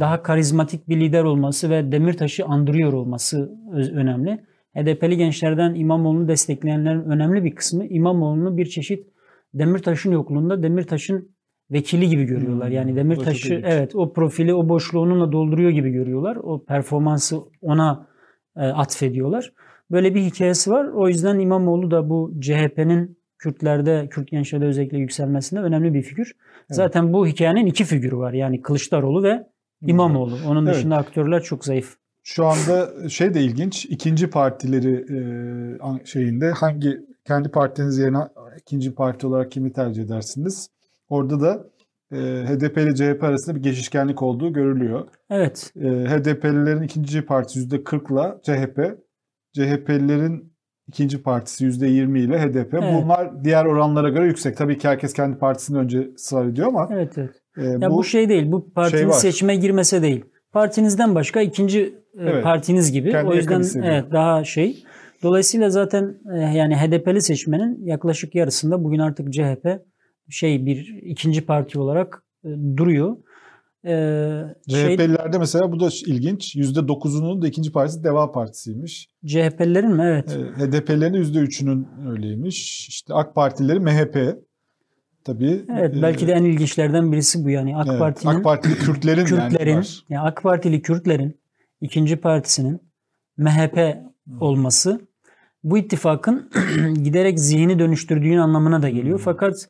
[0.00, 4.40] daha karizmatik bir lider olması ve Demirtaş'ı andırıyor olması önemli.
[4.76, 9.13] HDP'li gençlerden İmamoğlu'nu destekleyenlerin önemli bir kısmı İmamoğlu'nu bir çeşit
[9.54, 11.34] Demirtaş'ın yokluğunda Demirtaş'ın
[11.70, 12.68] vekili gibi görüyorlar.
[12.68, 16.36] Yani Hmm, Demirtaş'ı da çok evet o profili o boşluğu onunla dolduruyor gibi görüyorlar.
[16.36, 18.06] O performansı ona
[18.56, 19.52] e, atfediyorlar.
[19.90, 20.88] Böyle bir hikayesi var.
[20.94, 26.32] O yüzden İmamoğlu da bu CHP'nin Kürtlerde, Kürt gençlerde özellikle yükselmesinde önemli bir figür.
[26.70, 28.32] Zaten bu hikayenin iki figürü var.
[28.32, 29.46] Yani Kılıçdaroğlu ve
[29.86, 30.34] İmamoğlu.
[30.48, 30.74] Onun Evet.
[30.74, 31.96] dışında aktörler çok zayıf.
[32.22, 33.84] Şu anda şey de ilginç.
[33.84, 38.18] ikinci partileri e, şeyinde hangi kendi partiniz yerine
[38.60, 40.68] ikinci parti olarak kimi tercih edersiniz?
[41.08, 41.66] Orada da
[42.12, 45.08] e, HDP ile CHP arasında bir geçişkenlik olduğu görülüyor.
[45.30, 45.72] Evet.
[45.76, 48.98] E, HDP'lilerin ikinci partisi %40'la CHP,
[49.52, 50.54] CHP'lilerin
[50.88, 52.74] ikinci partisi %20 ile HDP.
[52.74, 53.02] Evet.
[53.04, 54.56] Bunlar diğer oranlara göre yüksek.
[54.56, 57.30] Tabii ki herkes kendi partisini önce ısrar ediyor ama Evet evet.
[57.56, 58.52] e, Ya bu, şey değil.
[58.52, 59.12] Bu partinin şey var.
[59.12, 60.24] seçime girmese değil.
[60.52, 61.80] Partinizden başka ikinci
[62.18, 62.44] e, Evet.
[62.44, 63.10] partiniz gibi.
[63.10, 64.84] Kendi o yüzden evet daha şey.
[65.24, 69.66] Dolayısıyla zaten e, yani HDP'li seçmenin yaklaşık yarısında bugün artık CHP
[70.28, 73.16] şey bir ikinci parti olarak e, duruyor.
[73.84, 73.94] E,
[74.70, 76.56] şey, CHP'lilerde mesela bu da ilginç.
[76.56, 79.08] %9'unun da ikinci partisi Deva Partisi'ymiş.
[79.26, 80.02] CHP'lilerin mi?
[80.02, 80.30] Evet.
[80.56, 82.88] HDP'lilerin %3'ünün öyleymiş.
[82.88, 84.38] İşte AK Partileri MHP.
[85.24, 85.64] Tabii.
[85.78, 89.70] Evet belki de en ilginçlerden birisi bu yani AK evet, Parti'nin AK Partili Kürtlerin, Kürtlerin
[89.70, 90.04] yani var.
[90.08, 91.40] yani AK Partili Kürtlerin
[91.80, 92.80] ikinci partisinin
[93.36, 93.96] MHP
[94.40, 95.00] olması
[95.64, 96.50] bu ittifakın
[97.04, 99.20] giderek zihni dönüştürdüğün anlamına da geliyor.
[99.24, 99.68] Fakat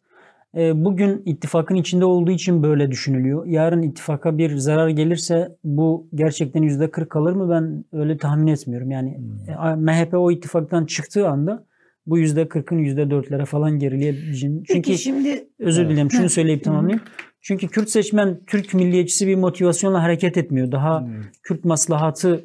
[0.56, 3.46] e, bugün ittifakın içinde olduğu için böyle düşünülüyor.
[3.46, 8.90] Yarın ittifaka bir zarar gelirse bu gerçekten yüzde 40 kalır mı ben öyle tahmin etmiyorum.
[8.90, 11.66] Yani e, MHP o ittifaktan çıktığı anda
[12.06, 14.64] bu yüzde 40'ın yüzde 4'lere falan gerileyebileceğini.
[14.64, 17.02] Çünkü Peki şimdi Özür dilerim şunu söyleyip tamamlayayım.
[17.40, 20.72] Çünkü Kürt seçmen Türk milliyetçisi bir motivasyonla hareket etmiyor.
[20.72, 21.08] Daha Hmm.
[21.42, 22.44] Kürt maslahatı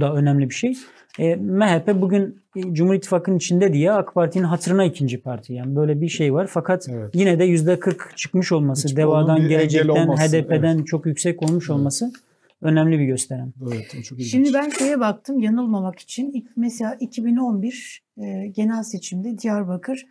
[0.00, 0.76] da önemli bir şey.
[1.18, 2.40] E, MHP bugün
[2.72, 5.52] Cumhur İttifakı'nın içinde diye AK Parti'nin hatırına ikinci parti.
[5.52, 6.46] Yani böyle bir şey var.
[6.46, 7.10] Fakat Evet.
[7.14, 12.12] yine de %40 çıkmış olması, Hiç DEVA'dan, Gelecek'ten, olması, HDP'den çok yüksek olmuş olması
[12.62, 13.52] önemli bir gösteren.
[13.72, 14.30] Evet, çok ilginç.
[14.30, 16.48] Şimdi ben şeye baktım yanılmamak için.
[16.56, 20.06] Mesela 2011 e, genel seçimde Diyarbakır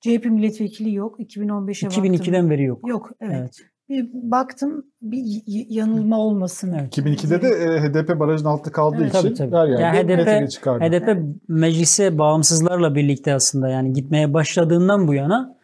[0.00, 1.20] CHP milletvekili yok.
[1.20, 2.04] 2015'e baktım.
[2.04, 2.88] 2002'den beri yok.
[2.88, 3.36] Yok evet.
[3.40, 3.73] Evet.
[3.88, 5.22] Bir baktım bir
[5.68, 6.74] yanılma olmasın.
[6.80, 6.98] Evet.
[6.98, 9.08] 2002'de de e, HDP barajın altında kaldığı Evet.
[9.14, 9.56] için Tabii, tabii.
[9.56, 10.84] her yerde Ya HDP çıkardı.
[10.84, 15.56] HDP meclise bağımsızlarla birlikte aslında yani gitmeye başladığından bu yana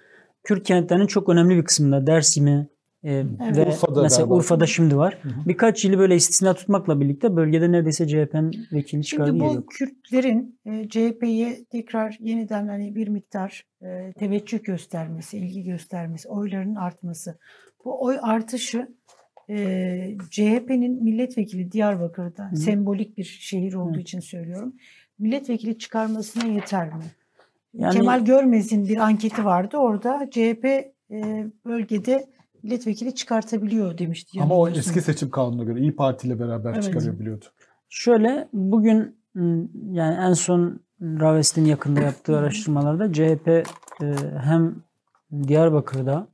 [0.44, 2.68] Kürt kentlerinin çok önemli bir kısmında Dersim'i
[3.02, 3.56] e, Evet.
[3.56, 4.34] ve Urfa'da mesela galiba.
[4.34, 5.18] Urfa'da şimdi var.
[5.46, 9.64] Birkaç yılı böyle istisna tutmakla birlikte bölgede neredeyse CHP'nin vekili çıkardığı Şimdi bu yok.
[9.68, 17.38] Kürtlerin e, CHP'ye tekrar yeniden hani bir miktar e, teveccüh göstermesi, ilgi göstermesi, oyların artması.
[17.84, 18.88] Bu oy artışı
[19.50, 24.00] e, CHP'nin milletvekili Diyarbakır'da sembolik bir şehir olduğu Hı.
[24.00, 24.74] için söylüyorum.
[25.18, 27.04] Milletvekili çıkarmasına yeter mi?
[27.74, 29.76] Yani Kemal Görmez'in bir anketi vardı.
[29.76, 32.26] Orada CHP e, bölgede
[32.62, 34.42] milletvekili çıkartabiliyor demişti.
[34.42, 36.84] Ama o eski seçim kanununa göre İyi Parti ile beraber Evet.
[36.84, 37.44] çıkarabiliyordu.
[37.88, 39.16] Şöyle bugün
[39.92, 43.64] yani en son Ravest'in yakında yaptığı araştırmalarda CHP e,
[44.42, 44.74] hem
[45.48, 46.28] Diyarbakır'da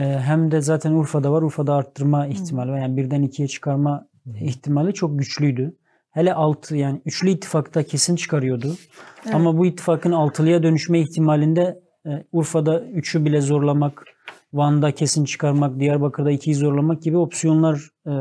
[0.00, 1.42] hem de zaten Urfa'da var.
[1.42, 2.78] Urfa'da arttırma ihtimali var.
[2.78, 4.08] Yani birden ikiye çıkarma
[4.40, 5.76] ihtimali çok güçlüydü.
[6.10, 8.76] Hele altı yani üçlü ittifakta kesin çıkarıyordu.
[9.24, 9.34] Evet.
[9.34, 14.04] Ama bu ittifakın altılıya dönüşme ihtimalinde e, Urfa'da üçü bile zorlamak,
[14.52, 18.12] Van'da kesin çıkarmak, Diyarbakır'da ikiyi zorlamak gibi opsiyonlar e,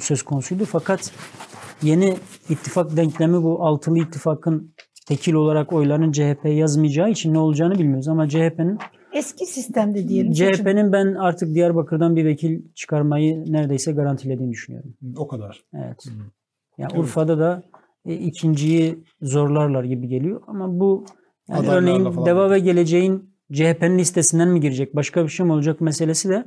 [0.00, 0.64] söz konusuydu.
[0.64, 1.12] Fakat
[1.82, 2.16] yeni
[2.48, 4.74] ittifak denklemi bu altılı ittifakın
[5.06, 8.08] tekil olarak oyların CHP'ye yazmayacağı için ne olacağını bilmiyoruz.
[8.08, 8.78] Ama CHP'nin
[9.12, 10.32] Eski sistemde diyelim.
[10.32, 14.94] CHP'nin ben artık Diyarbakır'dan bir vekil çıkarmayı neredeyse garantilediğini düşünüyorum.
[15.16, 15.64] O kadar.
[15.74, 16.04] Evet.
[16.78, 17.04] Yani Evet.
[17.04, 17.62] Urfa'da da
[18.06, 20.42] e, ikinciyi zorlarlar gibi geliyor.
[20.46, 21.04] Ama bu
[21.48, 24.96] yani örneğin Deva ve Geleceğin CHP'nin listesinden mi girecek?
[24.96, 26.44] Başka bir şey mi olacak meselesi de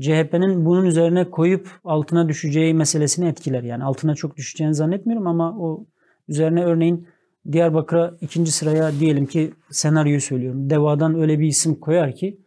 [0.00, 3.62] CHP'nin bunun üzerine koyup altına düşeceği meselesini etkiler.
[3.62, 5.86] Yani altına çok düşeceğini zannetmiyorum ama o
[6.28, 7.08] üzerine örneğin
[7.52, 10.70] Diyarbakır'a ikinci sıraya diyelim ki senaryoyu söylüyorum.
[10.70, 12.38] Deva'dan öyle bir isim koyar ki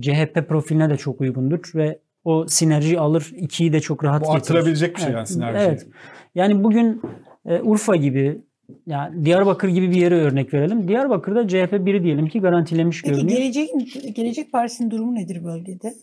[0.00, 3.32] CHP profiline de çok uygundur ve o sinerji alır.
[3.36, 4.40] ikiyi de çok rahat Bu getirir.
[4.40, 5.16] artırabilecek bir şey Evet.
[5.16, 5.58] yani sinerji.
[5.68, 5.86] Evet.
[6.34, 7.02] Yani bugün
[7.46, 8.38] e, Urfa gibi
[8.86, 10.88] yani Diyarbakır gibi bir yere örnek verelim.
[10.88, 13.38] Diyarbakır'da CHP biri diyelim ki garantilemiş Peki görünüyor.
[13.38, 13.70] gelecek,
[14.16, 15.94] gelecek Partisi'nin durumu nedir bölgede?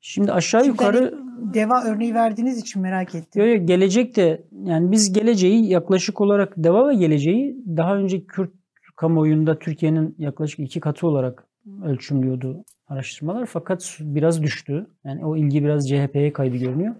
[0.00, 1.14] Şimdi aşağı Şimdi yukarı
[1.54, 3.42] Deva örneği verdiğiniz için merak ettim.
[3.42, 8.50] Yo, yo, gelecek de yani biz geleceği yaklaşık olarak deva ve geleceği daha önce Kürt
[8.96, 11.44] kamuoyunda Türkiye'nin yaklaşık iki katı olarak
[11.84, 14.86] ölçümlüyordu araştırmalar fakat biraz düştü.
[15.04, 16.94] Yani o ilgi biraz CHP'ye kaydı görünüyor.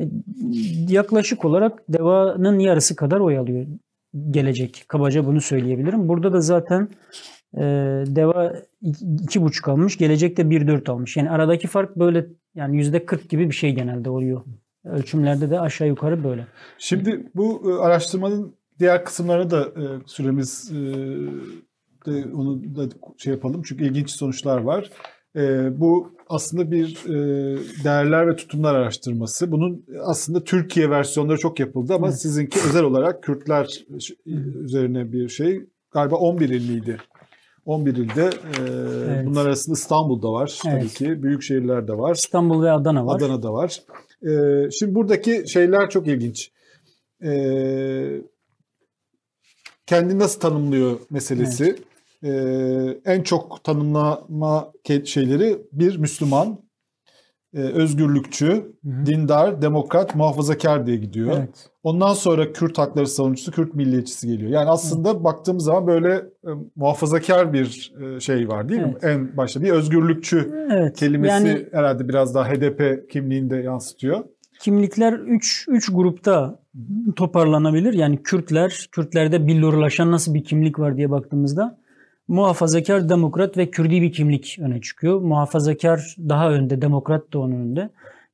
[0.00, 0.04] E,
[0.88, 3.66] Yaklaşık olarak devanın yarısı kadar oy alıyor
[4.30, 4.84] gelecek.
[4.88, 6.08] Kabaca bunu söyleyebilirim.
[6.08, 6.88] Burada da zaten
[7.56, 7.60] e,
[8.06, 8.52] deva
[8.82, 11.16] iki- iki buçuk almış, gelecek de bir dört almış.
[11.16, 14.40] Yani aradaki fark böyle yani yüzde 40 gibi bir şey genelde oluyor.
[14.84, 16.46] Ölçümlerde de aşağı yukarı böyle.
[16.78, 20.76] Şimdi bu e, araştırmanın diğer kısımlarına da e, süremiz e,
[22.06, 22.88] de onu da
[23.18, 24.90] şey yapalım çünkü ilginç sonuçlar var.
[25.36, 25.40] E,
[25.80, 27.14] bu aslında bir e,
[27.84, 29.52] değerler ve tutumlar araştırması.
[29.52, 32.20] Bunun aslında Türkiye versiyonları çok yapıldı ama Evet.
[32.20, 33.84] sizinki özel olarak Kürtler
[34.64, 35.60] üzerine bir şey.
[35.90, 36.96] Galiba 11 illiydi.
[37.66, 38.22] 11 ilde.
[38.24, 38.62] E,
[39.08, 39.26] Evet.
[39.26, 40.94] Bunlar arasında İstanbul'da var tabii Evet.
[40.94, 41.22] ki.
[41.22, 42.14] Büyük şehirler de var.
[42.14, 43.16] İstanbul ve Adana var.
[43.16, 43.82] Adana'da var.
[44.26, 46.50] Ee, şimdi buradaki şeyler çok ilginç.
[47.24, 48.20] Ee,
[49.86, 51.76] kendi nasıl tanımlıyor meselesi.
[52.24, 54.72] Ee, en çok tanımlama
[55.04, 56.58] şeyleri bir Müslüman,
[57.54, 59.06] e, özgürlükçü, Hı hı.
[59.06, 61.34] dindar, demokrat, muhafazakar diye gidiyor.
[61.38, 61.68] Evet.
[61.82, 64.50] Ondan sonra Kürt hakları savunucusu, Kürt milliyetçisi geliyor.
[64.50, 68.94] Yani aslında baktığımız zaman böyle e, muhafazakar bir e, şey var değil mi?
[69.02, 70.96] En başta bir özgürlükçü Evet.
[70.96, 74.24] kelimesi Yani herhalde biraz daha HDP kimliğinde yansıtıyor.
[74.60, 76.58] kimlikler 3 3 grupta
[77.16, 77.92] toparlanabilir.
[77.94, 81.78] Yani Kürtler, Kürtlerde billurlaşan nasıl bir kimlik var diye baktığımızda
[82.28, 85.20] muhafazakar, demokrat ve Kürdi bir kimlik öne çıkıyor.
[85.20, 87.90] Muhafazakar daha önde, demokrat da onun önünde.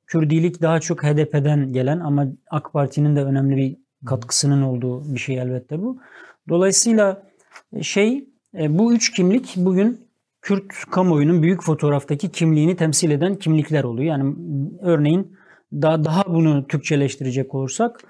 [0.07, 5.39] Kürdilik daha çok HDP'den gelen ama AK Parti'nin de önemli bir katkısının olduğu bir şey
[5.39, 5.99] elbette bu.
[6.49, 7.23] Dolayısıyla
[7.83, 8.29] şey
[8.59, 10.09] e, bu üç kimlik bugün
[10.43, 14.09] Kürt kamuoyunun büyük fotoğraftaki kimliğini temsil eden kimlikler oluyor.
[14.09, 14.35] Yani
[14.81, 15.37] örneğin
[15.73, 18.01] daha daha bunu Türkçeleştirecek olursak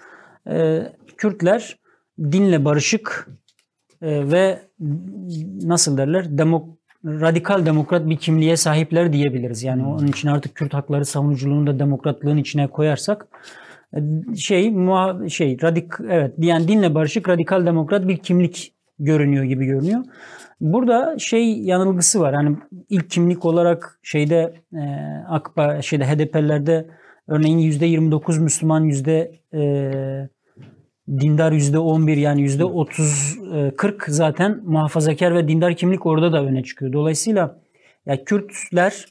[0.51, 0.83] e,
[1.17, 1.79] Kürtler
[2.21, 3.29] dinle barışık
[4.03, 4.59] e, ve
[5.63, 9.63] nasıl derler demok radikal demokrat bir kimliğe sahipler diyebiliriz.
[9.63, 13.27] Yani onun için artık Kürt hakları savunuculuğunu da demokratlığın içine koyarsak
[13.97, 13.99] e,
[14.37, 20.05] şey muha, şey radik evet yani dinle barışık radikal demokrat bir kimlik görünüyor gibi görünüyor.
[20.61, 22.35] Burada şey yanılgısı var.
[22.35, 22.57] Hani
[22.89, 24.83] ilk kimlik olarak şeyde e,
[25.29, 26.87] AKPA şeyde HDP'lerde
[27.29, 29.61] örneğin %29 Müslüman yüzde e,
[31.09, 36.45] dindar yüzde 11 yani yüzde 30 e, 40 zaten muhafazakar ve dindar kimlik orada da
[36.45, 36.93] öne çıkıyor.
[36.93, 37.59] Dolayısıyla
[38.07, 39.07] ya Kürtler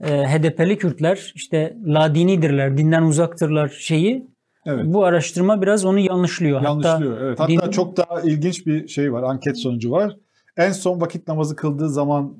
[0.00, 4.26] e, HDP'li Kürtler işte ladinidirler, dinden uzaktırlar şeyi.
[4.66, 4.84] Evet.
[4.86, 6.62] Bu araştırma biraz onu yanlışlıyor.
[6.62, 7.20] Yanlışlıyor.
[7.20, 7.40] evet.
[7.40, 9.22] Hatta din- çok daha ilginç bir şey var.
[9.22, 10.16] Anket sonucu var.
[10.56, 12.36] En son vakit namazı kıldığı zaman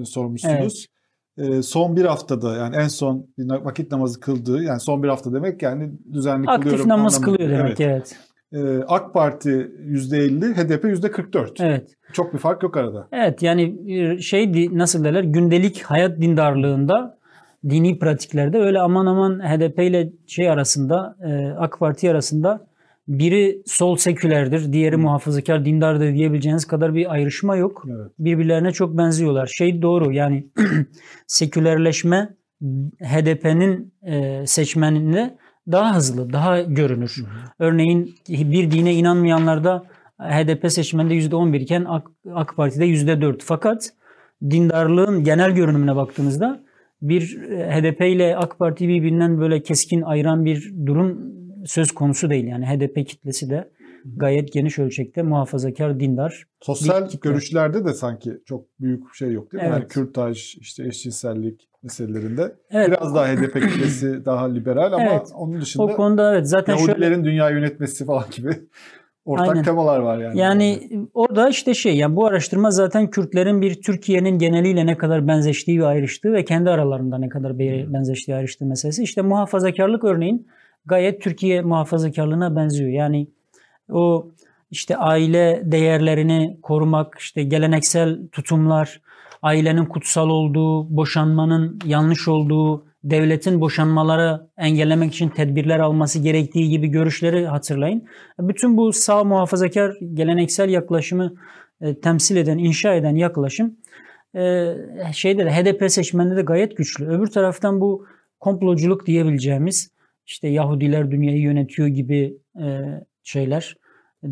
[0.00, 0.86] e, sormuşsunuz.
[1.38, 5.62] E, son bir haftada yani en son vakit namazı kıldığı yani son bir hafta demek
[5.62, 7.38] yani düzenli aktif kılıyorum namaz anlamında.
[7.38, 7.80] kılıyor demek Evet.
[7.80, 8.16] evet.
[8.52, 8.58] E,
[8.88, 11.50] AK Parti %50, HDP %44.
[11.60, 11.88] Evet.
[12.12, 13.08] Çok bir fark yok arada.
[13.12, 17.18] Evet yani e, şey nasıl derler gündelik hayat dindarlığında
[17.68, 22.66] dini pratiklerde öyle aman aman HDP ile şey arasında e, AK Parti arasında
[23.08, 27.84] biri sol sekülerdir, diğeri muhafazakar dindardır diyebileceğiniz kadar bir ayrışma yok.
[27.88, 28.12] Evet.
[28.18, 29.46] Birbirlerine çok benziyorlar.
[29.46, 30.46] Şey doğru yani
[31.26, 32.28] sekülerleşme
[33.02, 35.36] HDP'nin e, seçmeninde
[35.72, 37.24] daha hızlı, daha görünür.
[37.58, 39.84] Örneğin bir dine inanmayanlarda
[40.18, 43.36] HDP seçmeninde %11 iken AK, AK Parti'de %4.
[43.40, 43.92] Fakat
[44.50, 46.60] dindarlığın genel görünümüne baktığınızda
[47.02, 51.32] bir e, HDP ile AK Parti birbirinden böyle keskin ayıran bir durum
[51.66, 52.44] söz konusu değil.
[52.44, 53.70] Yani HDP kitlesi de
[54.16, 56.44] gayet geniş ölçekte muhafazakar, dindar.
[56.60, 59.68] Sosyal Bir görüşlerde de sanki çok büyük şey yok değil mi?
[59.68, 59.92] Yani Evet.
[59.92, 62.54] kürtaj, işte eşcinsellik meselelerinde.
[62.70, 62.88] Evet.
[62.88, 65.28] Biraz daha HDP kitlesi daha liberal ama Evet.
[65.34, 68.50] onun dışında O konuda evet zaten şöyle Yahudilerin dünya yönetmesi falan gibi
[69.24, 69.62] ortak Aynen.
[69.62, 70.38] temalar var yani.
[70.38, 70.80] Yani
[71.14, 75.86] orada işte şey yani bu araştırma zaten Kürtlerin bir Türkiye'nin geneliyle ne kadar benzeştiği ve
[75.86, 79.02] ayrıştığı ve kendi aralarında ne kadar be- benzeştiği ayrıştığı meselesi.
[79.02, 80.46] İşte muhafazakarlık örneğin
[80.86, 82.90] gayet Türkiye muhafazakarlığına benziyor.
[82.90, 83.28] Yani
[83.90, 84.30] o
[84.70, 89.00] işte aile değerlerini korumak, işte geleneksel tutumlar,
[89.42, 97.46] ailenin kutsal olduğu, boşanmanın yanlış olduğu, devletin boşanmaları engellemek için tedbirler alması gerektiği gibi görüşleri
[97.46, 98.04] hatırlayın.
[98.38, 101.34] Bütün bu sağ muhafazakar geleneksel yaklaşımı
[101.80, 103.76] e, temsil eden, inşa eden yaklaşım
[104.36, 104.74] e,
[105.12, 107.08] şeyde de HDP seçmeninde de gayet güçlü.
[107.08, 108.06] Öbür taraftan bu
[108.40, 109.90] komploculuk diyebileceğimiz
[110.26, 112.66] işte Yahudiler dünyayı yönetiyor gibi e,
[113.26, 113.76] şeyler.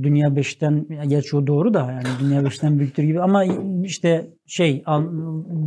[0.02, 3.44] Dünya beşten, gerçi o doğru da yani dünya beşten büyüktür gibi ama
[3.84, 4.84] işte şey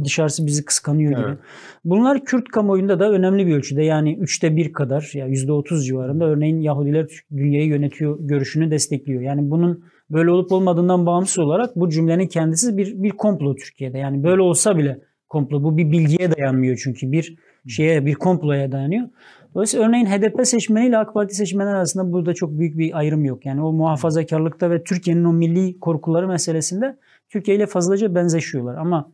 [0.03, 1.21] dışarısı bizi kıskanıyor gibi.
[1.27, 1.37] Evet.
[1.85, 6.25] Bunlar Kürt kamuoyunda da önemli bir ölçüde yani üçte bir kadar ya yüzde otuz civarında
[6.25, 9.21] örneğin Yahudiler dünyayı yönetiyor görüşünü destekliyor.
[9.21, 13.97] Yani bunun böyle olup olmadığından bağımsız olarak bu cümlenin kendisi bir bir komplo Türkiye'de.
[13.97, 14.99] Yani böyle olsa bile
[15.29, 17.37] komplo bu bir bilgiye dayanmıyor çünkü bir
[17.67, 19.07] şeye bir komploya dayanıyor.
[19.57, 23.45] Dolayısıyla örneğin HDP seçmeniyle AK Parti seçmeni arasında burada çok büyük bir ayrım yok.
[23.45, 26.97] Yani o muhafazakarlıkta ve Türkiye'nin o milli korkuları meselesinde
[27.29, 28.75] Türkiye ile fazlaca benzeşiyorlar.
[28.75, 29.11] Ama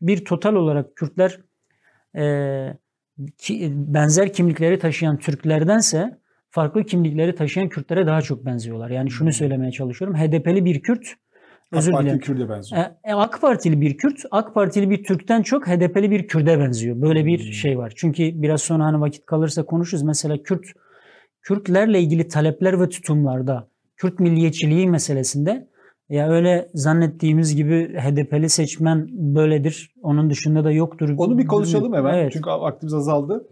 [0.00, 1.40] bir total olarak Kürtler
[2.16, 2.76] e,
[3.38, 6.18] ki, benzer kimlikleri taşıyan Türklerdense
[6.50, 8.90] farklı kimlikleri taşıyan Kürtlere daha çok benziyorlar.
[8.90, 10.16] Yani şunu söylemeye çalışıyorum.
[10.16, 11.14] HDP'li bir Kürt,
[11.72, 12.20] AK özür Parti dilerim.
[12.20, 12.82] Kürt'e benziyor.
[13.04, 17.02] E, AK Partili bir Kürt, AK Partili bir Türk'ten çok HDP'li bir Kürt'e benziyor.
[17.02, 17.92] Böyle bir şey var.
[17.96, 20.02] Çünkü biraz sonra hani vakit kalırsa konuşuruz.
[20.02, 20.64] Mesela Kürt,
[21.42, 25.68] Kürtlerle ilgili talepler ve tutumlarda, Kürt milliyetçiliği meselesinde
[26.08, 29.94] ya öyle zannettiğimiz gibi HDP'li seçmen böyledir.
[30.02, 31.14] Onun dışında da yoktur.
[31.16, 32.14] Onu bir konuşalım hemen.
[32.14, 32.32] Evet.
[32.32, 33.48] Çünkü vaktimiz azaldı.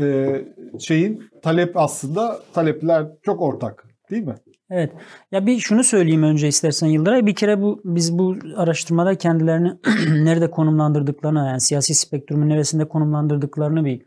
[0.00, 0.44] Ee,
[0.80, 4.34] şeyin talep aslında talepler çok ortak değil mi?
[4.74, 4.92] Evet.
[5.32, 7.26] Ya bir şunu söyleyeyim önce istersen Yıldıray.
[7.26, 9.72] Bir kere bu biz bu araştırmada kendilerini
[10.24, 14.02] nerede konumlandırdıklarını yani siyasi spektrumun neresinde konumlandırdıklarını bir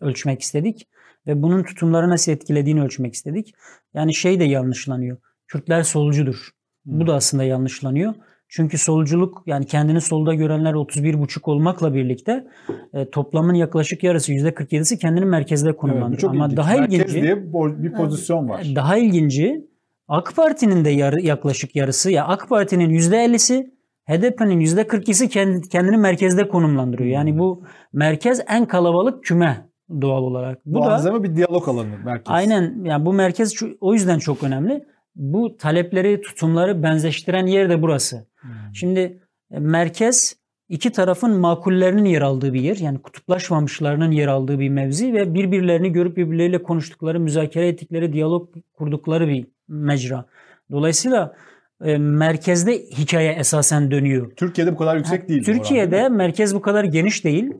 [0.00, 0.88] ölçmek istedik
[1.26, 3.54] ve bunun tutumları nasıl etkilediğini ölçmek istedik.
[3.94, 5.16] Yani şey de yanlışlanıyor.
[5.46, 6.48] Kürtler solcudur.
[6.84, 8.14] Bu da aslında yanlışlanıyor.
[8.48, 12.46] Çünkü solculuk yani kendini solda görenler 31,5 olmakla birlikte
[12.94, 16.20] e, toplamın yaklaşık yarısı %47'si kendini merkezde Evet, konumlandırıyor.
[16.20, 16.56] çok Ama ilginç.
[16.56, 17.52] daha Merkez ilginci diye
[17.82, 18.66] bir pozisyon var.
[18.74, 19.69] daha ilginci
[20.10, 23.70] AK Parti'nin de yarı, yaklaşık yarısı ya AK Parti'nin %50'si
[24.08, 27.10] HDP'nin %42'si kendi, kendini merkezde konumlandırıyor.
[27.10, 29.66] Yani bu merkez en kalabalık küme
[30.00, 30.58] doğal olarak.
[30.66, 32.26] Bu da Muazzama bir diyalog alanı merkez.
[32.34, 34.84] aynen yani bu merkez şu- o yüzden çok önemli.
[35.16, 38.26] Bu talepleri, tutumları benzeştiren yer de burası.
[38.74, 39.20] Şimdi
[39.50, 40.36] e, merkez
[40.70, 42.76] iki tarafın makullerinin yer aldığı bir yer.
[42.76, 49.28] Yani kutuplaşmamışlarının yer aldığı bir mevzi ve birbirlerini görüp birbirleriyle konuştukları, müzakere ettikleri, diyalog kurdukları
[49.28, 50.24] bir mecra.
[50.70, 51.36] Dolayısıyla
[51.84, 54.32] e, merkezde hikaye esasen dönüyor.
[54.36, 55.40] Türkiye'de bu kadar yüksek değil.
[55.40, 57.52] bu oran, Türkiye'de değil merkez bu kadar geniş değil.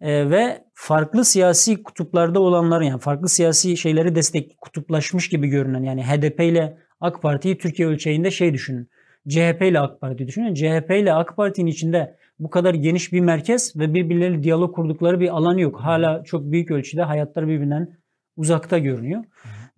[0.00, 6.02] E, ve farklı siyasi kutuplarda olanların yani farklı siyasi şeyleri destek kutuplaşmış gibi görünen yani
[6.02, 8.88] HDP ile AK Parti'yi Türkiye ölçeğinde şey düşünün.
[9.28, 10.54] CHP ile AK Parti düşünün.
[10.54, 15.28] CHP ile AK Parti'nin içinde bu kadar geniş bir merkez ve birbirleriyle diyalog kurdukları bir
[15.28, 15.80] alan yok.
[15.80, 17.98] Hala çok büyük ölçüde hayatları birbirinden
[18.36, 19.24] uzakta görünüyor.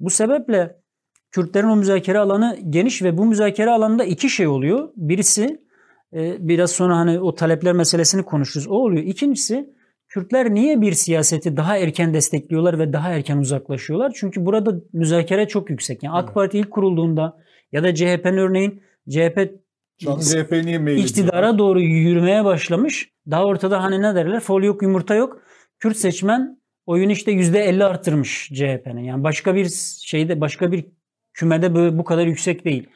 [0.00, 0.76] Bu sebeple
[1.30, 4.88] Kürtlerin o müzakere alanı geniş ve bu müzakere alanında iki şey oluyor.
[4.96, 5.60] Birisi
[6.14, 8.66] e, biraz sonra hani o talepler meselesini konuşuruz.
[8.66, 9.02] O oluyor.
[9.02, 9.74] İkincisi
[10.08, 14.12] Kürtler niye bir siyaseti daha erken destekliyorlar ve daha erken uzaklaşıyorlar?
[14.14, 16.02] Çünkü burada müzakere çok yüksek.
[16.02, 17.36] Yani AK Parti ilk kurulduğunda
[17.72, 19.50] ya da CHP'nin örneğin CHP
[20.02, 23.10] Şu an CHP niye meyil iktidara doğru yürümeye başlamış.
[23.30, 24.40] Daha ortada hani ne derler?
[24.40, 25.42] Fol yok yumurta yok.
[25.78, 29.04] Kürt seçmen oyunu işte %50 arttırmış CHP'nin.
[29.04, 29.68] Yani başka bir
[30.04, 30.86] şeyde başka bir
[31.34, 32.88] kümede böyle bu kadar yüksek değil.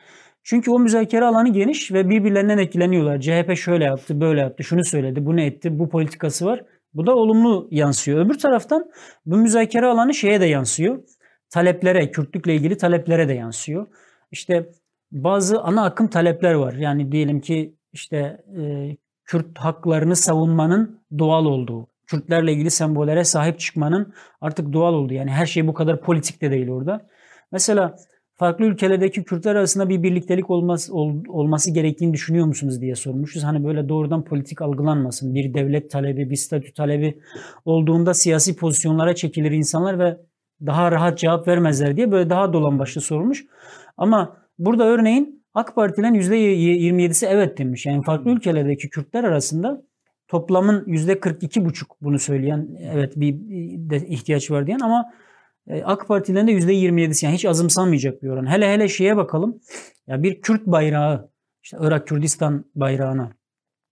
[0.42, 3.20] Çünkü o müzakere alanı geniş ve birbirlerinden etkileniyorlar.
[3.20, 6.64] CHP şöyle yaptı, böyle yaptı, şunu söyledi, bunu etti, bu politikası var.
[6.94, 8.26] Bu da olumlu yansıyor.
[8.26, 8.90] Öbür taraftan
[9.26, 11.02] bu müzakere alanı şeye de yansıyor.
[11.50, 13.86] Taleplere, Kürtlükle ilgili taleplere de yansıyor.
[14.30, 14.70] İşte
[15.14, 16.72] bazı ana akım talepler var.
[16.72, 24.14] Yani diyelim ki işte e, Kürt haklarını savunmanın doğal olduğu, Kürtlerle ilgili sembollere sahip çıkmanın
[24.40, 25.14] artık doğal olduğu.
[25.14, 27.06] Yani her şey bu kadar politik de değil orada.
[27.52, 27.96] Mesela
[28.34, 33.44] farklı ülkelerdeki Kürtler arasında bir birliktelik olması, ol, olması gerektiğini düşünüyor musunuz diye sormuşuz.
[33.44, 35.34] Hani böyle doğrudan politik algılanmasın.
[35.34, 37.20] Bir devlet talebi, bir statü talebi
[37.64, 40.16] olduğunda siyasi pozisyonlara çekilir insanlar ve
[40.66, 43.44] daha rahat cevap vermezler diye böyle daha dolan başlı sorulmuş.
[43.96, 47.86] Ama burada örneğin AK Parti'nin %27'si evet demiş.
[47.86, 49.82] Yani farklı ülkelerdeki Kürtler arasında
[50.28, 53.34] toplamın %42,5 bunu söyleyen evet bir
[53.90, 55.12] de ihtiyaç var diyen ama
[55.66, 58.46] e, AK Partilerin de %27'si yani hiç azımsanmayacak bir oran.
[58.46, 59.60] Hele hele şeye bakalım.
[60.06, 61.30] Ya bir Kürt bayrağı
[61.62, 63.32] işte Irak Kürdistan bayrağına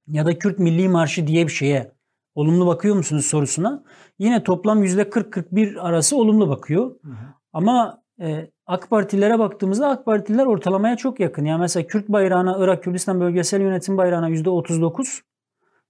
[0.09, 1.93] ya da Kürt Milli Marşı diye bir şeye
[2.35, 3.85] olumlu bakıyor musunuz sorusuna?
[4.19, 6.91] Yine toplam %40-41 arası olumlu bakıyor.
[7.03, 7.15] Hı hı.
[7.53, 11.45] Ama e, AK Partilere baktığımızda AK Partililer ortalamaya çok yakın.
[11.45, 15.21] Yani mesela Kürt bayrağına, Irak Kürdistan Bölgesel Yönetim bayrağına %39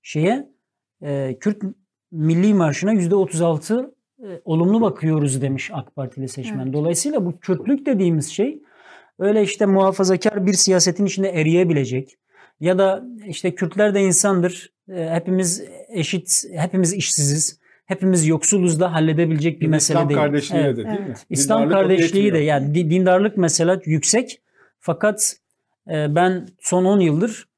[0.02, 0.48] şeye
[1.02, 1.62] e, Kürt
[2.12, 3.90] Milli Marşı'na %36
[4.22, 6.64] e, olumlu bakıyoruz demiş AK Partili seçmen.
[6.64, 6.72] Evet.
[6.72, 8.62] Dolayısıyla bu Kürtlük dediğimiz şey
[9.18, 12.18] öyle işte muhafazakar bir siyasetin içinde eriyebilecek
[12.60, 14.72] ya da işte Kürtler de insandır.
[14.88, 17.61] E, hepimiz eşit, hepimiz işsiziz.
[17.84, 20.20] Hepimiz yoksuluz da halledebilecek bir, bir mesele İslam değil.
[20.20, 20.76] kardeşliği evet.
[20.76, 21.14] de değil mi?
[21.30, 24.42] İslam dindarlık kardeşliği de yani dindarlık mesela yüksek.
[24.80, 25.36] Fakat
[25.88, 27.48] e, ben son 10 yıldır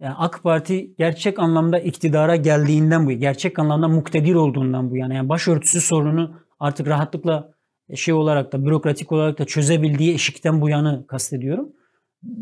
[0.00, 5.14] yani AK Parti gerçek anlamda iktidara geldiğinden bu, gerçek anlamda muktedir olduğundan bu yana.
[5.14, 7.54] Yani başörtüsü sorununu artık rahatlıkla
[7.94, 11.72] şey olarak da bürokratik olarak da çözebildiği eşikten bu yanı kastediyorum.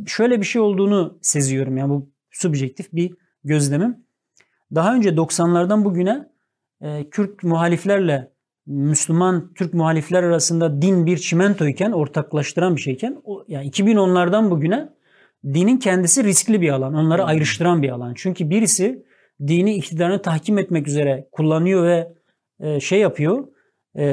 [0.06, 3.97] Şöyle bir şey olduğunu seziyorum yani bu subjektif bir gözlemim.
[4.74, 6.28] Daha önce 90'lardan bugüne
[6.82, 8.30] e, Kürt muhaliflerle
[8.66, 14.88] Müslüman Türk muhalifler arasında din bir çimentoyken, ortaklaştıran bir şeyken, o, yani 2010'lardan bugüne
[15.44, 16.94] dinin kendisi riskli bir alan.
[16.94, 17.28] Onları hmm.
[17.28, 18.14] ayrıştıran bir alan.
[18.16, 19.05] Çünkü birisi
[19.46, 22.12] dini iktidarını tahkim etmek üzere kullanıyor ve
[22.60, 23.48] e, şey yapıyor.
[23.94, 24.05] E,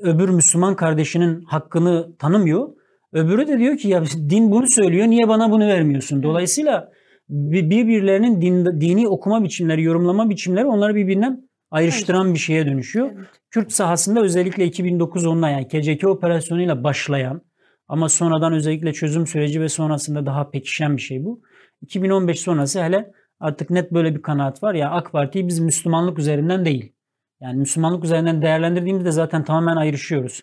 [0.00, 2.68] öbür Müslüman kardeşinin hakkını tanımıyor.
[3.12, 6.22] Öbürü de diyor ki ya din bunu söylüyor niye bana bunu vermiyorsun?
[6.22, 6.92] Dolayısıyla
[7.28, 12.34] birbirlerinin din, dini okuma biçimleri, yorumlama biçimleri onları birbirinden ayrıştıran evet.
[12.34, 13.10] bir şeye dönüşüyor.
[13.16, 13.26] Evet.
[13.50, 17.42] Kürt sahasında özellikle 2009 onunla yani KCK operasyonuyla başlayan
[17.88, 21.42] ama sonradan özellikle çözüm süreci ve sonrasında daha pekişen bir şey bu.
[21.82, 26.64] 2015 sonrası hele artık net böyle bir kanaat var ya AK Parti'yi biz Müslümanlık üzerinden
[26.64, 26.92] değil.
[27.40, 30.42] Yani Müslümanlık üzerinden değerlendirdiğimizde zaten tamamen ayrışıyoruz.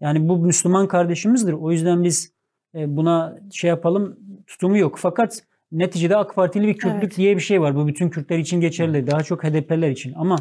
[0.00, 1.52] Yani bu Müslüman kardeşimizdir.
[1.52, 2.32] O yüzden biz
[2.74, 4.98] e, buna şey yapalım tutumu yok.
[4.98, 5.42] Fakat
[5.72, 7.16] neticede AK Partili bir Kürtlük evet.
[7.16, 7.76] diye bir şey var.
[7.76, 9.06] Bu bütün Kürtler için geçerli.
[9.06, 10.12] Daha çok HDP'ler için.
[10.16, 10.36] Ama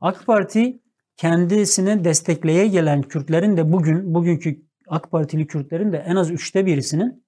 [0.00, 0.80] AK Parti
[1.16, 7.24] kendisini destekleye gelen Kürtlerin de bugün bugünkü AK Partili Kürtlerin de en az üçte birisinin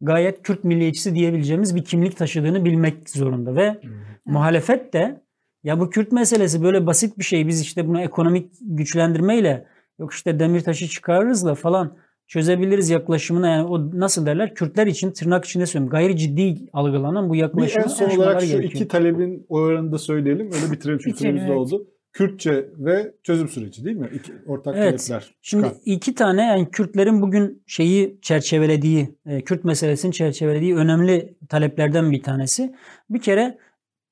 [0.00, 3.90] gayet Kürt milliyetçisi diyebileceğimiz bir kimlik taşıdığını bilmek zorunda ve hmm.
[4.24, 5.22] muhalefet de
[5.64, 9.66] ya bu Kürt meselesi böyle basit bir şey biz işte bunu ekonomik güçlendirmeyle
[9.98, 15.44] yok işte Demirtaş'ı çıkarırız da falan çözebiliriz yaklaşımına yani o nasıl derler Kürtler için tırnak
[15.44, 18.72] içinde söylüyorum gayri ciddi algılanan bu yaklaşımı Bir en son olarak şu gerekiyor.
[18.72, 21.56] iki talebin o oranında söyleyelim öyle bitirelim çünkü süremiz evet.
[21.56, 21.86] oldu.
[22.12, 24.08] Kürtçe ve çözüm süreci değil mi?
[24.14, 25.06] İki ortak evet.
[25.06, 25.20] talepler.
[25.20, 25.34] Çıkan.
[25.42, 32.22] Şimdi iki tane yani Kürtlerin bugün şeyi çerçevelediği, e, Kürt meselesini çerçevelediği önemli taleplerden bir
[32.22, 32.74] tanesi.
[33.10, 33.58] Bir kere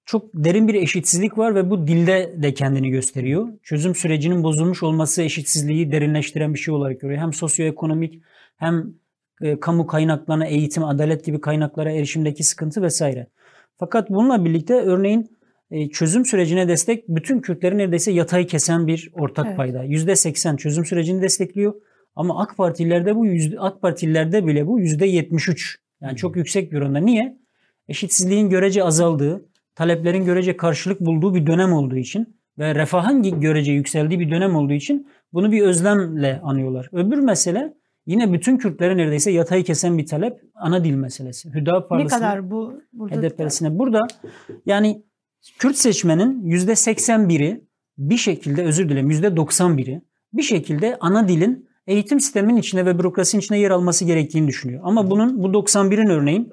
[0.04, 3.48] çok derin bir eşitsizlik var ve bu dilde de kendini gösteriyor.
[3.62, 7.20] Çözüm sürecinin bozulmuş olması eşitsizliği derinleştiren bir şey olarak görüyor.
[7.20, 8.22] Hem sosyoekonomik
[8.56, 8.94] hem
[9.42, 13.26] e, kamu kaynaklarına, eğitim, adalet gibi kaynaklara erişimdeki sıkıntı vesaire.
[13.76, 15.37] Fakat bununla birlikte örneğin
[15.92, 19.56] çözüm sürecine destek bütün Kürtleri neredeyse yatay kesen bir ortak Evet.
[19.56, 19.84] payda.
[19.84, 21.74] %80 çözüm sürecini destekliyor.
[22.16, 25.76] Ama AK Partililerde bu yüzde, AK Partililerde bile bu %73.
[26.00, 26.98] Yani çok yüksek bir oranda.
[26.98, 27.38] Niye?
[27.88, 34.20] Eşitsizliğin görece azaldığı, taleplerin görece karşılık bulduğu bir dönem olduğu için ve refahın görece yükseldiği
[34.20, 36.88] bir dönem olduğu için bunu bir özlemle anıyorlar.
[36.92, 37.74] Öbür mesele
[38.06, 41.48] yine bütün Kürtleri neredeyse yatayı kesen bir talep ana dil meselesi.
[41.48, 43.78] Ne Hüdaparlısına, kadar bu burada HDP'lisine.
[43.78, 44.06] Burada
[44.66, 45.02] yani
[45.58, 47.60] Kürt seçmenin %81'i
[47.98, 50.02] bir şekilde özür dilerim %91'i
[50.32, 54.80] bir şekilde ana dilin eğitim sisteminin içine ve bürokrasinin içine yer alması gerektiğini düşünüyor.
[54.84, 56.52] Ama bunun bu 91'in örneğin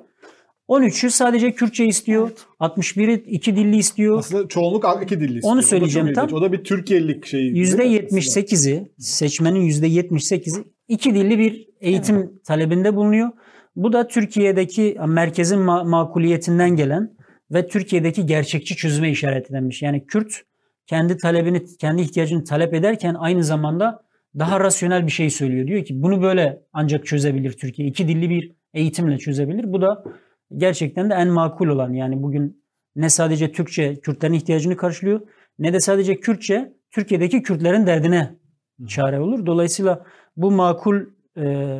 [0.69, 2.31] 13'ü sadece Kürtçe istiyor.
[2.59, 4.19] 61'i iki dilli istiyor.
[4.19, 5.53] Aslında çoğunluk iki dilli istiyor.
[5.53, 6.15] Onu O söyleyeceğim ilginç.
[6.29, 6.33] tam.
[6.33, 7.39] O da bir Türkiye'lik mi?
[7.39, 13.29] %78'i seçmenin %78'i iki dilli bir eğitim talebinde bulunuyor.
[13.75, 17.14] Bu da Türkiye'deki merkezin ma- makuliyetinden gelen
[17.51, 19.81] ve Türkiye'deki gerçekçi çözüme işaret edilmiş.
[19.81, 20.41] Yani Kürt
[20.87, 24.05] kendi talebini, kendi ihtiyacını talep ederken aynı zamanda
[24.39, 25.67] daha rasyonel bir şey söylüyor.
[25.67, 27.87] Diyor ki bunu böyle ancak çözebilir Türkiye.
[27.87, 29.73] İki dilli bir eğitimle çözebilir.
[29.73, 30.03] Bu da
[30.57, 31.93] gerçekten de en makul olan.
[31.93, 32.63] Yani bugün
[32.95, 35.21] ne sadece Türkçe Kürtlerin ihtiyacını karşılıyor
[35.59, 38.35] ne de sadece Kürtçe Türkiye'deki Kürtlerin derdine
[38.87, 39.45] çare olur.
[39.45, 40.05] Dolayısıyla
[40.37, 41.01] bu makul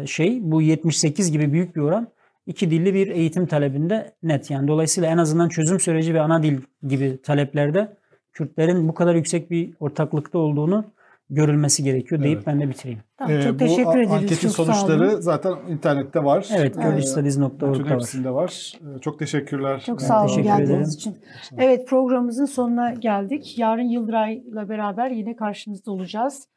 [0.05, 2.11] şey bu 78 gibi büyük bir oran
[2.45, 4.51] iki dilli bir eğitim talebinde net.
[4.51, 6.57] Yani dolayısıyla en azından çözüm süreci ve ana dil
[6.87, 7.97] gibi taleplerde
[8.33, 10.85] Kürtlerin bu kadar yüksek bir ortaklıkta olduğunu
[11.29, 12.47] görülmesi gerekiyor deyip Evet.
[12.47, 12.99] ben de bitireyim.
[13.17, 14.11] Tamam, Ee, çok bu teşekkür a- ederiz.
[14.11, 16.47] Anketin Çok sonuçları zaten internette var.
[16.57, 17.89] Evet, Ee, kurdistadiz.org'da var.
[17.93, 18.73] hepsinde var.
[18.97, 19.83] Ee, Çok teşekkürler.
[19.85, 20.89] Çok Ee, sağ olun geldiğiniz ederim.
[20.89, 21.15] için.
[21.57, 23.57] Evet programımızın sonuna geldik.
[23.59, 26.47] Yarın Yıldıray'la beraber yine karşınızda olacağız.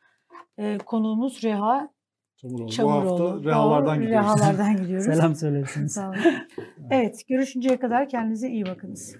[0.59, 1.89] Ee, konuğumuz Reha
[2.43, 2.70] Çamuroğlu.
[2.70, 3.19] Çamuroğlu.
[3.19, 4.27] Bu hafta rehalardan gidiyoruz.
[4.27, 5.06] Rehalardan gidiyoruz.
[5.06, 5.93] Selam söylersiniz.
[5.94, 6.16] Sağ olun.
[6.90, 9.16] Evet görüşünceye kadar kendinize iyi bakınız.